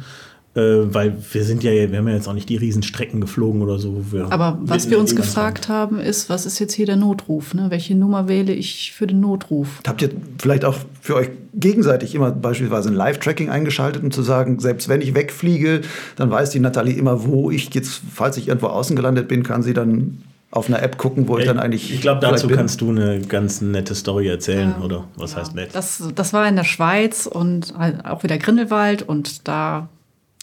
Äh, 0.59 0.93
weil 0.93 1.17
wir 1.33 1.45
sind 1.45 1.63
ja, 1.63 1.71
wir 1.71 1.99
haben 1.99 2.09
ja 2.09 2.15
jetzt 2.15 2.27
auch 2.27 2.33
nicht 2.33 2.49
die 2.49 2.57
Riesenstrecken 2.57 3.21
geflogen 3.21 3.63
oder 3.63 3.79
so. 3.79 4.03
Aber 4.31 4.59
was 4.61 4.91
wir 4.91 4.99
uns 4.99 5.15
gefragt 5.15 5.69
haben, 5.69 6.01
ist, 6.01 6.29
was 6.29 6.47
ist 6.47 6.59
jetzt 6.59 6.75
hier 6.75 6.87
der 6.87 6.97
Notruf? 6.97 7.55
Ne? 7.55 7.67
Welche 7.69 7.95
Nummer 7.95 8.27
wähle 8.27 8.53
ich 8.53 8.93
für 8.93 9.07
den 9.07 9.21
Notruf? 9.21 9.69
Habt 9.87 10.03
ihr 10.03 10.11
vielleicht 10.41 10.65
auch 10.65 10.75
für 11.01 11.15
euch 11.15 11.29
gegenseitig 11.55 12.15
immer 12.17 12.33
beispielsweise 12.33 12.89
ein 12.89 12.95
Live-Tracking 12.95 13.51
eingeschaltet, 13.51 14.03
um 14.03 14.11
zu 14.11 14.23
sagen, 14.23 14.59
selbst 14.59 14.89
wenn 14.89 15.01
ich 15.01 15.15
wegfliege, 15.15 15.83
dann 16.17 16.31
weiß 16.31 16.51
die 16.51 16.61
Nathalie 16.61 16.95
immer, 16.95 17.25
wo 17.25 17.53
ich 17.53 17.73
jetzt, 17.75 18.03
falls 18.13 18.37
ich 18.37 18.49
irgendwo 18.49 18.67
außen 18.67 18.97
gelandet 18.97 19.29
bin, 19.29 19.45
kann 19.45 19.63
sie 19.63 19.75
dann 19.75 20.23
auf 20.51 20.69
einer 20.69 20.83
App 20.83 20.99
gucken, 20.99 21.29
wo 21.29 21.39
ich 21.39 21.45
dann 21.45 21.59
eigentlich. 21.59 21.93
Ich 21.93 22.01
glaube, 22.01 22.21
dazu 22.21 22.49
bin. 22.49 22.57
kannst 22.57 22.81
du 22.81 22.91
eine 22.91 23.21
ganz 23.21 23.61
nette 23.61 23.95
Story 23.95 24.29
erzählen, 24.29 24.75
oder 24.83 25.05
was 25.17 25.37
heißt 25.37 25.55
nett? 25.55 25.71
Das, 25.75 26.03
das 26.15 26.33
war 26.33 26.49
in 26.49 26.57
der 26.57 26.65
Schweiz 26.65 27.27
und 27.27 27.75
halt 27.79 28.05
auch 28.05 28.23
wieder 28.23 28.39
Grindelwald 28.39 29.03
und 29.03 29.47
da, 29.47 29.89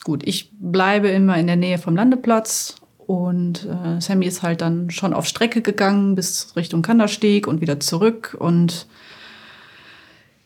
gut, 0.05 0.25
ich 0.25 0.51
bleibe 0.53 1.09
immer 1.09 1.37
in 1.37 1.47
der 1.47 1.57
Nähe 1.57 1.79
vom 1.79 1.95
Landeplatz 1.97 2.75
und 3.07 3.65
äh, 3.65 3.99
Sammy 3.99 4.25
ist 4.25 4.43
halt 4.43 4.61
dann 4.61 4.89
schon 4.91 5.13
auf 5.13 5.25
Strecke 5.25 5.61
gegangen 5.61 6.15
bis 6.15 6.55
Richtung 6.55 6.83
Kandersteg 6.83 7.47
und 7.47 7.59
wieder 7.59 7.81
zurück 7.81 8.37
und 8.39 8.87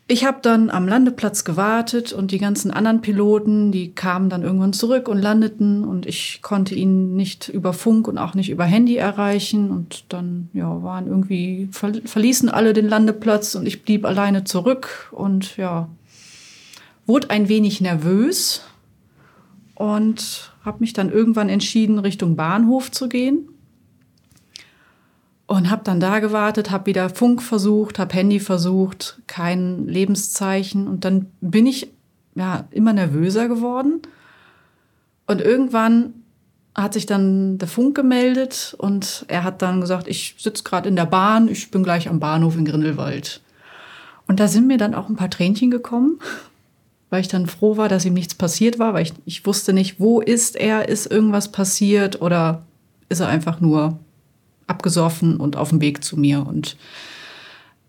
ich 0.08 0.24
habe 0.24 0.38
dann 0.42 0.70
am 0.70 0.88
Landeplatz 0.88 1.44
gewartet 1.44 2.12
und 2.12 2.32
die 2.32 2.38
ganzen 2.38 2.72
anderen 2.72 3.00
Piloten, 3.00 3.70
die 3.70 3.92
kamen 3.92 4.28
dann 4.28 4.42
irgendwann 4.42 4.72
zurück 4.72 5.06
und 5.06 5.18
landeten 5.18 5.84
und 5.84 6.04
ich 6.04 6.40
konnte 6.42 6.74
ihn 6.74 7.14
nicht 7.14 7.48
über 7.48 7.72
Funk 7.72 8.08
und 8.08 8.18
auch 8.18 8.34
nicht 8.34 8.50
über 8.50 8.64
Handy 8.64 8.96
erreichen 8.96 9.70
und 9.70 10.06
dann 10.08 10.48
ja 10.52 10.82
waren 10.82 11.06
irgendwie 11.06 11.68
ver 11.70 11.92
verließen 12.04 12.48
alle 12.48 12.72
den 12.72 12.88
Landeplatz 12.88 13.54
und 13.54 13.66
ich 13.66 13.82
blieb 13.82 14.04
alleine 14.04 14.42
zurück 14.44 15.12
und 15.12 15.56
ja 15.58 15.88
wurde 17.06 17.30
ein 17.30 17.48
wenig 17.48 17.80
nervös 17.80 18.62
und 19.80 20.52
habe 20.62 20.80
mich 20.80 20.92
dann 20.92 21.10
irgendwann 21.10 21.48
entschieden 21.48 21.98
Richtung 21.98 22.36
Bahnhof 22.36 22.90
zu 22.90 23.08
gehen 23.08 23.48
und 25.46 25.70
habe 25.70 25.84
dann 25.84 26.00
da 26.00 26.18
gewartet, 26.20 26.70
habe 26.70 26.84
wieder 26.84 27.08
Funk 27.08 27.40
versucht, 27.40 27.98
habe 27.98 28.14
Handy 28.14 28.40
versucht, 28.40 29.22
kein 29.26 29.88
Lebenszeichen. 29.88 30.86
Und 30.86 31.06
dann 31.06 31.28
bin 31.40 31.66
ich 31.66 31.90
ja 32.34 32.68
immer 32.72 32.92
nervöser 32.92 33.48
geworden. 33.48 34.02
Und 35.26 35.40
irgendwann 35.40 36.12
hat 36.74 36.92
sich 36.92 37.06
dann 37.06 37.56
der 37.56 37.66
Funk 37.66 37.96
gemeldet 37.96 38.76
und 38.76 39.24
er 39.28 39.44
hat 39.44 39.62
dann 39.62 39.80
gesagt, 39.80 40.08
ich 40.08 40.34
sitze 40.36 40.62
gerade 40.62 40.90
in 40.90 40.96
der 40.96 41.06
Bahn, 41.06 41.48
ich 41.48 41.70
bin 41.70 41.82
gleich 41.82 42.06
am 42.06 42.20
Bahnhof 42.20 42.54
in 42.58 42.66
Grindelwald. 42.66 43.40
Und 44.26 44.40
da 44.40 44.46
sind 44.46 44.66
mir 44.66 44.76
dann 44.76 44.94
auch 44.94 45.08
ein 45.08 45.16
paar 45.16 45.30
Tränchen 45.30 45.70
gekommen, 45.70 46.18
weil 47.10 47.20
ich 47.20 47.28
dann 47.28 47.46
froh 47.46 47.76
war, 47.76 47.88
dass 47.88 48.04
ihm 48.04 48.14
nichts 48.14 48.34
passiert 48.34 48.78
war, 48.78 48.94
weil 48.94 49.02
ich, 49.02 49.12
ich 49.26 49.44
wusste 49.44 49.72
nicht, 49.72 49.98
wo 49.98 50.20
ist 50.20 50.56
er, 50.56 50.88
ist 50.88 51.10
irgendwas 51.10 51.50
passiert 51.50 52.22
oder 52.22 52.62
ist 53.08 53.20
er 53.20 53.28
einfach 53.28 53.60
nur 53.60 53.98
abgesoffen 54.68 55.36
und 55.36 55.56
auf 55.56 55.70
dem 55.70 55.80
Weg 55.80 56.04
zu 56.04 56.16
mir. 56.16 56.46
Und 56.46 56.76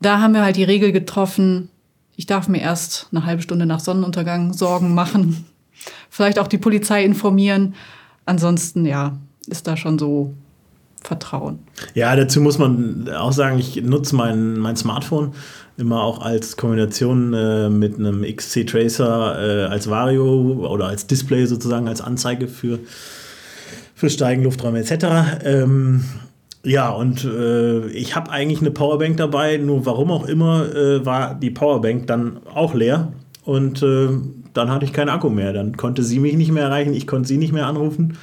da 0.02 0.20
haben 0.20 0.34
wir 0.34 0.42
halt 0.42 0.56
die 0.56 0.64
Regel 0.64 0.92
getroffen, 0.92 1.70
ich 2.18 2.26
darf 2.26 2.48
mir 2.48 2.62
erst 2.62 3.08
eine 3.12 3.26
halbe 3.26 3.42
Stunde 3.42 3.66
nach 3.66 3.80
Sonnenuntergang 3.80 4.54
Sorgen 4.54 4.94
machen, 4.94 5.46
vielleicht 6.10 6.40
auch 6.40 6.48
die 6.48 6.58
Polizei 6.58 7.06
informieren. 7.06 7.76
Ansonsten, 8.26 8.86
ja, 8.86 9.18
ist 9.48 9.68
da 9.68 9.78
schon 9.78 9.98
so 9.98 10.34
Vertrauen. 11.02 11.60
Ja, 11.96 12.16
dazu 12.16 12.42
muss 12.42 12.60
man 12.60 13.10
auch 13.10 13.34
sagen, 13.34 13.58
ich 13.58 13.82
nutze 13.82 14.16
mein, 14.16 14.60
mein 14.60 14.76
Smartphone 14.76 15.34
immer 15.82 16.04
auch 16.04 16.22
als 16.22 16.56
Kombination 16.56 17.34
äh, 17.34 17.70
mit 17.70 17.98
einem 17.98 18.24
XC 18.24 18.66
Tracer 18.68 19.38
äh, 19.38 19.66
als 19.66 19.90
Vario 19.90 20.68
oder 20.70 20.88
als 20.88 21.08
Display 21.08 21.46
sozusagen, 21.46 21.88
als 21.88 22.02
Anzeige 22.02 22.48
für, 22.48 22.80
für 23.96 24.10
Steigen, 24.10 24.44
Lufträume 24.44 24.80
etc. 24.80 25.44
Ähm, 25.44 26.06
ja, 26.64 26.90
und 26.90 27.26
äh, 27.26 27.88
ich 27.88 28.16
habe 28.16 28.30
eigentlich 28.32 28.62
eine 28.62 28.72
Powerbank 28.72 29.18
dabei, 29.18 29.58
nur 29.58 29.86
warum 29.86 30.12
auch 30.12 30.28
immer 30.28 30.74
äh, 30.74 31.06
war 31.06 31.34
die 31.34 31.50
Powerbank 31.50 32.06
dann 32.08 32.38
auch 32.54 32.76
leer 32.76 33.12
und 33.44 33.82
äh, 33.82 34.10
dann 34.54 34.70
hatte 34.70 34.86
ich 34.86 34.94
keinen 34.94 35.10
Akku 35.10 35.30
mehr. 35.30 35.54
Dann 35.54 35.76
konnte 35.76 36.04
sie 36.04 36.20
mich 36.20 36.36
nicht 36.36 36.52
mehr 36.52 36.64
erreichen, 36.64 36.94
ich 36.94 37.08
konnte 37.08 37.28
sie 37.28 37.38
nicht 37.38 37.54
mehr 37.54 37.66
anrufen. 37.66 38.18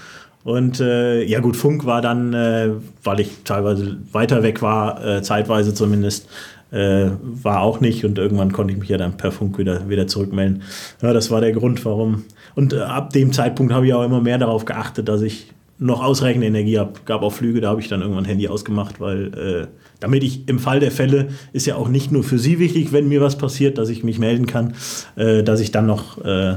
Und 0.44 0.80
äh, 0.80 1.24
ja 1.24 1.40
gut, 1.40 1.56
Funk 1.56 1.84
war 1.84 2.00
dann, 2.00 2.32
äh, 2.32 2.70
weil 3.02 3.20
ich 3.20 3.30
teilweise 3.44 3.98
weiter 4.12 4.42
weg 4.42 4.62
war, 4.62 5.04
äh, 5.04 5.22
zeitweise 5.22 5.74
zumindest, 5.74 6.28
äh, 6.71 7.11
war 7.23 7.61
auch 7.61 7.81
nicht. 7.81 8.05
Und 8.05 8.19
irgendwann 8.19 8.53
konnte 8.53 8.73
ich 8.73 8.79
mich 8.79 8.89
ja 8.89 8.99
dann 8.99 9.16
per 9.16 9.33
Funk 9.33 9.59
wieder, 9.59 9.89
wieder 9.89 10.07
zurückmelden. 10.07 10.62
Ja, 11.03 11.12
das 11.12 11.31
war 11.31 11.41
der 11.41 11.53
Grund, 11.53 11.85
warum. 11.85 12.25
Und 12.55 12.73
äh, 12.73 12.81
ab 12.81 13.12
dem 13.12 13.33
Zeitpunkt 13.33 13.73
habe 13.73 13.87
ich 13.87 13.95
auch 13.95 14.05
immer 14.05 14.21
mehr 14.21 14.39
darauf 14.39 14.64
geachtet, 14.64 15.09
dass 15.09 15.23
ich 15.23 15.53
noch 15.79 16.03
ausreichend 16.03 16.45
Energie 16.45 16.79
habe. 16.79 16.93
Gab 17.05 17.23
auch 17.23 17.33
Flüge, 17.33 17.61
da 17.61 17.71
habe 17.71 17.81
ich 17.81 17.89
dann 17.89 18.03
irgendwann 18.03 18.25
Handy 18.25 18.49
ausgemacht, 18.49 19.01
weil 19.01 19.35
äh, 19.35 19.66
damit 20.01 20.25
ich 20.25 20.49
im 20.49 20.59
Fall 20.59 20.81
der 20.81 20.91
Fälle 20.91 21.29
ist 21.53 21.66
ja 21.66 21.77
auch 21.77 21.89
nicht 21.89 22.11
nur 22.11 22.25
für 22.25 22.39
Sie 22.39 22.59
wichtig, 22.59 22.93
wenn 22.93 23.09
mir 23.09 23.21
was 23.21 23.39
passiert, 23.39 23.79
dass 23.79 23.89
ich 23.89 24.03
mich 24.03 24.19
melden 24.19 24.47
kann, 24.47 24.75
äh, 25.16 25.43
dass 25.43 25.61
ich 25.61 25.71
dann 25.71 25.87
noch 25.87 26.19
äh, 26.25 26.57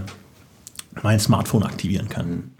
mein 1.03 1.20
Smartphone 1.20 1.64
aktivieren 1.64 2.09
kann. 2.09 2.51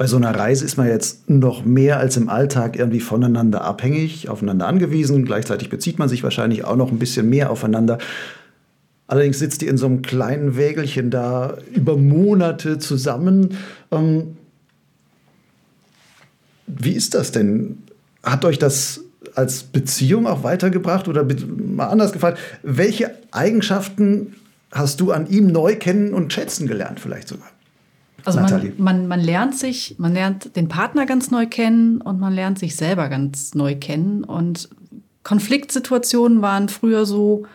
Bei 0.00 0.06
so 0.06 0.16
einer 0.16 0.34
Reise 0.34 0.64
ist 0.64 0.78
man 0.78 0.88
jetzt 0.88 1.28
noch 1.28 1.62
mehr 1.62 1.98
als 1.98 2.16
im 2.16 2.30
Alltag 2.30 2.74
irgendwie 2.74 3.00
voneinander 3.00 3.60
abhängig, 3.60 4.30
aufeinander 4.30 4.66
angewiesen. 4.66 5.26
Gleichzeitig 5.26 5.68
bezieht 5.68 5.98
man 5.98 6.08
sich 6.08 6.22
wahrscheinlich 6.22 6.64
auch 6.64 6.76
noch 6.76 6.90
ein 6.90 6.98
bisschen 6.98 7.28
mehr 7.28 7.50
aufeinander. 7.50 7.98
Allerdings 9.08 9.38
sitzt 9.38 9.60
ihr 9.60 9.68
in 9.68 9.76
so 9.76 9.84
einem 9.84 10.00
kleinen 10.00 10.56
Wägelchen 10.56 11.10
da 11.10 11.58
über 11.74 11.98
Monate 11.98 12.78
zusammen. 12.78 13.58
Ähm, 13.90 14.38
wie 16.66 16.92
ist 16.92 17.12
das 17.12 17.30
denn? 17.30 17.82
Hat 18.22 18.46
euch 18.46 18.58
das 18.58 19.02
als 19.34 19.64
Beziehung 19.64 20.26
auch 20.26 20.42
weitergebracht 20.42 21.08
oder 21.08 21.26
mal 21.58 21.88
anders 21.88 22.12
gefragt, 22.12 22.38
welche 22.62 23.10
Eigenschaften 23.32 24.34
hast 24.72 24.98
du 25.02 25.12
an 25.12 25.28
ihm 25.28 25.48
neu 25.48 25.76
kennen 25.76 26.14
und 26.14 26.32
schätzen 26.32 26.66
gelernt 26.66 27.00
vielleicht 27.00 27.28
sogar? 27.28 27.50
Also 28.24 28.40
man, 28.40 28.72
man, 28.78 29.06
man 29.06 29.20
lernt 29.20 29.56
sich, 29.56 29.96
man 29.98 30.12
lernt 30.12 30.56
den 30.56 30.68
Partner 30.68 31.06
ganz 31.06 31.30
neu 31.30 31.46
kennen 31.46 32.00
und 32.00 32.20
man 32.20 32.32
lernt 32.32 32.58
sich 32.58 32.76
selber 32.76 33.08
ganz 33.08 33.54
neu 33.54 33.76
kennen. 33.76 34.24
Und 34.24 34.68
Konfliktsituationen 35.22 36.42
waren 36.42 36.68
früher 36.68 37.06
so, 37.06 37.46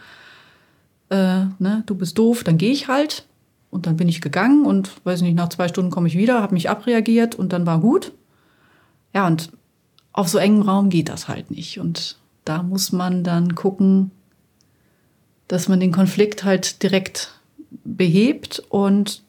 äh, 1.09 1.45
ne, 1.59 1.83
du 1.85 1.95
bist 1.95 2.17
doof, 2.17 2.43
dann 2.43 2.57
gehe 2.57 2.71
ich 2.71 2.87
halt. 2.87 3.25
Und 3.69 3.87
dann 3.87 3.97
bin 3.97 4.07
ich 4.07 4.21
gegangen 4.21 4.65
und 4.65 4.91
weiß 5.03 5.21
nicht, 5.21 5.35
nach 5.35 5.49
zwei 5.49 5.67
Stunden 5.67 5.91
komme 5.91 6.07
ich 6.07 6.17
wieder, 6.17 6.41
habe 6.41 6.53
mich 6.53 6.69
abreagiert 6.69 7.35
und 7.35 7.51
dann 7.51 7.65
war 7.65 7.81
gut. 7.81 8.13
Ja, 9.13 9.27
und 9.27 9.51
auf 10.13 10.29
so 10.29 10.37
engem 10.37 10.61
Raum 10.61 10.89
geht 10.89 11.09
das 11.09 11.27
halt 11.27 11.51
nicht. 11.51 11.79
Und 11.79 12.17
da 12.45 12.63
muss 12.63 12.93
man 12.93 13.25
dann 13.25 13.53
gucken, 13.53 14.11
dass 15.49 15.67
man 15.67 15.81
den 15.81 15.91
Konflikt 15.91 16.45
halt 16.45 16.81
direkt 16.83 17.33
behebt 17.83 18.63
und 18.69 19.23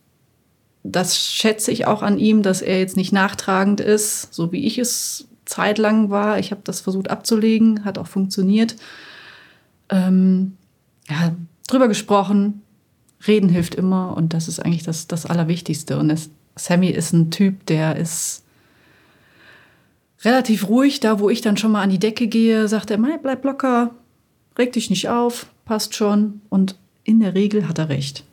das 0.92 1.18
schätze 1.18 1.70
ich 1.72 1.86
auch 1.86 2.02
an 2.02 2.18
ihm, 2.18 2.42
dass 2.42 2.62
er 2.62 2.78
jetzt 2.78 2.96
nicht 2.96 3.12
nachtragend 3.12 3.80
ist, 3.80 4.32
so 4.32 4.52
wie 4.52 4.66
ich 4.66 4.78
es 4.78 5.26
zeitlang 5.44 6.10
war. 6.10 6.38
Ich 6.38 6.50
habe 6.50 6.62
das 6.64 6.80
versucht 6.80 7.10
abzulegen, 7.10 7.84
hat 7.84 7.98
auch 7.98 8.06
funktioniert. 8.06 8.76
Ähm, 9.88 10.56
ja, 11.08 11.34
drüber 11.68 11.88
gesprochen, 11.88 12.62
reden 13.26 13.48
hilft 13.48 13.74
immer 13.74 14.16
und 14.16 14.32
das 14.32 14.48
ist 14.48 14.60
eigentlich 14.60 14.82
das, 14.82 15.06
das 15.06 15.26
Allerwichtigste. 15.26 15.98
Und 15.98 16.08
das, 16.08 16.30
Sammy 16.56 16.88
ist 16.88 17.12
ein 17.12 17.30
Typ, 17.30 17.66
der 17.66 17.96
ist 17.96 18.44
relativ 20.22 20.68
ruhig. 20.68 21.00
Da, 21.00 21.20
wo 21.20 21.30
ich 21.30 21.40
dann 21.40 21.56
schon 21.56 21.72
mal 21.72 21.82
an 21.82 21.90
die 21.90 21.98
Decke 21.98 22.26
gehe, 22.26 22.66
sagt 22.68 22.90
er, 22.90 22.98
bleib 22.98 23.44
locker, 23.44 23.94
reg 24.58 24.72
dich 24.72 24.90
nicht 24.90 25.08
auf, 25.08 25.46
passt 25.64 25.94
schon. 25.94 26.40
Und 26.48 26.76
in 27.04 27.20
der 27.20 27.34
Regel 27.34 27.68
hat 27.68 27.78
er 27.78 27.88
recht 27.88 28.24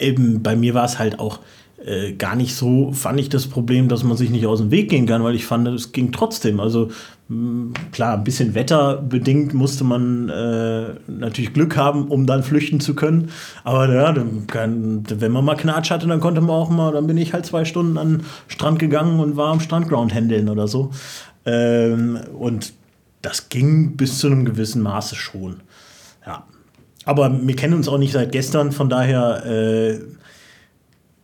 eben 0.00 0.42
bei 0.42 0.56
mir 0.56 0.74
war 0.74 0.84
es 0.84 0.98
halt 0.98 1.18
auch 1.18 1.40
äh, 1.84 2.12
gar 2.12 2.36
nicht 2.36 2.54
so, 2.54 2.92
fand 2.92 3.18
ich 3.18 3.30
das 3.30 3.46
Problem, 3.46 3.88
dass 3.88 4.04
man 4.04 4.16
sich 4.16 4.28
nicht 4.28 4.46
aus 4.46 4.58
dem 4.58 4.70
Weg 4.70 4.90
gehen 4.90 5.06
kann, 5.06 5.24
weil 5.24 5.34
ich 5.34 5.46
fand, 5.46 5.66
es 5.68 5.92
ging 5.92 6.12
trotzdem. 6.12 6.60
Also 6.60 6.90
mh, 7.28 7.36
hm, 7.36 7.72
klar, 7.90 8.18
ein 8.18 8.24
bisschen 8.24 8.54
wetterbedingt 8.54 9.54
musste 9.54 9.84
man 9.84 10.28
äh, 10.28 10.88
natürlich 11.06 11.54
Glück 11.54 11.76
haben, 11.76 12.08
um 12.08 12.26
dann 12.26 12.42
flüchten 12.42 12.80
zu 12.80 12.94
können. 12.94 13.30
Aber 13.64 13.90
ja, 13.92 14.14
kann, 14.46 15.04
wenn 15.08 15.32
man 15.32 15.44
mal 15.44 15.56
Knatsch 15.56 15.90
hatte, 15.90 16.06
dann 16.06 16.20
konnte 16.20 16.42
man 16.42 16.50
auch 16.50 16.70
mal, 16.70 16.92
dann 16.92 17.06
bin 17.06 17.16
ich 17.16 17.32
halt 17.32 17.46
zwei 17.46 17.64
Stunden 17.64 17.96
an 17.96 18.18
den 18.18 18.26
Strand 18.48 18.78
gegangen 18.78 19.18
und 19.18 19.36
war 19.36 19.50
am 19.52 19.60
Strandground 19.60 20.12
händeln 20.12 20.50
oder 20.50 20.68
so. 20.68 20.90
Ähm, 21.46 22.18
und 22.38 22.74
das 23.22 23.48
ging 23.48 23.96
bis 23.96 24.18
zu 24.18 24.26
einem 24.26 24.44
gewissen 24.44 24.82
Maße 24.82 25.14
schon. 25.14 25.60
Aber 27.10 27.40
wir 27.42 27.56
kennen 27.56 27.74
uns 27.74 27.88
auch 27.88 27.98
nicht 27.98 28.12
seit 28.12 28.30
gestern, 28.30 28.70
von 28.70 28.88
daher, 28.88 29.44
äh, 29.44 29.98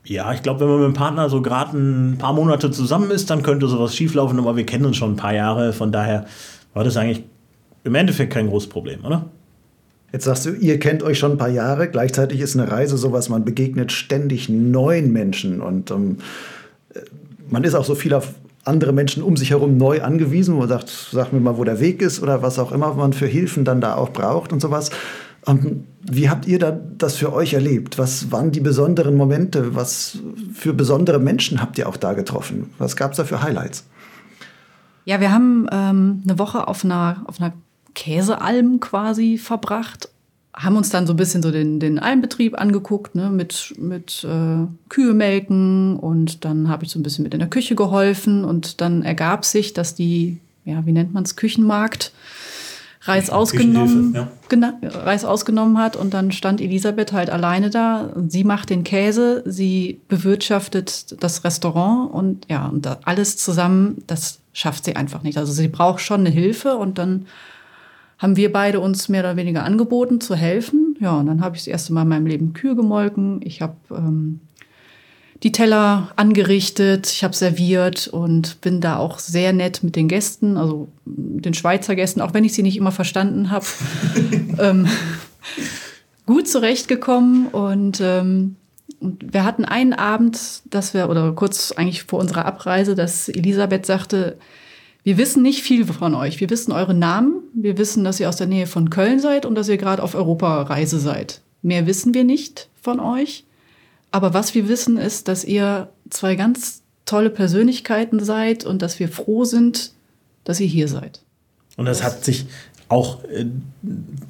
ja, 0.04 0.32
ich 0.32 0.42
glaube, 0.42 0.58
wenn 0.58 0.66
man 0.66 0.78
mit 0.78 0.88
dem 0.88 0.94
Partner 0.94 1.30
so 1.30 1.40
gerade 1.42 1.78
ein 1.78 2.18
paar 2.18 2.32
Monate 2.32 2.72
zusammen 2.72 3.12
ist, 3.12 3.30
dann 3.30 3.44
könnte 3.44 3.68
sowas 3.68 3.94
schieflaufen, 3.94 4.36
aber 4.40 4.56
wir 4.56 4.66
kennen 4.66 4.84
uns 4.84 4.96
schon 4.96 5.12
ein 5.12 5.16
paar 5.16 5.32
Jahre, 5.32 5.72
von 5.72 5.92
daher 5.92 6.26
war 6.74 6.82
das 6.82 6.96
eigentlich 6.96 7.22
im 7.84 7.94
Endeffekt 7.94 8.32
kein 8.32 8.48
großes 8.48 8.68
Problem, 8.68 9.04
oder? 9.04 9.26
Jetzt 10.10 10.24
sagst 10.24 10.46
du, 10.46 10.54
ihr 10.54 10.80
kennt 10.80 11.04
euch 11.04 11.20
schon 11.20 11.30
ein 11.30 11.38
paar 11.38 11.50
Jahre, 11.50 11.88
gleichzeitig 11.88 12.40
ist 12.40 12.58
eine 12.58 12.68
Reise 12.68 12.96
sowas, 12.96 13.28
man 13.28 13.44
begegnet 13.44 13.92
ständig 13.92 14.48
neuen 14.48 15.12
Menschen 15.12 15.60
und 15.60 15.92
ähm, 15.92 16.16
man 17.48 17.62
ist 17.62 17.76
auch 17.76 17.84
so 17.84 17.94
viel 17.94 18.12
auf 18.12 18.34
andere 18.64 18.92
Menschen 18.92 19.22
um 19.22 19.36
sich 19.36 19.50
herum 19.50 19.76
neu 19.76 20.02
angewiesen, 20.02 20.56
wo 20.56 20.58
man 20.58 20.68
sagt, 20.68 20.88
sag 21.12 21.32
mir 21.32 21.38
mal, 21.38 21.58
wo 21.58 21.62
der 21.62 21.78
Weg 21.78 22.02
ist 22.02 22.20
oder 22.20 22.42
was 22.42 22.58
auch 22.58 22.72
immer 22.72 22.92
man 22.94 23.12
für 23.12 23.26
Hilfen 23.28 23.64
dann 23.64 23.80
da 23.80 23.94
auch 23.94 24.10
braucht 24.10 24.52
und 24.52 24.60
sowas. 24.60 24.90
Ähm, 25.46 25.84
wie 26.02 26.28
habt 26.28 26.46
ihr 26.46 26.58
da 26.58 26.70
das 26.70 27.16
für 27.16 27.32
euch 27.32 27.54
erlebt? 27.54 27.98
Was 27.98 28.30
waren 28.30 28.52
die 28.52 28.60
besonderen 28.60 29.16
Momente? 29.16 29.74
Was 29.74 30.18
für 30.54 30.72
besondere 30.72 31.18
Menschen 31.18 31.60
habt 31.60 31.78
ihr 31.78 31.88
auch 31.88 31.96
da 31.96 32.14
getroffen? 32.14 32.70
Was 32.78 32.96
gab 32.96 33.12
es 33.12 33.16
da 33.16 33.24
für 33.24 33.42
Highlights? 33.42 33.84
Ja, 35.04 35.20
wir 35.20 35.32
haben 35.32 35.68
ähm, 35.70 36.22
eine 36.24 36.38
Woche 36.38 36.66
auf 36.66 36.84
einer, 36.84 37.22
auf 37.26 37.40
einer 37.40 37.52
Käsealm 37.94 38.80
quasi 38.80 39.38
verbracht, 39.38 40.08
haben 40.54 40.76
uns 40.76 40.88
dann 40.88 41.06
so 41.06 41.12
ein 41.12 41.16
bisschen 41.16 41.42
so 41.42 41.50
den, 41.50 41.80
den 41.80 41.98
Almbetrieb 41.98 42.58
angeguckt, 42.58 43.14
ne, 43.14 43.30
mit, 43.30 43.74
mit 43.78 44.24
äh, 44.24 44.66
Kühe 44.88 45.14
melken 45.14 45.96
und 45.96 46.44
dann 46.44 46.68
habe 46.68 46.84
ich 46.84 46.90
so 46.90 46.98
ein 46.98 47.02
bisschen 47.02 47.22
mit 47.24 47.34
in 47.34 47.40
der 47.40 47.48
Küche 47.48 47.74
geholfen 47.74 48.44
und 48.44 48.80
dann 48.80 49.02
ergab 49.02 49.44
sich, 49.44 49.74
dass 49.74 49.94
die, 49.94 50.40
ja, 50.64 50.84
wie 50.86 50.92
nennt 50.92 51.14
man 51.14 51.24
es, 51.24 51.36
Küchenmarkt, 51.36 52.12
Reis 53.08 53.30
ausgenommen, 53.30 54.14
ja. 54.14 54.28
genau, 54.48 54.72
Reis 54.82 55.24
ausgenommen 55.24 55.78
hat 55.78 55.96
und 55.96 56.14
dann 56.14 56.32
stand 56.32 56.60
Elisabeth 56.60 57.12
halt 57.12 57.30
alleine 57.30 57.70
da. 57.70 58.12
Sie 58.28 58.44
macht 58.44 58.70
den 58.70 58.84
Käse, 58.84 59.42
sie 59.46 60.00
bewirtschaftet 60.08 61.22
das 61.22 61.44
Restaurant 61.44 62.12
und 62.12 62.46
ja, 62.48 62.66
und 62.66 62.86
alles 63.06 63.36
zusammen, 63.36 64.02
das 64.06 64.40
schafft 64.52 64.84
sie 64.84 64.96
einfach 64.96 65.22
nicht. 65.22 65.38
Also 65.38 65.52
sie 65.52 65.68
braucht 65.68 66.00
schon 66.00 66.20
eine 66.20 66.30
Hilfe 66.30 66.76
und 66.76 66.98
dann 66.98 67.26
haben 68.18 68.36
wir 68.36 68.50
beide 68.50 68.80
uns 68.80 69.08
mehr 69.08 69.20
oder 69.20 69.36
weniger 69.36 69.64
angeboten 69.64 70.20
zu 70.20 70.34
helfen. 70.34 70.96
Ja, 71.00 71.18
und 71.18 71.26
dann 71.26 71.42
habe 71.42 71.56
ich 71.56 71.62
das 71.62 71.68
erste 71.68 71.92
Mal 71.92 72.02
in 72.02 72.08
meinem 72.08 72.26
Leben 72.26 72.52
Kühe 72.54 72.74
gemolken. 72.74 73.40
Ich 73.42 73.60
habe 73.60 73.76
ähm, 73.90 74.40
die 75.42 75.52
Teller 75.52 76.12
angerichtet, 76.16 77.10
ich 77.10 77.22
habe 77.22 77.34
serviert 77.34 78.08
und 78.08 78.60
bin 78.60 78.80
da 78.80 78.96
auch 78.96 79.18
sehr 79.18 79.52
nett 79.52 79.82
mit 79.82 79.96
den 79.96 80.08
Gästen, 80.08 80.56
also 80.56 80.88
den 81.04 81.54
Schweizer 81.54 81.94
Gästen, 81.94 82.20
auch 82.20 82.34
wenn 82.34 82.44
ich 82.44 82.54
sie 82.54 82.62
nicht 82.62 82.76
immer 82.76 82.92
verstanden 82.92 83.50
habe, 83.50 83.66
ähm, 84.58 84.88
gut 86.24 86.48
zurechtgekommen. 86.48 87.48
Und, 87.48 88.00
ähm, 88.00 88.56
wir 89.00 89.44
hatten 89.44 89.64
einen 89.64 89.92
Abend, 89.92 90.62
dass 90.70 90.94
wir, 90.94 91.10
oder 91.10 91.32
kurz 91.32 91.72
eigentlich 91.72 92.04
vor 92.04 92.18
unserer 92.18 92.44
Abreise, 92.44 92.94
dass 92.94 93.28
Elisabeth 93.28 93.86
sagte, 93.86 94.38
wir 95.02 95.18
wissen 95.18 95.42
nicht 95.42 95.62
viel 95.62 95.84
von 95.86 96.14
euch. 96.14 96.40
Wir 96.40 96.50
wissen 96.50 96.72
eure 96.72 96.94
Namen, 96.94 97.42
wir 97.54 97.78
wissen, 97.78 98.02
dass 98.04 98.18
ihr 98.18 98.28
aus 98.28 98.36
der 98.36 98.48
Nähe 98.48 98.66
von 98.66 98.90
Köln 98.90 99.20
seid 99.20 99.46
und 99.46 99.54
dass 99.54 99.68
ihr 99.68 99.76
gerade 99.76 100.02
auf 100.02 100.14
Europareise 100.14 100.98
seid. 100.98 101.42
Mehr 101.62 101.86
wissen 101.86 102.14
wir 102.14 102.24
nicht 102.24 102.68
von 102.80 102.98
euch. 102.98 103.44
Aber 104.10 104.34
was 104.34 104.54
wir 104.54 104.68
wissen, 104.68 104.96
ist, 104.96 105.28
dass 105.28 105.44
ihr 105.44 105.88
zwei 106.10 106.36
ganz 106.36 106.82
tolle 107.04 107.30
Persönlichkeiten 107.30 108.22
seid 108.22 108.64
und 108.64 108.82
dass 108.82 108.98
wir 108.98 109.08
froh 109.08 109.44
sind, 109.44 109.92
dass 110.44 110.60
ihr 110.60 110.66
hier 110.66 110.88
seid. 110.88 111.22
Und 111.76 111.86
das, 111.86 111.98
das 111.98 112.06
hat 112.06 112.24
sich 112.24 112.46
auch 112.88 113.24
äh, 113.24 113.46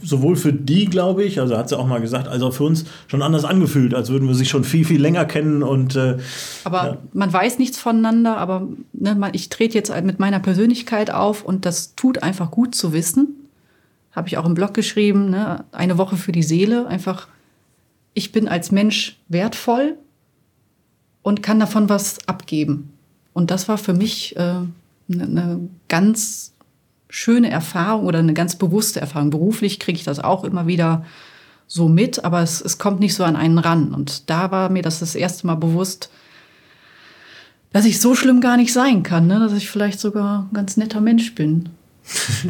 sowohl 0.03 0.37
für 0.37 0.53
die, 0.53 0.87
glaube 0.87 1.25
ich, 1.25 1.41
also 1.41 1.59
hat 1.59 1.69
sie 1.69 1.79
auch 1.79 1.87
mal 1.87 2.01
gesagt, 2.01 2.27
als 2.27 2.43
auch 2.43 2.55
für 2.55 2.65
uns 2.65 2.85
schon 3.07 3.23
anders 3.23 3.45
angefühlt, 3.45 3.95
als 3.95 4.09
würden 4.09 4.29
wir 4.29 4.35
sich 4.35 4.49
schon 4.49 4.65
viel, 4.65 4.85
viel 4.85 5.01
länger 5.01 5.27
kennen. 5.27 5.63
Und, 5.63 5.95
äh, 5.97 6.17
aber 6.65 6.85
ja. 6.85 6.99
man 7.13 7.33
weiß 7.33 7.59
nichts 7.59 7.79
voneinander, 7.79 8.39
aber 8.39 8.67
ne, 8.93 9.31
ich 9.33 9.51
trete 9.51 9.75
jetzt 9.75 9.93
mit 10.03 10.19
meiner 10.19 10.41
Persönlichkeit 10.41 11.11
auf 11.11 11.45
und 11.45 11.67
das 11.67 11.95
tut 11.97 12.23
einfach 12.23 12.51
gut 12.51 12.75
zu 12.75 12.93
wissen. 12.93 13.49
Habe 14.13 14.29
ich 14.29 14.39
auch 14.39 14.47
im 14.47 14.55
Blog 14.55 14.73
geschrieben, 14.73 15.31
ne, 15.31 15.65
eine 15.73 15.99
Woche 15.99 16.17
für 16.17 16.33
die 16.33 16.43
Seele, 16.43 16.87
einfach 16.87 17.29
ich 18.17 18.33
bin 18.33 18.49
als 18.49 18.73
Mensch 18.73 19.19
wertvoll 19.29 19.99
und 21.23 21.43
kann 21.43 21.61
davon 21.61 21.91
was 21.91 22.27
abgeben. 22.27 22.95
Und 23.35 23.51
das 23.51 23.69
war 23.69 23.77
für 23.77 23.93
mich 23.93 24.35
äh, 24.37 24.41
eine, 24.41 24.71
eine 25.09 25.69
ganz 25.89 26.55
schöne 27.11 27.51
Erfahrung 27.51 28.07
oder 28.07 28.21
eine 28.21 28.33
ganz 28.33 28.57
bewusste 28.57 29.03
Erfahrung. 29.03 29.29
Beruflich 29.29 29.79
kriege 29.79 29.99
ich 29.99 30.05
das 30.05 30.19
auch 30.19 30.45
immer 30.45 30.67
wieder 30.67 31.05
so 31.67 31.89
mit, 31.89 32.25
aber 32.25 32.41
es, 32.41 32.63
es 32.63 32.79
kommt 32.79 33.01
nicht 33.01 33.15
so 33.15 33.23
an 33.23 33.37
einen 33.37 33.59
ran. 33.59 33.93
Und 33.93 34.31
da 34.31 34.51
war 34.51 34.71
mir 34.71 34.83
das 34.83 35.01
das 35.01 35.15
erste 35.15 35.47
Mal 35.47 35.57
bewusst, 35.57 36.11
dass 37.73 37.85
ich 37.85 38.01
so 38.01 38.15
schlimm 38.15 38.41
gar 38.41 38.57
nicht 38.57 38.73
sein 38.73 39.03
kann, 39.03 39.27
ne? 39.27 39.39
dass 39.39 39.53
ich 39.53 39.69
vielleicht 39.69 40.01
sogar 40.01 40.49
ein 40.51 40.55
ganz 40.55 40.79
netter 40.79 41.03
Mensch 41.03 41.35
bin. 41.35 41.69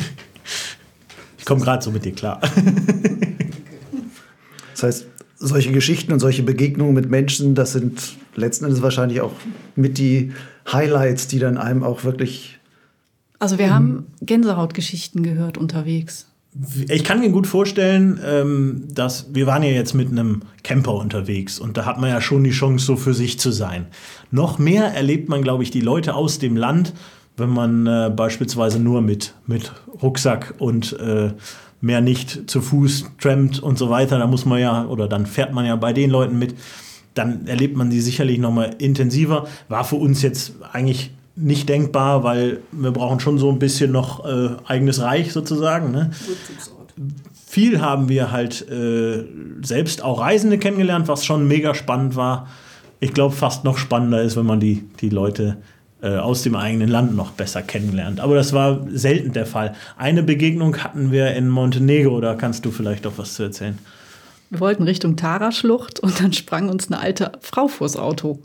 ich 1.38 1.44
komme 1.44 1.60
gerade 1.60 1.82
so 1.82 1.90
mit 1.90 2.04
dir 2.04 2.12
klar. 2.12 2.40
das 4.70 4.82
heißt, 4.84 5.06
solche 5.38 5.72
Geschichten 5.72 6.12
und 6.12 6.20
solche 6.20 6.42
Begegnungen 6.42 6.94
mit 6.94 7.10
Menschen, 7.10 7.54
das 7.54 7.72
sind 7.72 8.16
letzten 8.34 8.64
Endes 8.64 8.82
wahrscheinlich 8.82 9.20
auch 9.20 9.32
mit 9.74 9.98
die 9.98 10.32
Highlights, 10.70 11.28
die 11.28 11.38
dann 11.38 11.58
einem 11.58 11.82
auch 11.82 12.04
wirklich. 12.04 12.58
Also 13.38 13.58
wir 13.58 13.72
haben 13.72 14.06
Gänsehautgeschichten 14.22 15.22
gehört 15.22 15.58
unterwegs. 15.58 16.26
ich 16.88 17.04
kann 17.04 17.20
mir 17.20 17.28
gut 17.28 17.46
vorstellen, 17.46 18.18
ähm, 18.24 18.84
dass 18.90 19.34
wir 19.34 19.46
waren 19.46 19.62
ja 19.62 19.70
jetzt 19.70 19.92
mit 19.92 20.10
einem 20.10 20.40
Camper 20.62 20.94
unterwegs 20.94 21.58
und 21.58 21.76
da 21.76 21.84
hat 21.84 22.00
man 22.00 22.08
ja 22.08 22.22
schon 22.22 22.42
die 22.44 22.50
Chance, 22.50 22.86
so 22.86 22.96
für 22.96 23.12
sich 23.12 23.38
zu 23.38 23.50
sein. 23.50 23.86
Noch 24.30 24.58
mehr 24.58 24.86
erlebt 24.94 25.28
man, 25.28 25.42
glaube 25.42 25.62
ich, 25.62 25.70
die 25.70 25.82
Leute 25.82 26.14
aus 26.14 26.38
dem 26.38 26.56
Land, 26.56 26.94
wenn 27.36 27.50
man 27.50 27.86
äh, 27.86 28.10
beispielsweise 28.14 28.80
nur 28.80 29.02
mit, 29.02 29.34
mit 29.46 29.72
Rucksack 30.02 30.54
und 30.58 30.98
äh, 30.98 31.32
mehr 31.86 32.00
nicht 32.00 32.50
zu 32.50 32.60
Fuß 32.60 33.12
trampt 33.20 33.60
und 33.60 33.78
so 33.78 33.88
weiter. 33.88 34.18
Da 34.18 34.26
muss 34.26 34.44
man 34.44 34.60
ja, 34.60 34.86
oder 34.86 35.08
dann 35.08 35.24
fährt 35.24 35.52
man 35.52 35.64
ja 35.64 35.76
bei 35.76 35.92
den 35.92 36.10
Leuten 36.10 36.38
mit. 36.38 36.54
Dann 37.14 37.46
erlebt 37.46 37.76
man 37.76 37.88
die 37.88 38.00
sicherlich 38.00 38.38
noch 38.38 38.52
mal 38.52 38.74
intensiver. 38.78 39.46
War 39.68 39.84
für 39.84 39.96
uns 39.96 40.20
jetzt 40.20 40.54
eigentlich 40.72 41.12
nicht 41.36 41.68
denkbar, 41.68 42.24
weil 42.24 42.60
wir 42.72 42.90
brauchen 42.90 43.20
schon 43.20 43.38
so 43.38 43.50
ein 43.50 43.58
bisschen 43.58 43.92
noch 43.92 44.26
äh, 44.26 44.50
eigenes 44.66 45.00
Reich 45.00 45.32
sozusagen. 45.32 45.92
Ne? 45.92 46.10
Viel 47.46 47.80
haben 47.80 48.08
wir 48.08 48.32
halt 48.32 48.68
äh, 48.68 49.24
selbst 49.62 50.02
auch 50.02 50.20
Reisende 50.20 50.58
kennengelernt, 50.58 51.08
was 51.08 51.24
schon 51.24 51.46
mega 51.46 51.74
spannend 51.74 52.16
war. 52.16 52.48
Ich 53.00 53.12
glaube, 53.12 53.34
fast 53.34 53.64
noch 53.64 53.78
spannender 53.78 54.22
ist, 54.22 54.36
wenn 54.36 54.46
man 54.46 54.60
die, 54.60 54.84
die 55.00 55.10
Leute 55.10 55.58
äh, 56.06 56.18
aus 56.18 56.42
dem 56.42 56.54
eigenen 56.54 56.88
Land 56.88 57.16
noch 57.16 57.32
besser 57.32 57.62
kennenlernt. 57.62 58.20
Aber 58.20 58.36
das 58.36 58.52
war 58.52 58.86
selten 58.88 59.32
der 59.32 59.44
Fall. 59.44 59.74
Eine 59.96 60.22
Begegnung 60.22 60.76
hatten 60.78 61.10
wir 61.10 61.34
in 61.34 61.48
Montenegro, 61.48 62.20
da 62.20 62.34
kannst 62.34 62.64
du 62.64 62.70
vielleicht 62.70 63.06
auch 63.08 63.14
was 63.16 63.34
zu 63.34 63.42
erzählen. 63.42 63.76
Wir 64.50 64.60
wollten 64.60 64.84
Richtung 64.84 65.16
Tara-Schlucht 65.16 65.98
und 65.98 66.20
dann 66.20 66.32
sprang 66.32 66.68
uns 66.68 66.86
eine 66.86 67.00
alte 67.00 67.32
Frau 67.40 67.66
vors 67.66 67.96
Auto. 67.96 68.40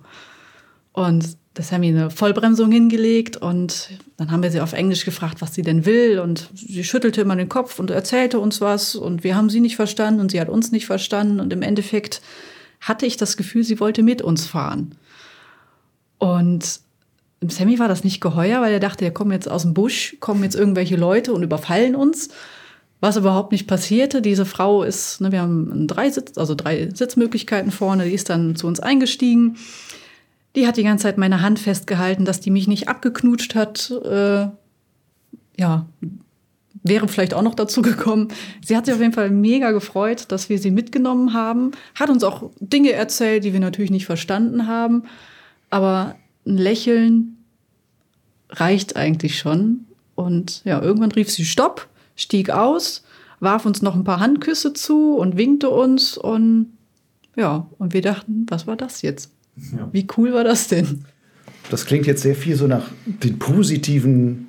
Und 0.91 1.37
das 1.53 1.71
haben 1.71 1.83
wir 1.83 1.89
eine 1.89 2.09
Vollbremsung 2.09 2.71
hingelegt 2.71 3.37
und 3.37 3.89
dann 4.17 4.31
haben 4.31 4.41
wir 4.41 4.49
sie 4.49 4.61
auf 4.61 4.73
Englisch 4.73 5.05
gefragt, 5.05 5.41
was 5.41 5.53
sie 5.53 5.61
denn 5.61 5.85
will 5.85 6.19
und 6.19 6.49
sie 6.55 6.83
schüttelte 6.83 7.21
immer 7.21 7.35
den 7.35 7.49
Kopf 7.49 7.77
und 7.77 7.91
erzählte 7.91 8.39
uns 8.39 8.59
was 8.59 8.95
und 8.95 9.23
wir 9.23 9.35
haben 9.35 9.49
sie 9.49 9.59
nicht 9.59 9.75
verstanden 9.75 10.21
und 10.21 10.31
sie 10.31 10.41
hat 10.41 10.49
uns 10.49 10.71
nicht 10.71 10.87
verstanden 10.87 11.39
und 11.39 11.53
im 11.53 11.61
Endeffekt 11.61 12.21
hatte 12.79 13.05
ich 13.05 13.17
das 13.17 13.37
Gefühl, 13.37 13.63
sie 13.63 13.79
wollte 13.79 14.01
mit 14.01 14.23
uns 14.23 14.47
fahren. 14.47 14.95
Und 16.17 16.79
Sammy 17.47 17.79
war 17.79 17.87
das 17.87 18.03
nicht 18.03 18.21
geheuer, 18.21 18.61
weil 18.61 18.73
er 18.73 18.79
dachte, 18.79 19.05
er 19.05 19.11
kommt 19.11 19.31
jetzt 19.31 19.49
aus 19.49 19.63
dem 19.63 19.73
Busch, 19.73 20.17
kommen 20.19 20.43
jetzt 20.43 20.55
irgendwelche 20.55 20.95
Leute 20.95 21.33
und 21.33 21.43
überfallen 21.43 21.95
uns. 21.95 22.29
Was 22.99 23.17
überhaupt 23.17 23.51
nicht 23.51 23.67
passierte. 23.67 24.21
Diese 24.21 24.45
Frau 24.45 24.83
ist, 24.83 25.21
ne, 25.21 25.31
wir 25.31 25.41
haben 25.41 25.87
drei 25.87 26.11
Sitz, 26.11 26.37
also 26.37 26.53
drei 26.53 26.89
Sitzmöglichkeiten 26.93 27.71
vorne, 27.71 28.05
die 28.05 28.13
ist 28.13 28.29
dann 28.29 28.55
zu 28.55 28.67
uns 28.67 28.79
eingestiegen 28.79 29.57
die 30.55 30.67
hat 30.67 30.77
die 30.77 30.83
ganze 30.83 31.03
Zeit 31.03 31.17
meine 31.17 31.41
Hand 31.41 31.59
festgehalten, 31.59 32.25
dass 32.25 32.41
die 32.41 32.51
mich 32.51 32.67
nicht 32.67 32.89
abgeknutscht 32.89 33.55
hat. 33.55 33.91
Äh, 33.91 34.47
ja, 35.57 35.85
wäre 36.83 37.07
vielleicht 37.07 37.33
auch 37.33 37.41
noch 37.41 37.55
dazu 37.55 37.81
gekommen. 37.81 38.29
Sie 38.63 38.75
hat 38.75 38.85
sich 38.85 38.95
auf 38.95 39.01
jeden 39.01 39.13
Fall 39.13 39.29
mega 39.29 39.71
gefreut, 39.71 40.25
dass 40.29 40.49
wir 40.49 40.59
sie 40.59 40.71
mitgenommen 40.71 41.33
haben. 41.33 41.71
Hat 41.95 42.09
uns 42.09 42.23
auch 42.23 42.51
Dinge 42.59 42.91
erzählt, 42.91 43.43
die 43.43 43.53
wir 43.53 43.59
natürlich 43.59 43.91
nicht 43.91 44.05
verstanden 44.05 44.67
haben. 44.67 45.03
Aber 45.69 46.15
ein 46.45 46.57
Lächeln 46.57 47.37
reicht 48.49 48.95
eigentlich 48.95 49.37
schon. 49.37 49.85
Und 50.15 50.61
ja, 50.65 50.81
irgendwann 50.81 51.11
rief 51.11 51.31
sie 51.31 51.45
Stopp, 51.45 51.87
stieg 52.15 52.49
aus, 52.49 53.03
warf 53.39 53.65
uns 53.65 53.81
noch 53.81 53.95
ein 53.95 54.03
paar 54.03 54.19
Handküsse 54.19 54.73
zu 54.73 55.15
und 55.15 55.37
winkte 55.37 55.69
uns. 55.69 56.17
Und 56.17 56.67
ja, 57.35 57.67
und 57.77 57.93
wir 57.93 58.01
dachten, 58.01 58.45
was 58.49 58.67
war 58.67 58.75
das 58.75 59.01
jetzt? 59.01 59.31
Ja. 59.55 59.89
Wie 59.91 60.07
cool 60.17 60.33
war 60.33 60.43
das 60.43 60.67
denn? 60.67 61.05
Das 61.69 61.85
klingt 61.85 62.07
jetzt 62.07 62.21
sehr 62.21 62.35
viel 62.35 62.55
so 62.55 62.67
nach 62.67 62.89
den 63.05 63.39
positiven 63.39 64.47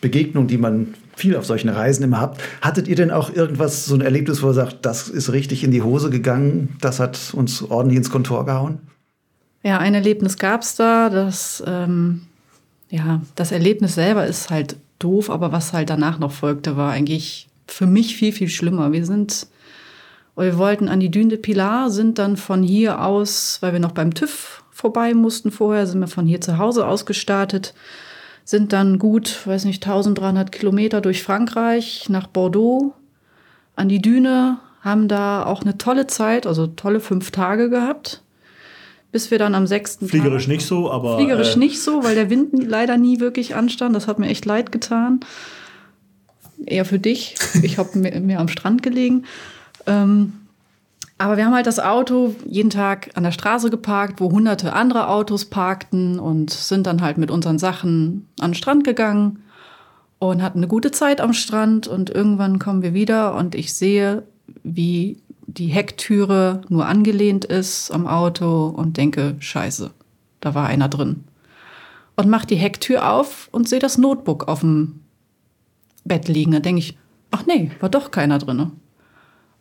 Begegnungen, 0.00 0.48
die 0.48 0.58
man 0.58 0.94
viel 1.16 1.36
auf 1.36 1.46
solchen 1.46 1.68
Reisen 1.68 2.02
immer 2.02 2.20
habt. 2.20 2.42
Hattet 2.60 2.88
ihr 2.88 2.96
denn 2.96 3.10
auch 3.10 3.32
irgendwas, 3.32 3.86
so 3.86 3.94
ein 3.94 4.00
Erlebnis, 4.00 4.42
wo 4.42 4.48
ihr 4.48 4.54
sagt, 4.54 4.84
das 4.84 5.08
ist 5.08 5.32
richtig 5.32 5.62
in 5.62 5.70
die 5.70 5.82
Hose 5.82 6.10
gegangen, 6.10 6.76
das 6.80 6.98
hat 6.98 7.32
uns 7.32 7.62
ordentlich 7.62 7.98
ins 7.98 8.10
Kontor 8.10 8.44
gehauen? 8.44 8.80
Ja, 9.64 9.78
ein 9.78 9.94
Erlebnis 9.94 10.36
gab 10.36 10.62
es 10.62 10.76
da. 10.76 11.10
Das, 11.10 11.64
ähm, 11.66 12.26
ja, 12.90 13.22
das 13.34 13.50
Erlebnis 13.50 13.94
selber 13.94 14.26
ist 14.26 14.50
halt 14.50 14.76
doof, 15.00 15.30
aber 15.30 15.50
was 15.50 15.72
halt 15.72 15.90
danach 15.90 16.18
noch 16.20 16.32
folgte, 16.32 16.76
war 16.76 16.92
eigentlich 16.92 17.48
für 17.66 17.86
mich 17.86 18.14
viel, 18.16 18.32
viel 18.32 18.48
schlimmer. 18.48 18.92
Wir 18.92 19.04
sind 19.04 19.48
wir 20.36 20.58
wollten 20.58 20.88
an 20.88 21.00
die 21.00 21.10
Dune 21.10 21.28
de 21.28 21.38
Pilar, 21.38 21.90
sind 21.90 22.18
dann 22.18 22.36
von 22.36 22.62
hier 22.62 23.04
aus, 23.04 23.58
weil 23.60 23.72
wir 23.72 23.80
noch 23.80 23.92
beim 23.92 24.14
TÜV 24.14 24.64
vorbei 24.72 25.14
mussten 25.14 25.52
vorher, 25.52 25.86
sind 25.86 26.00
wir 26.00 26.08
von 26.08 26.26
hier 26.26 26.40
zu 26.40 26.58
Hause 26.58 26.86
ausgestartet, 26.88 27.72
sind 28.44 28.72
dann 28.72 28.98
gut, 28.98 29.46
weiß 29.46 29.64
nicht, 29.64 29.86
1300 29.86 30.50
Kilometer 30.50 31.00
durch 31.00 31.22
Frankreich 31.22 32.08
nach 32.08 32.26
Bordeaux 32.26 32.94
an 33.76 33.88
die 33.88 34.02
Düne, 34.02 34.58
haben 34.80 35.06
da 35.06 35.46
auch 35.46 35.62
eine 35.62 35.78
tolle 35.78 36.08
Zeit, 36.08 36.46
also 36.46 36.66
tolle 36.66 36.98
fünf 36.98 37.30
Tage 37.30 37.70
gehabt, 37.70 38.23
bis 39.14 39.30
wir 39.30 39.38
dann 39.38 39.54
am 39.54 39.68
sechsten 39.68 40.08
Fliegerisch 40.08 40.46
Tag, 40.46 40.48
nicht 40.48 40.66
so, 40.66 40.90
aber. 40.90 41.18
Fliegerisch 41.18 41.54
äh, 41.54 41.58
nicht 41.60 41.80
so, 41.80 42.02
weil 42.02 42.16
der 42.16 42.30
Wind 42.30 42.48
leider 42.52 42.96
nie 42.96 43.20
wirklich 43.20 43.54
anstand. 43.54 43.94
Das 43.94 44.08
hat 44.08 44.18
mir 44.18 44.26
echt 44.26 44.44
leid 44.44 44.72
getan. 44.72 45.20
Eher 46.66 46.84
für 46.84 46.98
dich. 46.98 47.36
Ich 47.62 47.78
habe 47.78 47.96
mehr 47.96 48.40
am 48.40 48.48
Strand 48.48 48.82
gelegen. 48.82 49.24
Ähm, 49.86 50.32
aber 51.16 51.36
wir 51.36 51.46
haben 51.46 51.54
halt 51.54 51.68
das 51.68 51.78
Auto 51.78 52.34
jeden 52.44 52.70
Tag 52.70 53.12
an 53.14 53.22
der 53.22 53.30
Straße 53.30 53.70
geparkt, 53.70 54.20
wo 54.20 54.32
hunderte 54.32 54.72
andere 54.72 55.08
Autos 55.08 55.44
parkten 55.44 56.18
und 56.18 56.50
sind 56.50 56.88
dann 56.88 57.00
halt 57.00 57.16
mit 57.16 57.30
unseren 57.30 57.60
Sachen 57.60 58.26
an 58.40 58.50
den 58.50 58.56
Strand 58.56 58.82
gegangen 58.82 59.44
und 60.18 60.42
hatten 60.42 60.58
eine 60.58 60.66
gute 60.66 60.90
Zeit 60.90 61.20
am 61.20 61.34
Strand. 61.34 61.86
Und 61.86 62.10
irgendwann 62.10 62.58
kommen 62.58 62.82
wir 62.82 62.94
wieder 62.94 63.36
und 63.36 63.54
ich 63.54 63.74
sehe, 63.74 64.24
wie 64.64 65.18
die 65.46 65.68
Hecktüre 65.68 66.62
nur 66.68 66.86
angelehnt 66.86 67.44
ist 67.44 67.90
am 67.90 68.06
Auto 68.06 68.66
und 68.66 68.96
denke, 68.96 69.36
scheiße, 69.38 69.90
da 70.40 70.54
war 70.54 70.66
einer 70.66 70.88
drin. 70.88 71.24
Und 72.16 72.28
mach 72.28 72.44
die 72.44 72.56
Hecktür 72.56 73.10
auf 73.10 73.48
und 73.50 73.68
sehe 73.68 73.80
das 73.80 73.98
Notebook 73.98 74.48
auf 74.48 74.60
dem 74.60 75.00
Bett 76.04 76.28
liegen. 76.28 76.52
Da 76.52 76.60
denke 76.60 76.80
ich, 76.80 76.96
ach 77.30 77.44
nee, 77.46 77.70
war 77.80 77.88
doch 77.88 78.10
keiner 78.10 78.38
drin. 78.38 78.72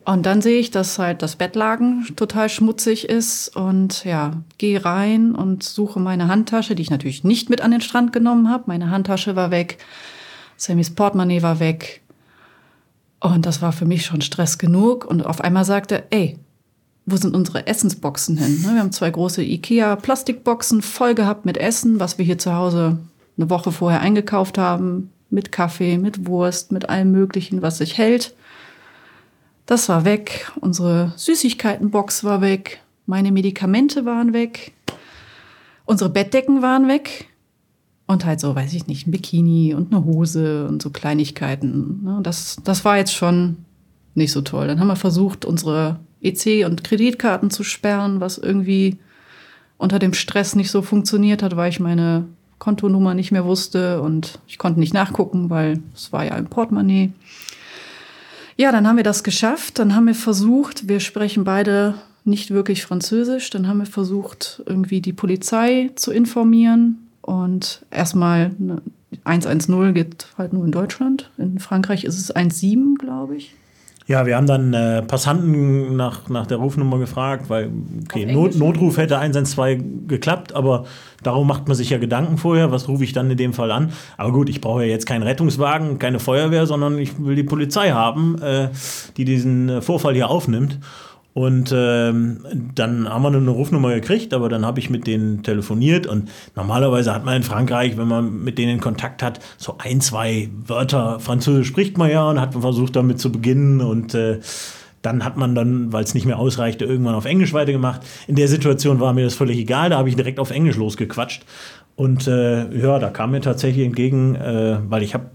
Und 0.06 0.26
dann 0.26 0.42
sehe 0.42 0.60
ich, 0.60 0.70
dass 0.70 1.00
halt 1.00 1.22
das 1.22 1.38
Bettlaken 1.38 2.06
total 2.18 2.50
schmutzig 2.50 3.08
ist 3.08 3.56
und 3.56 4.04
ja, 4.04 4.44
gehe 4.58 4.84
rein 4.84 5.34
und 5.34 5.64
suche 5.64 6.00
meine 6.00 6.28
Handtasche, 6.28 6.76
die 6.76 6.82
ich 6.82 6.90
natürlich 6.90 7.24
nicht 7.24 7.50
mit 7.50 7.62
an 7.62 7.72
den 7.72 7.82
Strand 7.82 8.12
genommen 8.12 8.50
habe. 8.50 8.66
Meine 8.68 8.90
Handtasche 8.90 9.38
war 9.38 9.50
weg, 9.50 9.78
Sammys 10.58 10.94
Portemonnaie 10.94 11.42
war 11.42 11.60
weg. 11.60 12.03
Und 13.24 13.46
das 13.46 13.62
war 13.62 13.72
für 13.72 13.86
mich 13.86 14.06
schon 14.06 14.20
Stress 14.20 14.58
genug. 14.58 15.06
Und 15.06 15.26
auf 15.26 15.40
einmal 15.40 15.64
sagte, 15.64 16.04
ey, 16.10 16.38
wo 17.06 17.16
sind 17.16 17.34
unsere 17.34 17.68
Essensboxen 17.68 18.38
hin? 18.38 18.62
Ne, 18.62 18.74
wir 18.74 18.80
haben 18.82 18.92
zwei 18.92 19.10
große 19.10 19.42
Ikea-Plastikboxen 19.42 20.82
voll 20.82 21.16
gehabt 21.16 21.46
mit 21.46 21.58
Essen, 21.58 22.02
was 22.02 22.18
wir 22.18 22.26
hier 22.26 22.38
zu 22.38 22.54
Hause 22.54 23.00
eine 23.38 23.50
Woche 23.50 23.72
vorher 23.72 24.02
eingekauft 24.02 24.58
haben, 24.58 25.10
mit 25.30 25.54
Kaffee, 25.54 25.98
mit 25.98 26.28
Wurst, 26.28 26.74
mit 26.74 26.90
allem 26.90 27.14
Möglichen, 27.14 27.62
was 27.62 27.78
sich 27.78 27.98
hält. 27.98 28.36
Das 29.66 29.88
war 29.88 30.04
weg. 30.04 30.52
Unsere 30.60 31.14
Süßigkeitenbox 31.16 32.26
war 32.26 32.42
weg. 32.42 32.82
Meine 33.06 33.32
Medikamente 33.32 34.06
waren 34.06 34.34
weg. 34.34 34.74
Unsere 35.86 36.10
Bettdecken 36.10 36.62
waren 36.62 36.90
weg. 36.90 37.30
Und 38.14 38.26
halt 38.26 38.40
so, 38.40 38.56
weiß 38.56 38.74
ich 38.74 38.86
nicht, 38.86 39.08
ein 39.08 39.12
Bikini 39.12 39.74
und 39.74 39.92
eine 39.92 40.06
Hose 40.06 40.68
und 40.68 40.82
so 40.84 40.92
Kleinigkeiten. 40.92 42.04
Ne? 42.04 42.20
Das, 42.22 42.58
das 42.64 42.86
war 42.86 42.98
jetzt 42.98 43.14
schon 43.14 43.58
nicht 44.14 44.32
so 44.32 44.42
toll. 44.42 44.68
Dann 44.68 44.80
haben 44.80 44.88
wir 44.88 44.96
versucht, 44.96 45.46
unsere 45.46 46.00
EC- 46.22 46.66
und 46.66 46.84
Kreditkarten 46.84 47.50
zu 47.50 47.64
sperren, 47.64 48.22
was 48.22 48.38
irgendwie 48.38 48.98
unter 49.78 49.98
dem 49.98 50.14
Stress 50.14 50.56
nicht 50.56 50.70
so 50.70 50.84
funktioniert 50.84 51.42
hat, 51.42 51.56
weil 51.56 51.70
ich 51.70 51.80
meine 51.80 52.26
Kontonummer 52.60 53.16
nicht 53.16 53.32
mehr 53.32 53.46
wusste 53.46 54.02
und 54.02 54.40
ich 54.48 54.58
konnte 54.58 54.80
nicht 54.80 54.94
nachgucken, 54.94 55.50
weil 55.50 55.82
es 55.96 56.14
war 56.14 56.24
ja 56.24 56.34
ein 56.34 56.48
Portemonnaie. 56.48 57.12
Ja, 58.56 58.72
dann 58.72 58.88
haben 58.88 58.98
wir 58.98 59.04
das 59.04 59.24
geschafft. 59.24 59.80
Dann 59.80 59.96
haben 59.96 60.06
wir 60.06 60.16
versucht, 60.16 60.88
wir 60.88 61.00
sprechen 61.00 61.44
beide 61.44 61.96
nicht 62.24 62.52
wirklich 62.52 62.86
Französisch. 62.86 63.50
Dann 63.50 63.68
haben 63.68 63.80
wir 63.80 63.86
versucht, 63.86 64.62
irgendwie 64.66 65.02
die 65.02 65.14
Polizei 65.14 65.90
zu 65.96 66.12
informieren. 66.12 67.03
Und 67.24 67.86
erstmal 67.90 68.52
110 69.24 69.94
geht 69.94 70.28
halt 70.38 70.54
nur 70.54 70.66
in 70.66 70.72
Deutschland. 70.72 71.32
In 71.38 71.58
Frankreich 71.60 72.04
ist 72.04 72.18
es 72.18 72.28
17, 72.28 72.96
glaube 72.96 73.38
ich. 73.38 73.56
Ja, 74.06 74.26
wir 74.26 74.36
haben 74.36 74.48
dann 74.48 74.74
äh, 74.74 75.02
Passanten 75.02 75.96
nach, 75.96 76.28
nach 76.28 76.46
der 76.46 76.58
Rufnummer 76.58 77.00
gefragt, 77.00 77.46
weil, 77.50 77.72
okay, 78.04 78.26
Not, 78.26 78.56
Notruf 78.56 78.98
hätte 78.98 79.18
112 79.18 79.82
geklappt, 80.08 80.54
aber 80.54 80.84
darum 81.24 81.48
macht 81.48 81.70
man 81.70 81.78
sich 81.78 81.90
ja 81.90 81.98
Gedanken 81.98 82.38
vorher, 82.38 82.70
was 82.72 82.90
rufe 82.90 83.06
ich 83.06 83.14
dann 83.14 83.32
in 83.32 83.38
dem 83.38 83.54
Fall 83.54 83.72
an. 83.72 83.94
Aber 84.18 84.34
gut, 84.34 84.50
ich 84.50 84.60
brauche 84.60 84.84
ja 84.84 84.90
jetzt 84.90 85.06
keinen 85.06 85.24
Rettungswagen, 85.24 86.00
keine 86.00 86.20
Feuerwehr, 86.20 86.66
sondern 86.66 86.98
ich 86.98 87.24
will 87.24 87.36
die 87.36 87.44
Polizei 87.44 87.92
haben, 87.92 88.42
äh, 88.42 88.68
die 89.16 89.24
diesen 89.24 89.70
äh, 89.70 89.82
Vorfall 89.82 90.16
hier 90.16 90.30
aufnimmt. 90.30 90.80
Und 91.34 91.74
ähm, 91.76 92.46
dann 92.76 93.10
haben 93.10 93.24
wir 93.24 93.30
eine 93.30 93.50
Rufnummer 93.50 93.94
gekriegt, 93.96 94.34
aber 94.34 94.50
dann 94.50 94.66
habe 94.66 94.80
ich 94.80 94.92
mit 94.92 95.08
denen 95.08 95.42
telefoniert. 95.42 96.06
Und 96.06 96.30
normalerweise 96.56 97.14
hat 97.14 97.26
man 97.26 97.38
in 97.38 97.44
Frankreich, 97.44 97.98
wenn 97.98 98.08
man 98.08 98.44
mit 98.44 98.60
denen 98.60 98.80
Kontakt 98.80 99.24
hat, 99.24 99.40
so 99.58 99.76
ein, 99.80 100.00
zwei 100.00 100.50
Wörter 100.68 101.20
Französisch 101.20 101.68
spricht 101.68 101.98
man 101.98 102.12
ja 102.12 102.30
und 102.30 102.40
hat 102.40 102.54
versucht 102.54 102.96
damit 102.96 103.20
zu 103.20 103.32
beginnen. 103.32 103.82
Und 103.82 104.14
äh, 104.14 104.42
dann 105.02 105.26
hat 105.26 105.36
man 105.36 105.56
dann, 105.56 105.92
weil 105.92 106.04
es 106.04 106.14
nicht 106.14 106.26
mehr 106.26 106.38
ausreichte, 106.38 106.86
irgendwann 106.86 107.16
auf 107.16 107.26
Englisch 107.26 107.54
weitergemacht. 107.54 108.02
In 108.28 108.36
der 108.36 108.48
Situation 108.48 109.00
war 109.00 109.14
mir 109.14 109.24
das 109.24 109.34
völlig 109.34 109.58
egal, 109.58 109.90
da 109.90 109.98
habe 109.98 110.10
ich 110.10 110.16
direkt 110.16 110.40
auf 110.40 110.52
Englisch 110.52 110.78
losgequatscht. 110.78 111.46
Und 111.96 112.28
äh, 112.28 112.76
ja, 112.76 113.00
da 113.00 113.10
kam 113.10 113.32
mir 113.32 113.42
tatsächlich 113.42 113.86
entgegen, 113.86 114.36
äh, 114.36 114.78
weil 114.88 115.04
ich 115.04 115.14
habe 115.14 115.26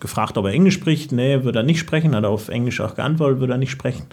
gefragt, 0.00 0.38
ob 0.38 0.46
er 0.46 0.52
Englisch 0.52 0.74
spricht. 0.74 1.12
Nee, 1.12 1.44
würde 1.44 1.60
er 1.60 1.62
nicht 1.62 1.78
sprechen. 1.78 2.14
Hat 2.14 2.24
er 2.24 2.30
auf 2.30 2.48
Englisch 2.48 2.80
auch 2.80 2.94
geantwortet, 2.94 3.40
würde 3.40 3.54
er 3.54 3.58
nicht 3.58 3.70
sprechen 3.70 4.06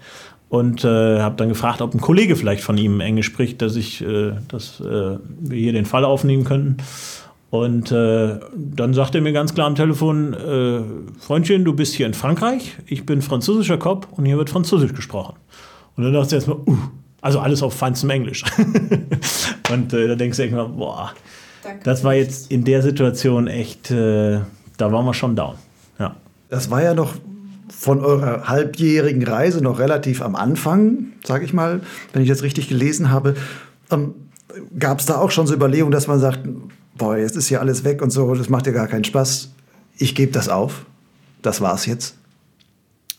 und 0.53 0.85
äh, 0.85 1.19
habe 1.19 1.35
dann 1.35 1.49
gefragt, 1.49 1.81
ob 1.81 1.95
ein 1.95 1.99
Kollege 1.99 2.35
vielleicht 2.35 2.63
von 2.63 2.77
ihm 2.77 2.99
Englisch 2.99 3.25
spricht, 3.25 3.59
dass 3.63 3.75
ich, 3.75 4.03
äh, 4.03 4.33
dass 4.49 4.79
äh, 4.81 5.17
wir 5.39 5.57
hier 5.57 5.73
den 5.73 5.85
Fall 5.85 6.05
aufnehmen 6.05 6.43
könnten. 6.43 6.77
Und 7.49 7.91
äh, 7.91 8.39
dann 8.55 8.93
sagte 8.93 9.17
er 9.17 9.21
mir 9.23 9.33
ganz 9.33 9.55
klar 9.55 9.65
am 9.65 9.73
Telefon, 9.73 10.35
äh, 10.35 10.81
Freundchen, 11.19 11.65
du 11.65 11.73
bist 11.73 11.95
hier 11.95 12.05
in 12.05 12.13
Frankreich, 12.13 12.77
ich 12.85 13.03
bin 13.03 13.23
französischer 13.23 13.79
Cop 13.79 14.07
und 14.11 14.25
hier 14.25 14.37
wird 14.37 14.51
Französisch 14.51 14.93
gesprochen. 14.93 15.37
Und 15.95 16.03
dann 16.03 16.13
dachte 16.13 16.27
ich 16.27 16.33
erstmal, 16.33 16.57
uh, 16.67 16.77
also 17.21 17.39
alles 17.39 17.63
auf 17.63 17.73
feinstem 17.73 18.11
Englisch. 18.11 18.43
und 19.71 19.91
äh, 19.91 20.07
da 20.07 20.13
denkst 20.13 20.37
du 20.37 20.43
erstmal, 20.43 20.67
boah, 20.67 21.13
Danke. 21.63 21.79
das 21.83 22.03
war 22.03 22.13
jetzt 22.13 22.51
in 22.51 22.63
der 22.63 22.83
Situation 22.83 23.47
echt, 23.47 23.89
da 24.77 24.91
waren 24.91 25.05
wir 25.05 25.13
schon 25.13 25.35
down. 25.35 25.55
Ja. 25.99 26.15
Das 26.49 26.69
war 26.69 26.81
ja 26.81 26.93
noch 26.93 27.15
von 27.69 27.99
eurer 27.99 28.47
halbjährigen 28.47 29.23
Reise 29.23 29.61
noch 29.61 29.79
relativ 29.79 30.21
am 30.21 30.35
Anfang, 30.35 31.13
sage 31.23 31.45
ich 31.45 31.53
mal, 31.53 31.81
wenn 32.11 32.21
ich 32.21 32.29
das 32.29 32.43
richtig 32.43 32.69
gelesen 32.69 33.09
habe. 33.09 33.35
Ähm, 33.91 34.13
Gab 34.77 34.99
es 34.99 35.07
da 35.07 35.17
auch 35.17 35.31
schon 35.31 35.47
so 35.47 35.55
Überlegungen, 35.55 35.91
dass 35.91 36.07
man 36.07 36.19
sagt, 36.19 36.41
boah, 36.95 37.17
jetzt 37.17 37.35
ist 37.35 37.47
hier 37.47 37.59
alles 37.59 37.83
weg 37.83 38.03
und 38.03 38.11
so, 38.11 38.35
das 38.35 38.49
macht 38.49 38.67
ja 38.67 38.71
gar 38.71 38.87
keinen 38.87 39.03
Spaß. 39.03 39.51
Ich 39.97 40.13
gebe 40.13 40.31
das 40.31 40.47
auf. 40.47 40.85
Das 41.41 41.59
war's 41.59 41.87
jetzt. 41.87 42.15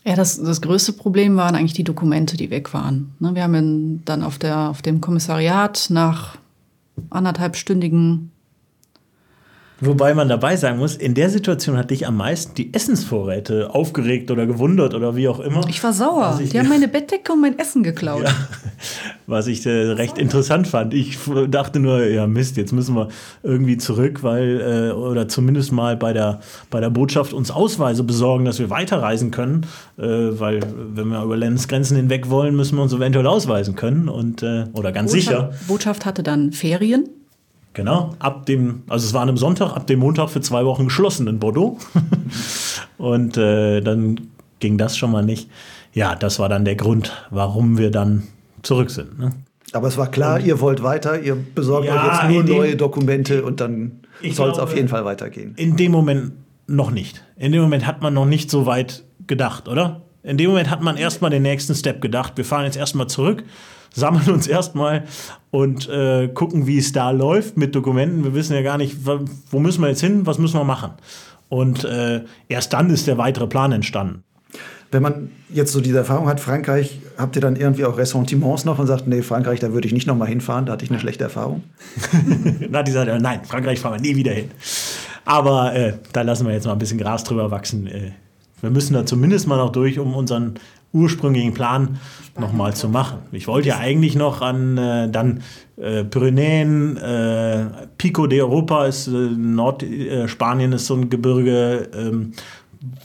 Ja, 0.05 0.15
das, 0.15 0.41
das 0.41 0.61
größte 0.61 0.93
Problem 0.93 1.35
waren 1.35 1.55
eigentlich 1.55 1.73
die 1.73 1.83
Dokumente, 1.83 2.37
die 2.37 2.51
weg 2.51 2.73
waren. 2.73 3.13
Ne, 3.19 3.33
wir 3.33 3.43
haben 3.43 4.03
dann 4.05 4.23
auf, 4.23 4.37
der, 4.37 4.69
auf 4.69 4.81
dem 4.81 5.01
Kommissariat 5.01 5.87
nach 5.89 6.37
anderthalbstündigen 7.09 8.31
Wobei 9.81 10.13
man 10.13 10.29
dabei 10.29 10.55
sagen 10.55 10.79
muss, 10.79 10.95
in 10.95 11.15
der 11.15 11.29
Situation 11.29 11.77
hat 11.77 11.91
dich 11.91 12.07
am 12.07 12.15
meisten 12.15 12.55
die 12.55 12.73
Essensvorräte 12.73 13.73
aufgeregt 13.73 14.31
oder 14.31 14.45
gewundert 14.45 14.93
oder 14.93 15.17
wie 15.17 15.27
auch 15.27 15.41
immer. 15.41 15.67
Ich 15.67 15.83
war 15.83 15.91
sauer. 15.91 16.39
Ich, 16.41 16.51
die 16.51 16.59
haben 16.59 16.69
meine 16.69 16.87
Bettdecke 16.87 17.33
und 17.33 17.41
mein 17.41 17.59
Essen 17.59 17.83
geklaut. 17.83 18.23
Ja, 18.23 18.33
was 19.27 19.47
ich 19.47 19.65
äh, 19.65 19.69
recht 19.69 20.17
interessant 20.17 20.67
fand. 20.67 20.93
Ich 20.93 21.19
dachte 21.49 21.81
nur, 21.81 22.05
ja 22.05 22.25
Mist, 22.25 22.55
jetzt 22.55 22.71
müssen 22.71 22.95
wir 22.95 23.09
irgendwie 23.43 23.77
zurück, 23.77 24.23
weil, 24.23 24.61
äh, 24.61 24.91
oder 24.93 25.27
zumindest 25.27 25.73
mal 25.73 25.97
bei 25.97 26.13
der, 26.13 26.39
bei 26.69 26.79
der 26.79 26.89
Botschaft 26.89 27.33
uns 27.33 27.51
Ausweise 27.51 28.03
besorgen, 28.03 28.45
dass 28.45 28.59
wir 28.59 28.69
weiterreisen 28.69 29.31
können. 29.31 29.65
Äh, 29.97 30.03
weil, 30.03 30.61
wenn 30.93 31.09
wir 31.09 31.21
über 31.21 31.35
Landesgrenzen 31.35 31.97
hinweg 31.97 32.29
wollen, 32.29 32.55
müssen 32.55 32.77
wir 32.77 32.83
uns 32.83 32.93
eventuell 32.93 33.27
ausweisen 33.27 33.75
können. 33.75 34.07
Und, 34.07 34.41
äh, 34.41 34.65
oder 34.71 34.93
ganz 34.93 35.11
Botschaft, 35.11 35.27
sicher. 35.27 35.67
Botschaft 35.67 36.05
hatte 36.05 36.23
dann 36.23 36.53
Ferien. 36.53 37.09
Genau, 37.75 38.15
ab 38.19 38.45
dem, 38.45 38.83
also 38.87 39.05
es 39.05 39.13
war 39.13 39.21
an 39.21 39.27
einem 39.27 39.37
Sonntag, 39.37 39.75
ab 39.75 39.85
dem 39.85 39.99
Montag 39.99 40.29
für 40.29 40.39
zwei 40.39 40.63
Wochen 40.65 40.85
geschlossen 40.85 41.27
in 41.27 41.39
Bordeaux. 41.39 41.77
und 42.97 43.35
äh, 43.35 43.81
dann 43.81 44.29
ging 44.59 44.77
das 44.77 44.97
schon 44.97 45.11
mal 45.11 45.25
nicht. 45.25 45.49
Ja, 45.93 46.15
das 46.15 46.39
war 46.39 46.47
dann 46.47 46.63
der 46.63 46.75
Grund, 46.75 47.11
warum 47.31 47.77
wir 47.77 47.91
dann 47.91 48.23
zurück 48.63 48.89
sind. 48.89 49.19
Ne? 49.19 49.31
Aber 49.73 49.89
es 49.89 49.97
war 49.97 50.09
klar, 50.09 50.37
und, 50.37 50.45
ihr 50.45 50.61
wollt 50.61 50.83
weiter, 50.83 51.21
ihr 51.21 51.35
besorgt 51.35 51.85
ja, 51.85 51.95
euch 51.95 52.13
jetzt 52.13 52.31
nur 52.31 52.43
dem, 52.45 52.55
neue 52.55 52.75
Dokumente 52.77 53.43
und 53.43 53.59
dann 53.59 53.99
soll 54.31 54.51
es 54.51 54.57
auf 54.57 54.73
jeden 54.73 54.87
Fall 54.87 55.03
weitergehen. 55.03 55.53
In 55.57 55.75
dem 55.75 55.91
Moment 55.91 56.31
noch 56.67 56.91
nicht. 56.91 57.25
In 57.35 57.51
dem 57.51 57.61
Moment 57.61 57.85
hat 57.85 58.01
man 58.01 58.13
noch 58.13 58.25
nicht 58.25 58.49
so 58.49 58.65
weit 58.65 59.03
gedacht, 59.27 59.67
oder? 59.67 60.01
In 60.23 60.37
dem 60.37 60.49
Moment 60.49 60.69
hat 60.69 60.81
man 60.81 60.95
erstmal 60.95 61.29
den 61.29 61.43
nächsten 61.43 61.75
Step 61.75 62.01
gedacht. 62.01 62.33
Wir 62.37 62.45
fahren 62.45 62.63
jetzt 62.63 62.77
erstmal 62.77 63.07
zurück 63.07 63.43
sammeln 63.95 64.29
uns 64.29 64.47
erstmal 64.47 65.05
und 65.51 65.89
äh, 65.89 66.27
gucken, 66.27 66.67
wie 66.67 66.77
es 66.77 66.91
da 66.91 67.11
läuft 67.11 67.57
mit 67.57 67.73
Dokumenten. 67.75 68.23
Wir 68.23 68.33
wissen 68.33 68.53
ja 68.53 68.61
gar 68.61 68.77
nicht, 68.77 68.97
wo 69.05 69.59
müssen 69.59 69.81
wir 69.81 69.89
jetzt 69.89 70.01
hin, 70.01 70.25
was 70.25 70.37
müssen 70.37 70.59
wir 70.59 70.65
machen. 70.65 70.91
Und 71.49 71.85
äh, 71.85 72.23
erst 72.49 72.73
dann 72.73 72.89
ist 72.89 73.07
der 73.07 73.17
weitere 73.17 73.47
Plan 73.47 73.71
entstanden. 73.71 74.23
Wenn 74.91 75.01
man 75.01 75.31
jetzt 75.49 75.71
so 75.71 75.81
diese 75.81 75.97
Erfahrung 75.97 76.27
hat, 76.27 76.39
Frankreich, 76.39 76.99
habt 77.17 77.35
ihr 77.35 77.41
dann 77.41 77.55
irgendwie 77.55 77.85
auch 77.85 77.97
Ressentiments 77.97 78.65
noch 78.65 78.79
und 78.79 78.87
sagt, 78.87 79.07
nee, 79.07 79.21
Frankreich, 79.21 79.59
da 79.59 79.73
würde 79.73 79.87
ich 79.87 79.93
nicht 79.93 80.07
nochmal 80.07 80.27
hinfahren, 80.27 80.65
da 80.65 80.73
hatte 80.73 80.85
ich 80.85 80.91
eine 80.91 80.99
schlechte 80.99 81.23
Erfahrung? 81.23 81.63
Na, 82.69 82.83
die 82.83 82.91
sagt, 82.91 83.09
nein, 83.21 83.41
Frankreich 83.43 83.79
fahren 83.79 83.95
wir 83.95 84.01
nie 84.01 84.15
wieder 84.15 84.31
hin. 84.31 84.51
Aber 85.25 85.73
äh, 85.73 85.93
da 86.13 86.21
lassen 86.21 86.45
wir 86.45 86.53
jetzt 86.53 86.65
mal 86.65 86.73
ein 86.73 86.79
bisschen 86.79 86.99
Gras 86.99 87.23
drüber 87.23 87.49
wachsen. 87.51 87.87
Äh, 87.87 88.11
wir 88.61 88.69
müssen 88.69 88.93
da 88.93 89.05
zumindest 89.05 89.47
mal 89.47 89.57
noch 89.57 89.71
durch, 89.71 89.99
um 89.99 90.15
unseren 90.15 90.55
ursprünglichen 90.95 91.53
Plan 91.53 91.99
nochmal 92.39 92.73
zu 92.73 92.89
machen. 92.89 93.19
Ich 93.31 93.47
wollte 93.47 93.69
ja 93.69 93.77
eigentlich 93.77 94.15
noch 94.15 94.41
an 94.41 94.77
äh, 94.77 95.09
dann 95.09 95.41
äh, 95.77 96.03
Pyrenäen, 96.03 96.97
äh, 96.97 97.65
Pico 97.97 98.23
d'Europa 98.23 98.87
ist 98.87 99.07
äh, 99.07 99.11
Nordspanien 99.11 100.73
ist 100.73 100.87
so 100.87 100.95
ein 100.95 101.09
Gebirge, 101.09 101.89
ähm, 101.93 102.33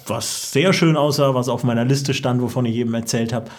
was 0.06 0.52
sehr 0.52 0.72
schön 0.72 0.96
aussah, 0.96 1.34
was 1.34 1.48
auf 1.48 1.64
meiner 1.64 1.84
Liste 1.84 2.14
stand, 2.14 2.40
wovon 2.42 2.66
ich 2.66 2.76
eben 2.76 2.94
erzählt 2.94 3.32
habe. 3.32 3.50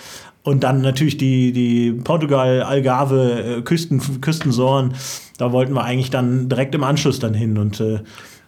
Und 0.43 0.63
dann 0.63 0.81
natürlich 0.81 1.17
die, 1.17 1.51
die 1.51 1.91
Portugal, 1.91 2.63
Algarve, 2.63 3.57
äh, 3.57 3.61
Küsten, 3.61 4.21
Küstensoren. 4.21 4.93
Da 5.37 5.51
wollten 5.51 5.73
wir 5.73 5.83
eigentlich 5.83 6.09
dann 6.09 6.49
direkt 6.49 6.73
im 6.73 6.83
Anschluss 6.83 7.19
dann 7.19 7.33
hin. 7.33 7.57
Und, 7.57 7.79
äh, 7.79 7.99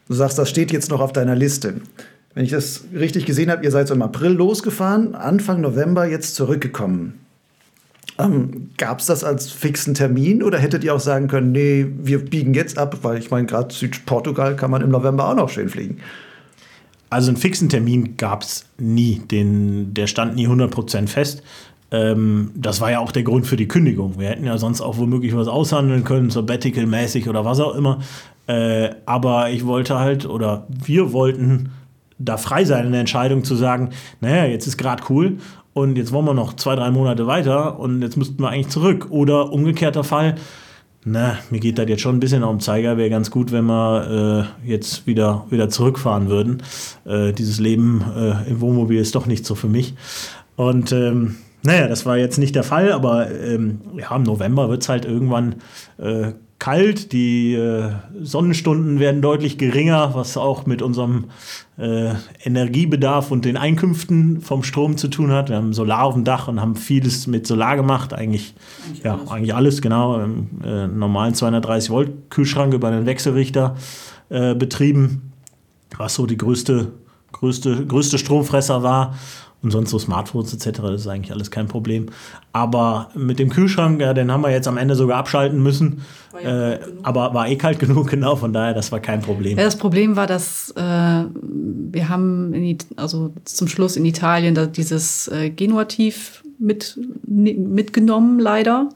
du 0.07 0.13
sagst, 0.13 0.39
das 0.39 0.49
steht 0.49 0.71
jetzt 0.71 0.89
noch 0.89 1.01
auf 1.01 1.13
deiner 1.13 1.35
Liste. 1.35 1.81
Wenn 2.35 2.45
ich 2.45 2.51
das 2.51 2.85
richtig 2.93 3.25
gesehen 3.25 3.51
habe, 3.51 3.63
ihr 3.63 3.71
seid 3.71 3.87
so 3.87 3.93
im 3.93 4.01
April 4.01 4.31
losgefahren, 4.31 5.15
Anfang 5.15 5.61
November 5.61 6.07
jetzt 6.07 6.35
zurückgekommen. 6.35 7.19
Ähm, 8.19 8.69
Gab 8.77 8.99
es 8.99 9.05
das 9.05 9.23
als 9.23 9.51
fixen 9.51 9.93
Termin 9.93 10.43
oder 10.43 10.57
hättet 10.57 10.83
ihr 10.83 10.93
auch 10.93 10.99
sagen 10.99 11.27
können, 11.27 11.51
nee, 11.51 11.87
wir 12.01 12.23
biegen 12.23 12.53
jetzt 12.53 12.77
ab, 12.77 12.99
weil 13.03 13.17
ich 13.17 13.31
meine, 13.31 13.45
gerade 13.45 13.73
Südportugal 13.73 14.55
kann 14.55 14.71
man 14.71 14.81
im 14.81 14.89
November 14.89 15.29
auch 15.29 15.35
noch 15.35 15.49
schön 15.49 15.69
fliegen? 15.69 15.97
Also 17.09 17.29
einen 17.29 17.37
fixen 17.37 17.69
Termin 17.69 18.17
gab 18.17 18.41
es 18.41 18.65
nie. 18.79 19.21
Den, 19.29 19.93
der 19.93 20.07
stand 20.07 20.35
nie 20.35 20.47
100% 20.47 21.07
fest. 21.07 21.43
Ähm, 21.91 22.49
das 22.55 22.81
war 22.81 22.89
ja 22.89 22.99
auch 22.99 23.11
der 23.11 23.21
Grund 23.21 23.45
für 23.45 23.55
die 23.55 23.67
Kündigung. 23.67 24.19
Wir 24.19 24.29
hätten 24.29 24.45
ja 24.45 24.57
sonst 24.57 24.81
auch 24.81 24.97
womöglich 24.97 25.35
was 25.35 25.47
aushandeln 25.47 26.03
können, 26.03 26.31
sabbatical-mäßig 26.31 27.29
oder 27.29 27.45
was 27.45 27.59
auch 27.59 27.75
immer. 27.75 27.99
Äh, 28.47 28.89
aber 29.05 29.51
ich 29.51 29.67
wollte 29.67 29.99
halt, 29.99 30.25
oder 30.25 30.65
wir 30.69 31.13
wollten 31.13 31.71
da 32.19 32.37
frei 32.37 32.65
sein 32.65 32.85
in 32.85 32.91
der 32.91 33.01
Entscheidung 33.01 33.43
zu 33.43 33.55
sagen, 33.55 33.89
naja, 34.21 34.45
jetzt 34.45 34.67
ist 34.67 34.77
gerade 34.77 35.03
cool 35.09 35.37
und 35.73 35.97
jetzt 35.97 36.11
wollen 36.11 36.25
wir 36.25 36.33
noch 36.33 36.53
zwei, 36.53 36.75
drei 36.75 36.91
Monate 36.91 37.27
weiter 37.27 37.79
und 37.79 38.01
jetzt 38.01 38.17
müssten 38.17 38.41
wir 38.41 38.49
eigentlich 38.49 38.69
zurück. 38.69 39.07
Oder 39.09 39.51
umgekehrter 39.51 40.03
Fall, 40.03 40.35
na, 41.05 41.37
mir 41.49 41.59
geht 41.59 41.77
das 41.77 41.89
jetzt 41.89 42.01
schon 42.01 42.15
ein 42.15 42.19
bisschen 42.19 42.43
auf 42.43 42.55
den 42.55 42.59
Zeiger, 42.61 42.97
wäre 42.97 43.09
ganz 43.09 43.29
gut, 43.29 43.51
wenn 43.51 43.65
wir 43.65 44.47
äh, 44.63 44.69
jetzt 44.69 45.05
wieder, 45.05 45.45
wieder 45.49 45.69
zurückfahren 45.69 46.29
würden. 46.29 46.63
Äh, 47.05 47.33
dieses 47.33 47.59
Leben 47.59 48.03
äh, 48.15 48.49
im 48.49 48.61
Wohnmobil 48.61 48.99
ist 48.99 49.15
doch 49.15 49.25
nicht 49.25 49.45
so 49.45 49.55
für 49.55 49.67
mich. 49.67 49.95
Und 50.55 50.91
ähm, 50.91 51.35
naja, 51.63 51.87
das 51.87 52.05
war 52.05 52.17
jetzt 52.17 52.37
nicht 52.37 52.55
der 52.55 52.63
Fall, 52.63 52.91
aber 52.91 53.31
ähm, 53.31 53.81
ja, 53.97 54.15
im 54.15 54.23
November 54.23 54.69
wird 54.69 54.83
es 54.83 54.89
halt 54.89 55.05
irgendwann 55.05 55.55
äh, 55.97 56.33
kalt, 56.63 57.11
die 57.11 57.55
äh, 57.55 57.89
Sonnenstunden 58.21 58.97
werden 58.97 59.21
deutlich 59.21 59.57
geringer, 59.57 60.15
was 60.15 60.37
auch 60.37 60.65
mit 60.65 60.81
unserem 60.81 61.25
äh, 61.77 62.13
Energiebedarf 62.41 63.31
und 63.31 63.43
den 63.43 63.57
Einkünften 63.57 64.39
vom 64.39 64.63
Strom 64.63 64.95
zu 64.95 65.09
tun 65.09 65.29
hat. 65.29 65.49
Wir 65.49 65.57
haben 65.57 65.73
Solar 65.73 66.05
auf 66.05 66.13
dem 66.13 66.23
Dach 66.23 66.47
und 66.47 66.61
haben 66.61 66.77
vieles 66.77 67.27
mit 67.27 67.45
Solar 67.45 67.75
gemacht, 67.75 68.13
eigentlich, 68.13 68.55
eigentlich 68.85 69.03
ja, 69.03 69.15
alles. 69.15 69.29
eigentlich 69.29 69.55
alles, 69.55 69.81
genau. 69.81 70.21
Im 70.21 70.47
äh, 70.63 70.87
normalen 70.87 71.33
230 71.33 71.89
Volt 71.89 72.11
Kühlschrank 72.29 72.73
über 72.73 72.87
einen 72.87 73.05
Wechselrichter 73.05 73.75
äh, 74.29 74.55
betrieben, 74.55 75.33
was 75.97 76.13
so 76.13 76.25
die 76.25 76.37
größte, 76.37 76.93
größte, 77.33 77.85
größte 77.85 78.17
Stromfresser 78.17 78.83
war. 78.83 79.15
Und 79.63 79.71
sonst 79.71 79.91
so 79.91 79.97
Smartphones 79.97 80.53
etc., 80.53 80.81
das 80.81 81.01
ist 81.01 81.07
eigentlich 81.07 81.31
alles 81.31 81.49
kein 81.49 81.69
Problem. 81.69 82.07
Aber 82.51 83.09
mit 83.15 83.39
dem 83.39 83.49
Kühlschrank, 83.49 84.01
ja, 84.01 84.13
den 84.13 84.29
haben 84.29 84.41
wir 84.41 84.51
jetzt 84.51 84.67
am 84.67 84.75
Ende 84.75 84.95
sogar 84.95 85.17
abschalten 85.17 85.63
müssen. 85.63 86.01
War 86.31 86.41
ja 86.41 86.71
äh, 86.73 86.79
aber 87.01 87.33
war 87.33 87.47
eh 87.47 87.55
kalt 87.55 87.79
genug, 87.79 88.07
genau, 88.11 88.35
von 88.35 88.51
daher, 88.51 88.73
das 88.73 88.91
war 88.91 88.99
kein 88.99 89.21
Problem. 89.21 89.57
Ja, 89.57 89.63
das 89.63 89.77
Problem 89.77 90.17
war, 90.17 90.27
dass 90.27 90.71
äh, 90.71 90.81
wir 90.81 92.09
haben 92.09 92.53
in, 92.53 92.77
also 92.97 93.33
zum 93.45 93.69
Schluss 93.69 93.95
in 93.95 94.03
Italien 94.03 94.53
da 94.53 94.65
dieses 94.65 95.29
äh, 95.29 95.49
Genuativ 95.49 96.43
mit, 96.59 96.99
mitgenommen, 97.25 98.39
leider. 98.39 98.89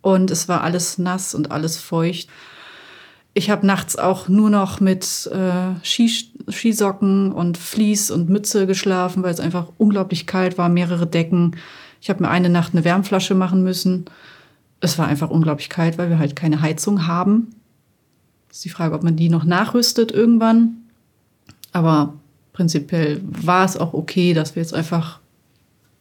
Und 0.00 0.30
es 0.30 0.48
war 0.48 0.62
alles 0.62 0.96
nass 0.96 1.34
und 1.34 1.50
alles 1.50 1.76
feucht. 1.76 2.30
Ich 3.40 3.48
habe 3.48 3.66
nachts 3.66 3.96
auch 3.96 4.28
nur 4.28 4.50
noch 4.50 4.80
mit 4.80 5.26
äh, 5.32 5.82
Skis 5.82 6.26
Skisocken 6.46 7.32
und 7.32 7.56
Vlies 7.56 8.10
und 8.10 8.28
Mütze 8.28 8.66
geschlafen, 8.66 9.22
weil 9.22 9.32
es 9.32 9.40
einfach 9.40 9.68
unglaublich 9.78 10.26
kalt 10.26 10.58
war, 10.58 10.68
mehrere 10.68 11.06
Decken. 11.06 11.56
Ich 12.02 12.10
habe 12.10 12.22
mir 12.22 12.28
eine 12.28 12.50
Nacht 12.50 12.74
eine 12.74 12.84
Wärmflasche 12.84 13.34
machen 13.34 13.62
müssen. 13.62 14.04
Es 14.80 14.98
war 14.98 15.08
einfach 15.08 15.30
unglaublich 15.30 15.70
kalt, 15.70 15.96
weil 15.96 16.10
wir 16.10 16.18
halt 16.18 16.36
keine 16.36 16.60
Heizung 16.60 17.06
haben. 17.06 17.54
Ist 18.50 18.62
die 18.66 18.68
Frage, 18.68 18.94
ob 18.94 19.02
man 19.02 19.16
die 19.16 19.30
noch 19.30 19.44
nachrüstet 19.44 20.12
irgendwann. 20.12 20.76
Aber 21.72 22.12
prinzipiell 22.52 23.22
war 23.24 23.64
es 23.64 23.78
auch 23.78 23.94
okay, 23.94 24.34
dass 24.34 24.54
wir 24.54 24.62
jetzt 24.62 24.74
einfach 24.74 25.18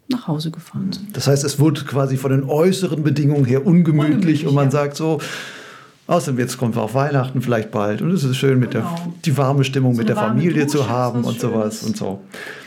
nach 0.09 0.27
Hause 0.27 0.51
gefahren 0.51 0.91
sind. 0.91 1.15
Das 1.15 1.27
heißt, 1.27 1.45
es 1.45 1.57
wurde 1.57 1.85
quasi 1.85 2.17
von 2.17 2.31
den 2.31 2.43
äußeren 2.43 3.01
Bedingungen 3.01 3.45
her 3.45 3.65
ungemütlich, 3.65 4.15
ungemütlich 4.15 4.45
und 4.45 4.55
man 4.55 4.65
ja. 4.65 4.71
sagt 4.71 4.97
so, 4.97 5.21
Außerdem 6.09 6.39
jetzt 6.39 6.57
kommt 6.57 6.75
auch 6.75 6.95
Weihnachten 6.95 7.39
vielleicht 7.39 7.69
bald 7.69 8.01
und 8.01 8.09
es 8.09 8.23
ist 8.23 8.35
schön, 8.35 8.57
mit 8.57 8.71
genau. 8.71 8.95
der, 8.95 9.13
die 9.25 9.37
warme 9.37 9.63
Stimmung 9.63 9.93
so 9.93 9.99
mit 9.99 10.09
der 10.09 10.15
Familie 10.15 10.65
Dusche, 10.65 10.79
zu 10.79 10.89
haben 10.89 11.23
und 11.23 11.39
sowas 11.39 11.83
und 11.83 11.97
so. 11.97 12.21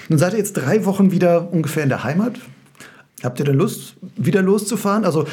Nun 0.08 0.20
seid 0.20 0.34
ihr 0.34 0.38
jetzt 0.38 0.52
drei 0.52 0.84
Wochen 0.84 1.10
wieder 1.10 1.52
ungefähr 1.52 1.82
in 1.82 1.88
der 1.88 2.04
Heimat. 2.04 2.34
Habt 3.24 3.40
ihr 3.40 3.44
denn 3.44 3.56
Lust, 3.56 3.96
wieder 4.16 4.42
loszufahren? 4.42 5.04
Also 5.04 5.26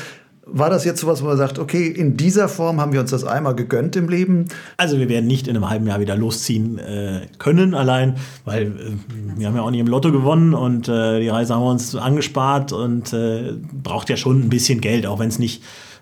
war 0.44 0.72
das 0.72 0.86
jetzt 0.86 1.02
sowas, 1.02 1.22
wo 1.22 1.28
man 1.28 1.38
sagt, 1.38 1.60
okay, 1.60 1.86
in 1.86 2.18
dieser 2.18 2.50
Form 2.50 2.82
haben 2.82 2.94
wir 2.94 3.00
uns 3.00 3.12
das 3.12 3.26
einmal 3.26 3.54
gegönnt 3.54 3.96
im 3.96 4.10
Leben? 4.10 4.48
Also 4.78 4.98
wir 4.98 5.08
werden 5.08 5.28
nicht 5.28 5.48
in 5.48 5.56
einem 5.56 5.70
halben 5.70 5.86
Jahr 5.86 6.00
wieder 6.00 6.16
losziehen 6.16 6.80
äh, 6.80 7.28
können 7.38 7.76
allein, 7.76 8.16
weil 8.44 8.64
äh, 8.64 9.38
wir 9.38 9.46
haben 9.46 9.56
ja 9.56 9.62
auch 9.62 9.70
nicht 9.70 9.82
im 9.82 9.88
Lotto 9.88 10.12
gewonnen 10.12 10.56
und 10.56 10.88
äh, 10.88 11.20
die 11.20 11.30
Reise 11.30 11.54
haben 11.54 11.62
wir 11.62 11.70
uns 11.70 11.96
angespart 11.96 12.74
und 12.74 13.14
äh, 13.14 13.54
braucht 13.84 14.10
ja 14.10 14.18
schon 14.18 14.40
ein 14.40 14.50
bisschen 14.50 14.82
Geld, 14.82 15.06
auch 15.06 15.20
wenn 15.20 15.30
es 15.30 15.38
nicht 15.38 15.62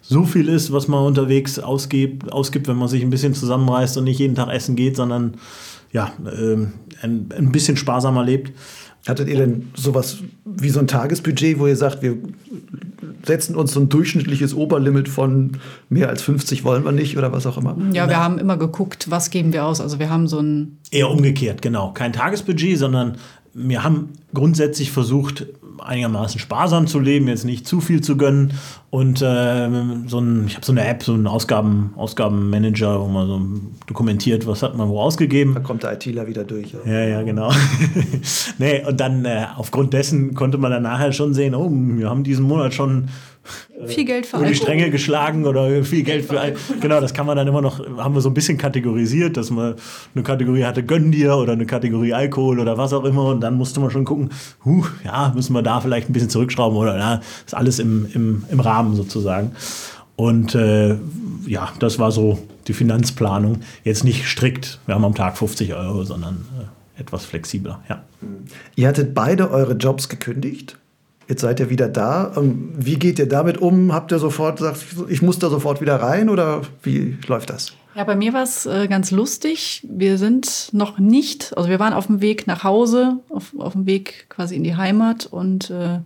so 0.09 0.23
viel 0.23 0.47
ist, 0.47 0.71
was 0.71 0.87
man 0.87 1.05
unterwegs 1.05 1.59
ausgibt, 1.59 2.31
ausgibt, 2.31 2.67
wenn 2.67 2.77
man 2.77 2.87
sich 2.87 3.03
ein 3.03 3.09
bisschen 3.09 3.33
zusammenreißt 3.33 3.97
und 3.97 4.05
nicht 4.05 4.19
jeden 4.19 4.35
Tag 4.35 4.49
essen 4.49 4.75
geht, 4.75 4.95
sondern 4.95 5.35
ja, 5.91 6.11
ähm, 6.25 6.73
ein, 7.01 7.29
ein 7.37 7.51
bisschen 7.51 7.75
sparsamer 7.75 8.23
lebt. 8.23 8.53
Hattet 9.07 9.27
ihr 9.29 9.37
denn 9.37 9.69
sowas 9.75 10.17
wie 10.45 10.69
so 10.69 10.79
ein 10.79 10.87
Tagesbudget, 10.87 11.59
wo 11.59 11.67
ihr 11.67 11.75
sagt, 11.75 12.01
wir 12.01 12.17
setzen 13.25 13.55
uns 13.55 13.73
so 13.73 13.79
ein 13.81 13.89
durchschnittliches 13.89 14.53
Oberlimit 14.53 15.09
von 15.09 15.57
mehr 15.89 16.09
als 16.09 16.21
50 16.21 16.63
wollen 16.63 16.85
wir 16.85 16.91
nicht 16.91 17.17
oder 17.17 17.31
was 17.31 17.45
auch 17.45 17.57
immer? 17.57 17.77
Ja, 17.93 18.07
wir 18.07 18.17
haben 18.17 18.37
immer 18.37 18.57
geguckt, 18.57 19.09
was 19.09 19.29
geben 19.29 19.53
wir 19.53 19.65
aus. 19.65 19.81
Also 19.81 19.99
wir 19.99 20.09
haben 20.09 20.27
so 20.27 20.39
ein... 20.39 20.77
Eher 20.91 21.09
umgekehrt, 21.09 21.61
genau. 21.61 21.91
Kein 21.91 22.13
Tagesbudget, 22.13 22.77
sondern 22.77 23.17
wir 23.53 23.83
haben 23.83 24.09
grundsätzlich 24.33 24.91
versucht, 24.91 25.47
einigermaßen 25.79 26.39
sparsam 26.39 26.87
zu 26.87 26.99
leben, 26.99 27.27
jetzt 27.27 27.45
nicht 27.45 27.67
zu 27.67 27.81
viel 27.81 28.01
zu 28.01 28.17
gönnen. 28.17 28.53
Und 28.89 29.21
äh, 29.21 29.69
so 30.07 30.19
ein, 30.19 30.45
ich 30.47 30.55
habe 30.55 30.65
so 30.65 30.71
eine 30.71 30.87
App, 30.87 31.03
so 31.03 31.13
einen 31.13 31.27
Ausgaben, 31.27 31.93
Ausgabenmanager, 31.97 33.01
wo 33.01 33.07
man 33.07 33.27
so 33.27 33.41
dokumentiert, 33.85 34.47
was 34.47 34.63
hat 34.63 34.77
man 34.77 34.89
wo 34.89 34.99
ausgegeben. 35.01 35.53
Da 35.53 35.59
kommt 35.59 35.83
der 35.83 35.93
ITler 35.93 36.27
wieder 36.27 36.43
durch. 36.43 36.73
Ja, 36.85 36.91
ja, 36.91 37.07
ja 37.07 37.21
genau. 37.23 37.51
nee, 38.57 38.83
und 38.85 38.99
dann 38.99 39.25
äh, 39.25 39.45
aufgrund 39.55 39.93
dessen 39.93 40.35
konnte 40.35 40.57
man 40.57 40.71
dann 40.71 40.83
nachher 40.83 41.11
schon 41.11 41.33
sehen, 41.33 41.53
oh, 41.53 41.69
wir 41.71 42.09
haben 42.09 42.23
diesen 42.23 42.45
Monat 42.45 42.73
schon 42.73 43.09
viel 43.85 44.05
Geld 44.05 44.25
für 44.25 44.37
Alkohol. 44.37 44.53
die 44.53 44.57
Stränge 44.57 44.89
geschlagen 44.89 45.45
oder 45.45 45.83
viel 45.83 46.03
Geld 46.03 46.25
für 46.25 46.39
Alkohol. 46.39 46.77
Genau, 46.79 47.01
das 47.01 47.13
kann 47.13 47.25
man 47.25 47.37
dann 47.37 47.47
immer 47.47 47.61
noch, 47.61 47.79
haben 47.97 48.13
wir 48.13 48.21
so 48.21 48.29
ein 48.29 48.33
bisschen 48.33 48.57
kategorisiert, 48.57 49.37
dass 49.37 49.49
man 49.49 49.75
eine 50.13 50.23
Kategorie 50.23 50.63
hatte, 50.63 50.83
gönn 50.83 51.11
dir 51.11 51.35
oder 51.35 51.53
eine 51.53 51.65
Kategorie 51.65 52.13
Alkohol 52.13 52.59
oder 52.59 52.77
was 52.77 52.93
auch 52.93 53.03
immer. 53.03 53.25
Und 53.25 53.41
dann 53.41 53.55
musste 53.55 53.79
man 53.79 53.91
schon 53.91 54.05
gucken, 54.05 54.29
huh, 54.65 54.85
ja, 55.03 55.31
müssen 55.35 55.53
wir 55.53 55.61
da 55.61 55.81
vielleicht 55.81 56.09
ein 56.09 56.13
bisschen 56.13 56.29
zurückschrauben 56.29 56.77
oder 56.77 56.97
ja, 56.97 57.21
ist 57.45 57.55
alles 57.55 57.79
im, 57.79 58.07
im, 58.13 58.43
im 58.49 58.59
Rahmen 58.59 58.95
sozusagen. 58.95 59.51
Und 60.15 60.55
äh, 60.55 60.95
ja, 61.45 61.69
das 61.79 61.99
war 61.99 62.11
so 62.11 62.39
die 62.67 62.73
Finanzplanung. 62.73 63.59
Jetzt 63.83 64.03
nicht 64.03 64.25
strikt, 64.25 64.79
wir 64.85 64.95
haben 64.95 65.05
am 65.05 65.15
Tag 65.15 65.37
50 65.37 65.73
Euro, 65.75 66.03
sondern 66.03 66.45
äh, 66.59 67.01
etwas 67.01 67.25
flexibler, 67.25 67.81
ja. 67.87 68.03
Ihr 68.75 68.87
hattet 68.87 69.13
beide 69.13 69.51
eure 69.51 69.73
Jobs 69.73 70.09
gekündigt? 70.09 70.77
Jetzt 71.27 71.41
seid 71.41 71.59
ihr 71.59 71.69
wieder 71.69 71.89
da. 71.89 72.31
Ähm, 72.37 72.71
wie 72.77 72.95
geht 72.95 73.19
ihr 73.19 73.27
damit 73.27 73.57
um? 73.57 73.93
Habt 73.93 74.11
ihr 74.11 74.19
sofort 74.19 74.57
gesagt, 74.57 74.79
ich 75.09 75.21
muss 75.21 75.39
da 75.39 75.49
sofort 75.49 75.81
wieder 75.81 75.95
rein 75.97 76.29
oder 76.29 76.61
wie 76.83 77.17
läuft 77.27 77.49
das? 77.49 77.73
Ja, 77.95 78.03
bei 78.03 78.15
mir 78.15 78.31
war 78.31 78.43
es 78.43 78.65
äh, 78.65 78.87
ganz 78.87 79.11
lustig. 79.11 79.85
Wir 79.89 80.17
sind 80.17 80.69
noch 80.71 80.99
nicht, 80.99 81.57
also 81.57 81.67
wir 81.67 81.79
waren 81.79 81.93
auf 81.93 82.07
dem 82.07 82.21
Weg 82.21 82.47
nach 82.47 82.63
Hause, 82.63 83.17
auf, 83.29 83.53
auf 83.57 83.73
dem 83.73 83.85
Weg 83.85 84.27
quasi 84.29 84.55
in 84.55 84.63
die 84.63 84.75
Heimat 84.75 85.25
und 85.25 85.69
äh, 85.69 85.99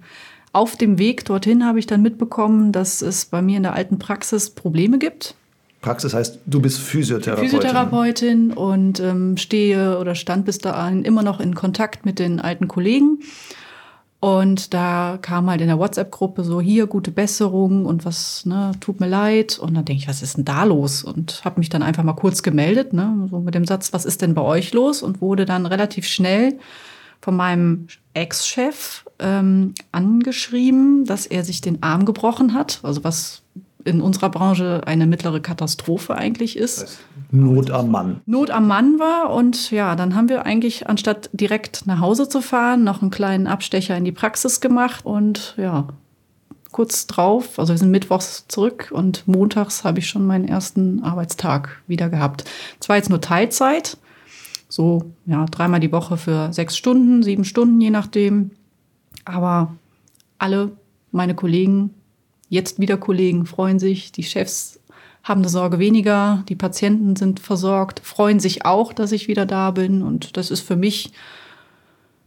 auf 0.53 0.75
dem 0.75 0.97
Weg 0.97 1.25
dorthin 1.25 1.65
habe 1.65 1.79
ich 1.79 1.87
dann 1.87 2.01
mitbekommen, 2.01 2.71
dass 2.71 3.01
es 3.01 3.25
bei 3.25 3.41
mir 3.41 3.57
in 3.57 3.63
der 3.63 3.73
alten 3.73 3.99
Praxis 3.99 4.49
Probleme 4.49 4.99
gibt. 4.99 5.35
Praxis 5.81 6.13
heißt, 6.13 6.39
du 6.45 6.61
bist 6.61 6.79
Physiotherapeutin. 6.79 7.49
Physiotherapeutin 7.49 8.53
und 8.53 8.99
ähm, 8.99 9.37
stehe 9.37 9.97
oder 9.97 10.15
stand 10.15 10.45
bis 10.45 10.59
dahin 10.59 11.03
immer 11.03 11.23
noch 11.23 11.39
in 11.39 11.55
Kontakt 11.55 12.05
mit 12.05 12.19
den 12.19 12.39
alten 12.39 12.67
Kollegen. 12.67 13.19
Und 14.21 14.75
da 14.75 15.17
kam 15.19 15.49
halt 15.49 15.61
in 15.61 15.67
der 15.67 15.79
WhatsApp-Gruppe 15.79 16.43
so, 16.43 16.61
hier, 16.61 16.85
gute 16.85 17.09
Besserung 17.09 17.87
und 17.87 18.05
was, 18.05 18.45
ne, 18.45 18.71
tut 18.79 18.99
mir 18.99 19.07
leid. 19.07 19.57
Und 19.57 19.73
dann 19.73 19.83
denke 19.83 20.03
ich, 20.03 20.07
was 20.07 20.21
ist 20.21 20.37
denn 20.37 20.45
da 20.45 20.63
los? 20.63 21.03
Und 21.03 21.43
habe 21.43 21.59
mich 21.59 21.69
dann 21.69 21.81
einfach 21.81 22.03
mal 22.03 22.13
kurz 22.13 22.43
gemeldet, 22.43 22.93
ne, 22.93 23.27
so 23.31 23.39
mit 23.39 23.55
dem 23.55 23.65
Satz, 23.65 23.93
was 23.93 24.05
ist 24.05 24.21
denn 24.21 24.35
bei 24.35 24.43
euch 24.43 24.73
los? 24.73 25.01
Und 25.01 25.21
wurde 25.21 25.45
dann 25.45 25.65
relativ 25.65 26.05
schnell 26.05 26.59
von 27.19 27.35
meinem 27.35 27.87
Ex-Chef 28.13 29.05
ähm, 29.17 29.73
angeschrieben, 29.91 31.03
dass 31.05 31.25
er 31.25 31.43
sich 31.43 31.61
den 31.61 31.81
Arm 31.81 32.05
gebrochen 32.05 32.53
hat. 32.53 32.79
Also 32.83 33.03
was 33.03 33.40
in 33.85 34.01
unserer 34.01 34.29
Branche 34.29 34.81
eine 34.85 35.05
mittlere 35.05 35.39
Katastrophe 35.39 36.15
eigentlich 36.15 36.57
ist. 36.57 36.99
Not 37.31 37.71
am 37.71 37.91
Mann. 37.91 38.21
Not 38.25 38.49
am 38.49 38.67
Mann 38.67 38.99
war 38.99 39.31
und 39.31 39.71
ja, 39.71 39.95
dann 39.95 40.15
haben 40.15 40.29
wir 40.29 40.45
eigentlich 40.45 40.87
anstatt 40.89 41.29
direkt 41.33 41.87
nach 41.87 41.99
Hause 41.99 42.29
zu 42.29 42.41
fahren, 42.41 42.83
noch 42.83 43.01
einen 43.01 43.11
kleinen 43.11 43.47
Abstecher 43.47 43.95
in 43.97 44.05
die 44.05 44.11
Praxis 44.11 44.61
gemacht 44.61 45.05
und 45.05 45.55
ja, 45.57 45.87
kurz 46.71 47.07
drauf, 47.07 47.59
also 47.59 47.73
wir 47.73 47.77
sind 47.77 47.91
mittwochs 47.91 48.45
zurück 48.47 48.89
und 48.91 49.27
montags 49.27 49.83
habe 49.83 49.99
ich 49.99 50.07
schon 50.07 50.25
meinen 50.25 50.47
ersten 50.47 51.03
Arbeitstag 51.03 51.81
wieder 51.87 52.09
gehabt. 52.09 52.45
Zwar 52.79 52.95
jetzt 52.95 53.09
nur 53.09 53.21
Teilzeit, 53.21 53.97
so 54.69 55.03
ja, 55.25 55.45
dreimal 55.45 55.79
die 55.79 55.91
Woche 55.91 56.17
für 56.17 56.53
sechs 56.53 56.77
Stunden, 56.77 57.23
sieben 57.23 57.43
Stunden, 57.43 57.79
je 57.81 57.89
nachdem. 57.89 58.51
Aber 59.25 59.75
alle 60.37 60.71
meine 61.11 61.35
Kollegen 61.35 61.93
Jetzt 62.51 62.81
wieder 62.81 62.97
Kollegen 62.97 63.45
freuen 63.45 63.79
sich, 63.79 64.11
die 64.11 64.23
Chefs 64.23 64.81
haben 65.23 65.39
eine 65.39 65.47
Sorge 65.47 65.79
weniger, 65.79 66.43
die 66.49 66.57
Patienten 66.57 67.15
sind 67.15 67.39
versorgt, 67.39 68.01
freuen 68.03 68.41
sich 68.41 68.65
auch, 68.65 68.91
dass 68.91 69.13
ich 69.13 69.29
wieder 69.29 69.45
da 69.45 69.71
bin. 69.71 70.01
Und 70.01 70.35
das 70.35 70.51
ist 70.51 70.59
für 70.59 70.75
mich, 70.75 71.13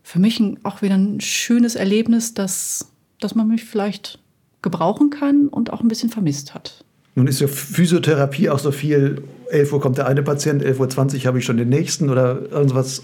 für 0.02 0.18
mich 0.18 0.42
auch 0.62 0.80
wieder 0.80 0.94
ein 0.94 1.20
schönes 1.20 1.74
Erlebnis, 1.74 2.32
dass, 2.32 2.90
dass 3.20 3.34
man 3.34 3.48
mich 3.48 3.64
vielleicht 3.64 4.18
gebrauchen 4.62 5.10
kann 5.10 5.48
und 5.48 5.74
auch 5.74 5.82
ein 5.82 5.88
bisschen 5.88 6.08
vermisst 6.08 6.54
hat. 6.54 6.86
Nun 7.16 7.26
ist 7.26 7.42
ja 7.42 7.46
Physiotherapie 7.46 8.48
auch 8.48 8.58
so 8.58 8.72
viel, 8.72 9.24
11 9.50 9.74
Uhr 9.74 9.80
kommt 9.82 9.98
der 9.98 10.06
eine 10.06 10.22
Patient, 10.22 10.62
11.20 10.62 11.18
Uhr 11.18 11.24
habe 11.26 11.38
ich 11.38 11.44
schon 11.44 11.58
den 11.58 11.68
nächsten 11.68 12.08
oder 12.08 12.50
irgendwas. 12.50 13.02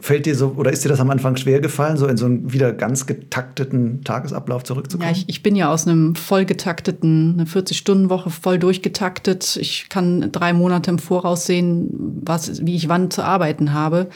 Fällt 0.00 0.26
dir 0.26 0.34
so, 0.34 0.54
oder 0.56 0.72
ist 0.72 0.84
dir 0.84 0.88
das 0.88 1.00
am 1.00 1.10
Anfang 1.10 1.36
schwer 1.36 1.60
gefallen, 1.60 1.96
so 1.96 2.06
in 2.06 2.16
so 2.16 2.26
einen 2.26 2.52
wieder 2.52 2.72
ganz 2.72 3.06
getakteten 3.06 4.02
Tagesablauf 4.04 4.64
zurückzukommen? 4.64 5.08
Ja, 5.08 5.16
ich, 5.16 5.28
ich 5.28 5.42
bin 5.42 5.56
ja 5.56 5.72
aus 5.72 5.86
einem 5.86 6.14
voll 6.14 6.44
getakteten, 6.44 7.34
eine 7.34 7.44
40-Stunden-Woche 7.44 8.30
voll 8.30 8.58
durchgetaktet. 8.58 9.56
Ich 9.56 9.88
kann 9.88 10.32
drei 10.32 10.52
Monate 10.52 10.90
im 10.90 10.98
Voraus 10.98 11.46
sehen, 11.46 12.20
was, 12.22 12.64
wie 12.64 12.76
ich 12.76 12.88
wann 12.88 13.10
zu 13.10 13.22
arbeiten 13.22 13.72
habe. 13.72 14.08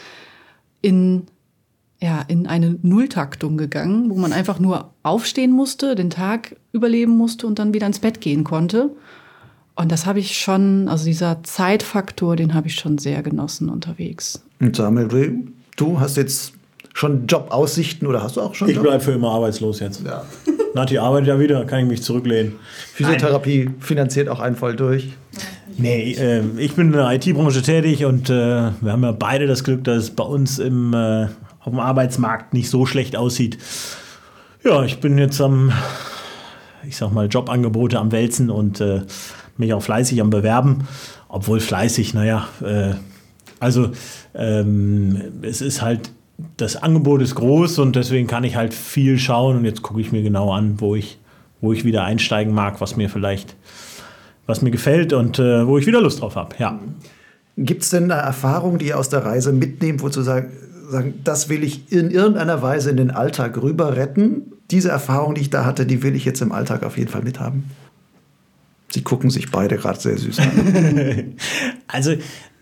In, 0.80 1.24
ja, 2.00 2.22
in 2.26 2.46
eine 2.46 2.78
Nulltaktung 2.82 3.56
gegangen, 3.56 4.10
wo 4.10 4.16
man 4.16 4.32
einfach 4.32 4.58
nur 4.58 4.92
aufstehen 5.02 5.52
musste, 5.52 5.94
den 5.94 6.10
Tag 6.10 6.56
überleben 6.72 7.16
musste 7.16 7.46
und 7.46 7.58
dann 7.58 7.74
wieder 7.74 7.86
ins 7.86 8.00
Bett 8.00 8.20
gehen 8.20 8.44
konnte. 8.44 8.90
Und 9.74 9.90
das 9.90 10.06
habe 10.06 10.18
ich 10.18 10.38
schon, 10.38 10.88
also 10.88 11.04
dieser 11.04 11.42
Zeitfaktor, 11.42 12.36
den 12.36 12.54
habe 12.54 12.68
ich 12.68 12.74
schon 12.74 12.98
sehr 12.98 13.22
genossen 13.22 13.68
unterwegs. 13.68 14.42
Und 14.60 14.76
Samuel, 14.76 15.48
du 15.76 15.98
hast 15.98 16.16
jetzt 16.16 16.52
schon 16.92 17.26
Jobaussichten 17.26 18.06
oder 18.06 18.22
hast 18.22 18.36
du 18.36 18.42
auch 18.42 18.54
schon? 18.54 18.68
Ich 18.68 18.78
bleibe 18.78 19.00
für 19.00 19.12
immer 19.12 19.30
arbeitslos 19.30 19.80
jetzt. 19.80 20.02
Ja. 20.04 20.24
Nati 20.74 20.98
arbeitet 20.98 21.28
ja 21.28 21.40
wieder, 21.40 21.64
kann 21.64 21.80
ich 21.80 21.86
mich 21.86 22.02
zurücklehnen. 22.02 22.54
Physiotherapie 22.94 23.64
Nein. 23.64 23.74
finanziert 23.80 24.28
auch 24.28 24.40
einen 24.40 24.56
voll 24.56 24.76
durch. 24.76 25.10
Nee, 25.78 26.12
äh, 26.12 26.42
ich 26.58 26.74
bin 26.74 26.88
in 26.88 26.92
der 26.92 27.10
IT-Branche 27.12 27.62
tätig 27.62 28.04
und 28.04 28.28
äh, 28.28 28.70
wir 28.80 28.92
haben 28.92 29.02
ja 29.02 29.12
beide 29.12 29.46
das 29.46 29.64
Glück, 29.64 29.84
dass 29.84 30.04
es 30.04 30.10
bei 30.10 30.24
uns 30.24 30.58
im, 30.58 30.92
äh, 30.92 31.24
auf 31.60 31.70
dem 31.70 31.80
Arbeitsmarkt 31.80 32.52
nicht 32.52 32.68
so 32.68 32.84
schlecht 32.84 33.16
aussieht. 33.16 33.58
Ja, 34.64 34.84
ich 34.84 35.00
bin 35.00 35.18
jetzt 35.18 35.40
am, 35.40 35.72
ich 36.86 36.96
sag 36.96 37.12
mal, 37.12 37.26
Jobangebote 37.26 37.98
am 37.98 38.12
Wälzen 38.12 38.50
und 38.50 38.80
äh, 38.80 39.02
mich 39.56 39.72
auch 39.74 39.82
fleißig 39.82 40.20
am 40.20 40.30
Bewerben. 40.30 40.86
Obwohl 41.28 41.60
fleißig, 41.60 42.14
naja, 42.14 42.48
äh, 42.62 42.94
also 43.60 43.90
ähm, 44.34 45.20
es 45.42 45.60
ist 45.60 45.82
halt, 45.82 46.10
das 46.56 46.76
Angebot 46.76 47.22
ist 47.22 47.34
groß 47.34 47.78
und 47.78 47.96
deswegen 47.96 48.26
kann 48.26 48.44
ich 48.44 48.56
halt 48.56 48.74
viel 48.74 49.18
schauen 49.18 49.58
und 49.58 49.64
jetzt 49.64 49.82
gucke 49.82 50.00
ich 50.00 50.12
mir 50.12 50.22
genau 50.22 50.52
an, 50.52 50.80
wo 50.80 50.96
ich, 50.96 51.18
wo 51.60 51.72
ich 51.72 51.84
wieder 51.84 52.04
einsteigen 52.04 52.52
mag, 52.52 52.80
was 52.80 52.96
mir 52.96 53.08
vielleicht, 53.08 53.54
was 54.46 54.62
mir 54.62 54.70
gefällt 54.70 55.12
und 55.12 55.38
äh, 55.38 55.66
wo 55.66 55.78
ich 55.78 55.86
wieder 55.86 56.00
Lust 56.00 56.20
drauf 56.20 56.36
habe. 56.36 56.56
Ja. 56.58 56.80
Gibt 57.56 57.82
es 57.82 57.90
denn 57.90 58.10
eine 58.10 58.20
Erfahrung, 58.20 58.78
die 58.78 58.88
ihr 58.88 58.98
aus 58.98 59.08
der 59.08 59.24
Reise 59.24 59.52
mitnehmt, 59.52 60.02
wo 60.02 60.08
zu 60.08 60.22
sagen, 60.22 60.50
sagen, 60.92 61.14
das 61.24 61.48
will 61.48 61.64
ich 61.64 61.90
in 61.90 62.10
irgendeiner 62.10 62.62
Weise 62.62 62.90
in 62.90 62.96
den 62.96 63.10
Alltag 63.10 63.60
rüber 63.60 63.96
retten, 63.96 64.52
diese 64.70 64.90
Erfahrung, 64.90 65.34
die 65.34 65.40
ich 65.40 65.50
da 65.50 65.64
hatte, 65.64 65.86
die 65.86 66.02
will 66.02 66.14
ich 66.14 66.24
jetzt 66.24 66.40
im 66.40 66.52
Alltag 66.52 66.84
auf 66.84 66.96
jeden 66.96 67.10
Fall 67.10 67.22
mithaben. 67.22 67.64
Sie 68.92 69.02
gucken 69.02 69.30
sich 69.30 69.50
beide 69.50 69.76
gerade 69.76 69.98
sehr 69.98 70.18
süß 70.18 70.38
an. 70.38 71.34
also 71.86 72.14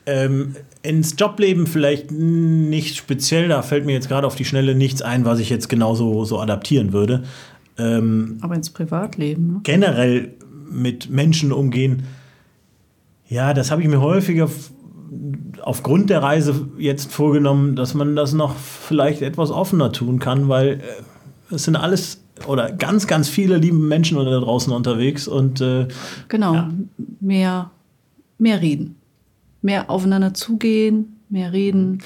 ähm, 0.07 0.57
ins 0.83 1.15
Jobleben 1.19 1.67
vielleicht 1.67 2.11
nicht 2.11 2.97
speziell, 2.97 3.49
da 3.49 3.63
fällt 3.63 3.85
mir 3.85 3.93
jetzt 3.93 4.09
gerade 4.09 4.27
auf 4.27 4.35
die 4.35 4.45
Schnelle 4.45 4.75
nichts 4.75 5.03
ein, 5.03 5.25
was 5.25 5.41
ich 5.41 5.51
jetzt 5.51 5.69
genauso 5.69 6.25
so 6.25 6.41
adaptieren 6.41 6.93
würde. 6.93 7.25
Ähm, 7.79 8.39
Aber 8.41 8.55
ins 8.55 8.71
Privatleben. 8.71 9.47
Ne? 9.47 9.61
Generell 9.63 10.35
mit 10.71 11.11
Menschen 11.11 11.53
umgehen, 11.53 12.05
ja, 13.29 13.55
das 13.55 13.71
habe 13.71 13.83
ich 13.83 13.89
mir 13.89 14.01
häufiger 14.01 14.49
aufgrund 15.63 16.11
der 16.11 16.23
Reise 16.23 16.69
jetzt 16.79 17.13
vorgenommen, 17.13 17.77
dass 17.77 17.95
man 17.95 18.17
das 18.17 18.33
noch 18.33 18.57
vielleicht 18.57 19.23
etwas 19.23 19.51
offener 19.51 19.93
tun 19.93 20.19
kann, 20.19 20.49
weil 20.49 20.81
äh, 20.81 21.55
es 21.55 21.65
sind 21.65 21.77
alles 21.77 22.20
oder 22.47 22.71
ganz, 22.73 23.07
ganz 23.07 23.29
viele 23.29 23.57
liebe 23.57 23.77
Menschen 23.77 24.17
da 24.17 24.25
draußen 24.25 24.73
unterwegs 24.73 25.29
und 25.29 25.61
äh, 25.61 25.89
genau, 26.29 26.55
ja. 26.55 26.71
mehr, 27.21 27.71
mehr 28.39 28.61
reden 28.61 28.97
mehr 29.63 29.91
aufeinander 29.91 30.35
zugehen, 30.35 31.21
mehr 31.29 31.53
reden. 31.53 32.03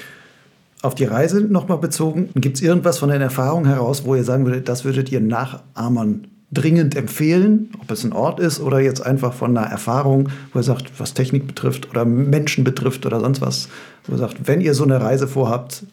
Auf 0.81 0.95
die 0.95 1.05
Reise 1.05 1.41
nochmal 1.41 1.79
bezogen, 1.79 2.29
gibt 2.35 2.57
es 2.57 2.61
irgendwas 2.61 2.99
von 2.99 3.09
den 3.09 3.21
Erfahrungen 3.21 3.65
heraus, 3.65 4.05
wo 4.05 4.15
ihr 4.15 4.23
sagen 4.23 4.45
würdet, 4.45 4.69
das 4.69 4.85
würdet 4.85 5.11
ihr 5.11 5.21
Nachahmern 5.21 6.27
dringend 6.51 6.95
empfehlen, 6.95 7.71
ob 7.81 7.89
es 7.89 8.03
ein 8.03 8.13
Ort 8.13 8.39
ist 8.39 8.59
oder 8.59 8.79
jetzt 8.79 9.03
einfach 9.03 9.33
von 9.33 9.57
einer 9.57 9.67
Erfahrung, 9.67 10.29
wo 10.53 10.59
ihr 10.59 10.63
sagt, 10.63 10.99
was 10.99 11.13
Technik 11.13 11.47
betrifft 11.47 11.89
oder 11.89 12.05
Menschen 12.05 12.63
betrifft 12.63 13.05
oder 13.05 13.19
sonst 13.19 13.41
was, 13.41 13.67
wo 14.05 14.13
ihr 14.13 14.19
sagt, 14.19 14.47
wenn 14.47 14.61
ihr 14.61 14.73
so 14.73 14.83
eine 14.83 15.01
Reise 15.01 15.27
vorhabt, 15.27 15.83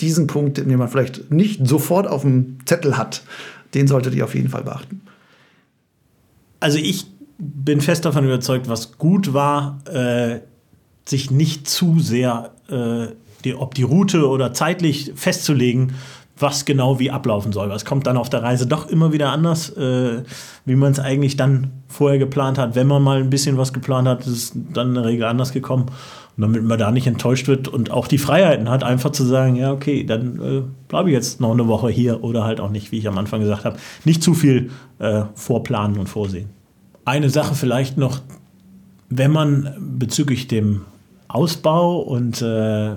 diesen 0.00 0.26
Punkt, 0.26 0.58
den 0.58 0.76
man 0.76 0.88
vielleicht 0.88 1.30
nicht 1.30 1.66
sofort 1.66 2.06
auf 2.06 2.20
dem 2.20 2.58
Zettel 2.66 2.98
hat, 2.98 3.22
den 3.76 3.86
solltet 3.86 4.14
ihr 4.14 4.24
auf 4.24 4.34
jeden 4.34 4.48
Fall 4.48 4.64
beachten. 4.64 5.02
Also 6.58 6.78
ich 6.78 7.06
bin 7.38 7.80
fest 7.80 8.04
davon 8.04 8.24
überzeugt, 8.24 8.68
was 8.68 8.96
gut 8.98 9.34
war, 9.34 9.78
äh, 9.86 10.40
sich 11.04 11.30
nicht 11.30 11.68
zu 11.68 12.00
sehr, 12.00 12.52
äh, 12.68 13.14
die, 13.44 13.54
ob 13.54 13.74
die 13.74 13.82
Route 13.82 14.26
oder 14.28 14.54
zeitlich 14.54 15.12
festzulegen, 15.14 15.92
was 16.38 16.64
genau 16.64 16.98
wie 16.98 17.10
ablaufen 17.10 17.52
soll. 17.52 17.70
Es 17.72 17.84
kommt 17.84 18.06
dann 18.06 18.16
auf 18.16 18.28
der 18.28 18.42
Reise 18.42 18.66
doch 18.66 18.88
immer 18.88 19.12
wieder 19.12 19.30
anders, 19.30 19.70
äh, 19.70 20.22
wie 20.66 20.76
man 20.76 20.92
es 20.92 21.00
eigentlich 21.00 21.36
dann 21.36 21.70
vorher 21.88 22.18
geplant 22.18 22.58
hat. 22.58 22.74
Wenn 22.74 22.86
man 22.86 23.02
mal 23.02 23.18
ein 23.18 23.30
bisschen 23.30 23.56
was 23.56 23.72
geplant 23.72 24.06
hat, 24.06 24.20
ist 24.26 24.32
es 24.32 24.52
dann 24.54 24.88
in 24.88 24.94
der 24.94 25.04
Regel 25.04 25.24
anders 25.24 25.52
gekommen. 25.52 25.86
Und 26.36 26.42
damit 26.42 26.62
man 26.62 26.78
da 26.78 26.90
nicht 26.90 27.06
enttäuscht 27.06 27.48
wird 27.48 27.68
und 27.68 27.90
auch 27.90 28.06
die 28.06 28.18
Freiheiten 28.18 28.68
hat, 28.68 28.84
einfach 28.84 29.12
zu 29.12 29.24
sagen, 29.24 29.56
ja, 29.56 29.72
okay, 29.72 30.04
dann 30.04 30.40
äh, 30.40 30.62
bleibe 30.88 31.08
ich 31.08 31.14
jetzt 31.14 31.40
noch 31.40 31.52
eine 31.52 31.66
Woche 31.68 31.88
hier 31.88 32.22
oder 32.22 32.44
halt 32.44 32.60
auch 32.60 32.70
nicht, 32.70 32.92
wie 32.92 32.98
ich 32.98 33.08
am 33.08 33.16
Anfang 33.16 33.40
gesagt 33.40 33.64
habe, 33.64 33.78
nicht 34.04 34.22
zu 34.22 34.34
viel 34.34 34.70
äh, 34.98 35.22
vorplanen 35.34 35.98
und 35.98 36.08
vorsehen. 36.08 36.50
Eine 37.06 37.30
Sache 37.30 37.54
vielleicht 37.54 37.96
noch, 37.96 38.20
wenn 39.08 39.30
man 39.30 39.74
bezüglich 39.78 40.48
dem 40.48 40.82
Ausbau 41.28 42.00
und 42.00 42.42
äh, 42.42 42.92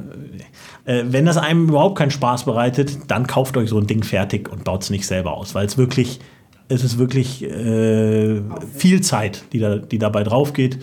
äh, 0.85 1.03
wenn 1.07 1.25
das 1.25 1.37
einem 1.37 1.69
überhaupt 1.69 1.97
keinen 1.97 2.11
Spaß 2.11 2.45
bereitet, 2.45 2.99
dann 3.07 3.27
kauft 3.27 3.57
euch 3.57 3.69
so 3.69 3.77
ein 3.77 3.87
Ding 3.87 4.03
fertig 4.03 4.51
und 4.51 4.63
baut 4.63 4.83
es 4.83 4.89
nicht 4.89 5.05
selber 5.05 5.33
aus, 5.33 5.55
weil 5.55 5.65
es 5.65 5.77
wirklich, 5.77 6.19
es 6.67 6.83
ist 6.83 6.97
wirklich 6.97 7.43
äh, 7.43 8.41
viel 8.73 9.01
Zeit, 9.01 9.43
die, 9.53 9.59
da, 9.59 9.77
die 9.77 9.99
dabei 9.99 10.23
drauf 10.23 10.53
geht 10.53 10.79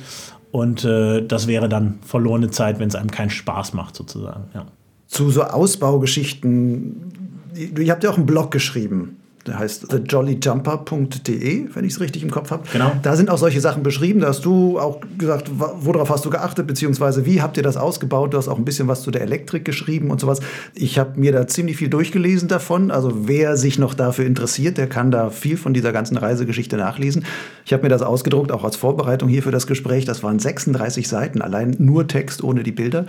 und 0.52 0.84
äh, 0.84 1.22
das 1.26 1.46
wäre 1.46 1.68
dann 1.68 1.98
verlorene 2.02 2.50
Zeit, 2.50 2.78
wenn 2.78 2.88
es 2.88 2.94
einem 2.94 3.10
keinen 3.10 3.30
Spaß 3.30 3.74
macht 3.74 3.96
sozusagen. 3.96 4.44
Ja. 4.54 4.66
Zu 5.06 5.30
so 5.30 5.42
Ausbaugeschichten, 5.42 7.12
ihr 7.54 7.92
habt 7.92 8.04
ja 8.04 8.10
auch 8.10 8.16
einen 8.16 8.26
Blog 8.26 8.50
geschrieben 8.50 9.16
der 9.46 9.58
heißt 9.58 9.88
thejollyjumper.de, 9.88 11.68
wenn 11.74 11.84
ich 11.84 11.94
es 11.94 12.00
richtig 12.00 12.22
im 12.22 12.30
Kopf 12.30 12.50
habe. 12.50 12.64
Genau. 12.72 12.92
Da 13.02 13.16
sind 13.16 13.30
auch 13.30 13.38
solche 13.38 13.60
Sachen 13.60 13.82
beschrieben. 13.82 14.20
Da 14.20 14.28
hast 14.28 14.44
du 14.44 14.78
auch 14.78 15.00
gesagt, 15.18 15.50
worauf 15.54 16.10
hast 16.10 16.24
du 16.24 16.30
geachtet, 16.30 16.66
beziehungsweise 16.66 17.26
wie 17.26 17.42
habt 17.42 17.56
ihr 17.56 17.62
das 17.62 17.76
ausgebaut? 17.76 18.34
Du 18.34 18.38
hast 18.38 18.48
auch 18.48 18.58
ein 18.58 18.64
bisschen 18.64 18.88
was 18.88 19.02
zu 19.02 19.10
der 19.10 19.22
Elektrik 19.22 19.64
geschrieben 19.64 20.10
und 20.10 20.20
sowas. 20.20 20.40
Ich 20.74 20.98
habe 20.98 21.18
mir 21.18 21.32
da 21.32 21.46
ziemlich 21.46 21.76
viel 21.76 21.88
durchgelesen 21.88 22.48
davon. 22.48 22.90
Also 22.90 23.28
wer 23.28 23.56
sich 23.56 23.78
noch 23.78 23.94
dafür 23.94 24.26
interessiert, 24.26 24.78
der 24.78 24.88
kann 24.88 25.10
da 25.10 25.30
viel 25.30 25.56
von 25.56 25.74
dieser 25.74 25.92
ganzen 25.92 26.16
Reisegeschichte 26.16 26.76
nachlesen. 26.76 27.24
Ich 27.64 27.72
habe 27.72 27.84
mir 27.84 27.88
das 27.88 28.02
ausgedruckt, 28.02 28.52
auch 28.52 28.64
als 28.64 28.76
Vorbereitung 28.76 29.28
hier 29.28 29.42
für 29.42 29.52
das 29.52 29.66
Gespräch. 29.66 30.04
Das 30.04 30.22
waren 30.22 30.38
36 30.38 31.08
Seiten, 31.08 31.42
allein 31.42 31.76
nur 31.78 32.06
Text 32.06 32.42
ohne 32.42 32.62
die 32.62 32.72
Bilder. 32.72 33.06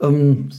Ähm, 0.00 0.50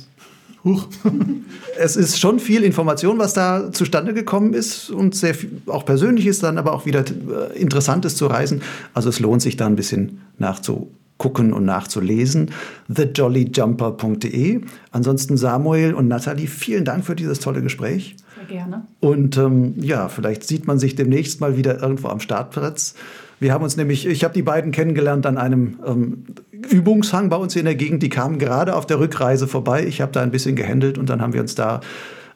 Huch. 0.63 0.87
es 1.77 1.95
ist 1.95 2.19
schon 2.19 2.39
viel 2.39 2.63
Information, 2.63 3.17
was 3.17 3.33
da 3.33 3.71
zustande 3.71 4.13
gekommen 4.13 4.53
ist 4.53 4.89
und 4.89 5.15
sehr 5.15 5.33
viel, 5.33 5.61
auch 5.67 5.85
persönliches, 5.85 6.39
dann 6.39 6.57
aber 6.57 6.73
auch 6.73 6.85
wieder 6.85 7.03
äh, 7.03 7.57
interessantes 7.59 8.15
zu 8.15 8.27
reisen. 8.27 8.61
Also 8.93 9.09
es 9.09 9.19
lohnt 9.19 9.41
sich 9.41 9.55
da 9.55 9.67
ein 9.67 9.75
bisschen 9.75 10.21
nachzugucken 10.37 11.53
und 11.53 11.65
nachzulesen. 11.65 12.51
thejollyjumper.de. 12.93 14.61
Ansonsten 14.91 15.37
Samuel 15.37 15.93
und 15.93 16.07
Nathalie, 16.07 16.47
vielen 16.47 16.85
Dank 16.85 17.05
für 17.05 17.15
dieses 17.15 17.39
tolle 17.39 17.61
Gespräch. 17.61 18.17
Sehr 18.35 18.57
gerne. 18.57 18.85
Und 18.99 19.37
ähm, 19.37 19.75
ja, 19.77 20.09
vielleicht 20.09 20.43
sieht 20.43 20.67
man 20.67 20.79
sich 20.79 20.95
demnächst 20.95 21.39
mal 21.39 21.55
wieder 21.55 21.81
irgendwo 21.81 22.09
am 22.09 22.19
Startplatz. 22.19 22.95
Wir 23.39 23.53
haben 23.53 23.63
uns 23.63 23.77
nämlich, 23.77 24.05
ich 24.05 24.23
habe 24.23 24.33
die 24.33 24.41
beiden 24.41 24.71
kennengelernt 24.71 25.25
an 25.25 25.37
einem 25.37 25.79
ähm, 25.85 26.23
Übungshang 26.69 27.29
bei 27.29 27.37
uns 27.37 27.53
hier 27.53 27.61
in 27.61 27.65
der 27.65 27.75
Gegend. 27.75 28.03
Die 28.03 28.09
kamen 28.09 28.37
gerade 28.37 28.75
auf 28.75 28.85
der 28.85 28.99
Rückreise 28.99 29.47
vorbei. 29.47 29.85
Ich 29.85 30.01
habe 30.01 30.11
da 30.11 30.21
ein 30.21 30.31
bisschen 30.31 30.55
gehandelt 30.55 30.97
und 30.97 31.09
dann 31.09 31.21
haben 31.21 31.33
wir 31.33 31.41
uns 31.41 31.55
da 31.55 31.79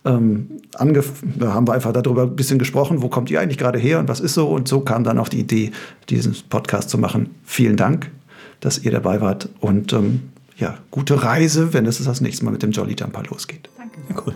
ähm, 0.06 0.50
da 0.74 1.54
haben 1.54 1.68
wir 1.68 1.74
einfach 1.74 1.94
darüber 1.94 2.24
ein 2.24 2.36
bisschen 2.36 2.60
gesprochen, 2.60 3.02
wo 3.02 3.10
kommt 3.10 3.32
ihr 3.32 3.40
eigentlich 3.40 3.58
gerade 3.58 3.80
her 3.80 4.00
und 4.00 4.10
was 4.10 4.20
ist 4.20 4.34
so. 4.34 4.48
Und 4.50 4.68
so 4.68 4.82
kam 4.82 5.04
dann 5.04 5.18
auch 5.18 5.30
die 5.30 5.40
Idee, 5.40 5.72
diesen 6.10 6.36
Podcast 6.50 6.90
zu 6.90 6.98
machen. 6.98 7.30
Vielen 7.44 7.78
Dank, 7.78 8.12
dass 8.60 8.80
ihr 8.80 8.92
dabei 8.92 9.22
wart 9.22 9.50
und 9.60 9.94
ähm, 9.94 10.24
ja, 10.58 10.78
gute 10.92 11.24
Reise, 11.24 11.74
wenn 11.74 11.86
es 11.86 12.04
das 12.04 12.22
nächste 12.22 12.46
Mal 12.46 12.52
mit 12.52 12.64
dem 12.64 12.72
Jolly 12.72 12.96
Jumper 12.98 13.24
losgeht. 13.24 13.70
Danke. 13.78 14.00
Ja, 14.10 14.16
cool. 14.26 14.34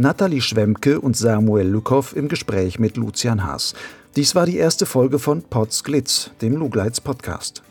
Nathalie 0.00 0.40
Schwemke 0.40 0.98
und 0.98 1.14
Samuel 1.14 1.68
Lukow 1.68 2.16
im 2.16 2.28
Gespräch 2.28 2.78
mit 2.78 2.96
Lucian 2.96 3.44
Haas. 3.44 3.74
Dies 4.16 4.34
war 4.34 4.46
die 4.46 4.56
erste 4.56 4.86
Folge 4.86 5.18
von 5.18 5.42
Pots 5.42 5.84
Glitz, 5.84 6.30
dem 6.40 6.56
Lugleits 6.56 7.02
Podcast. 7.02 7.62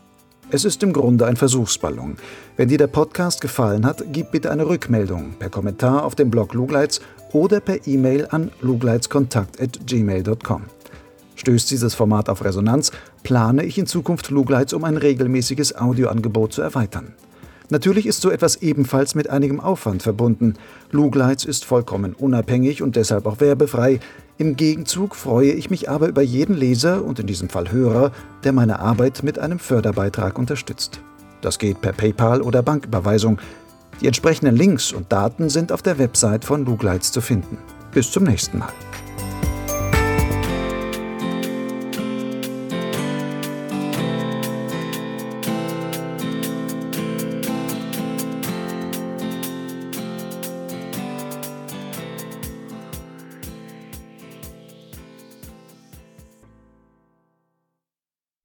Es 0.51 0.63
ist 0.63 0.83
im 0.83 0.93
Grunde 0.93 1.25
ein 1.25 1.37
Versuchsballon. 1.37 2.17
Wenn 2.55 2.69
dir 2.69 2.77
der 2.77 2.85
Podcast 2.85 3.41
gefallen 3.41 3.83
hat, 3.83 4.03
gib 4.11 4.29
bitte 4.29 4.51
eine 4.51 4.67
Rückmeldung 4.67 5.33
per 5.39 5.49
Kommentar 5.49 6.03
auf 6.03 6.13
dem 6.13 6.29
Blog 6.29 6.53
Lugleits 6.53 7.01
oder 7.33 7.61
per 7.61 7.87
E-Mail 7.87 8.27
an 8.29 8.51
lugleitskontakt.gmail.com. 8.61 10.61
Stößt 11.33 11.71
dieses 11.71 11.95
Format 11.95 12.29
auf 12.29 12.43
Resonanz, 12.43 12.91
plane 13.23 13.63
ich 13.63 13.79
in 13.79 13.87
Zukunft 13.87 14.29
Lugleits 14.29 14.73
um 14.73 14.83
ein 14.83 14.97
regelmäßiges 14.97 15.75
Audioangebot 15.75 16.53
zu 16.53 16.61
erweitern. 16.61 17.15
Natürlich 17.69 18.07
ist 18.07 18.21
so 18.21 18.31
etwas 18.31 18.57
ebenfalls 18.57 19.13
mit 19.13 19.29
einigem 19.29 19.59
Aufwand 19.59 20.01
verbunden. 20.01 20.55
Lugleitz 20.91 21.45
ist 21.45 21.65
vollkommen 21.65 22.13
unabhängig 22.13 22.81
und 22.81 22.95
deshalb 22.95 23.27
auch 23.27 23.39
werbefrei. 23.39 23.99
Im 24.37 24.55
Gegenzug 24.55 25.15
freue 25.15 25.51
ich 25.51 25.69
mich 25.69 25.89
aber 25.89 26.07
über 26.07 26.21
jeden 26.21 26.55
Leser 26.55 27.03
und 27.03 27.19
in 27.19 27.27
diesem 27.27 27.49
Fall 27.49 27.71
Hörer, 27.71 28.11
der 28.43 28.53
meine 28.53 28.79
Arbeit 28.79 29.21
mit 29.21 29.37
einem 29.37 29.59
Förderbeitrag 29.59 30.39
unterstützt. 30.39 31.01
Das 31.41 31.59
geht 31.59 31.81
per 31.81 31.93
PayPal 31.93 32.41
oder 32.41 32.63
Banküberweisung. 32.63 33.39
Die 34.01 34.07
entsprechenden 34.07 34.55
Links 34.55 34.91
und 34.91 35.11
Daten 35.11 35.49
sind 35.49 35.71
auf 35.71 35.81
der 35.81 35.99
Website 35.99 36.45
von 36.45 36.65
Lugleitz 36.65 37.11
zu 37.11 37.21
finden. 37.21 37.57
Bis 37.91 38.11
zum 38.11 38.23
nächsten 38.23 38.59
Mal. 38.59 38.71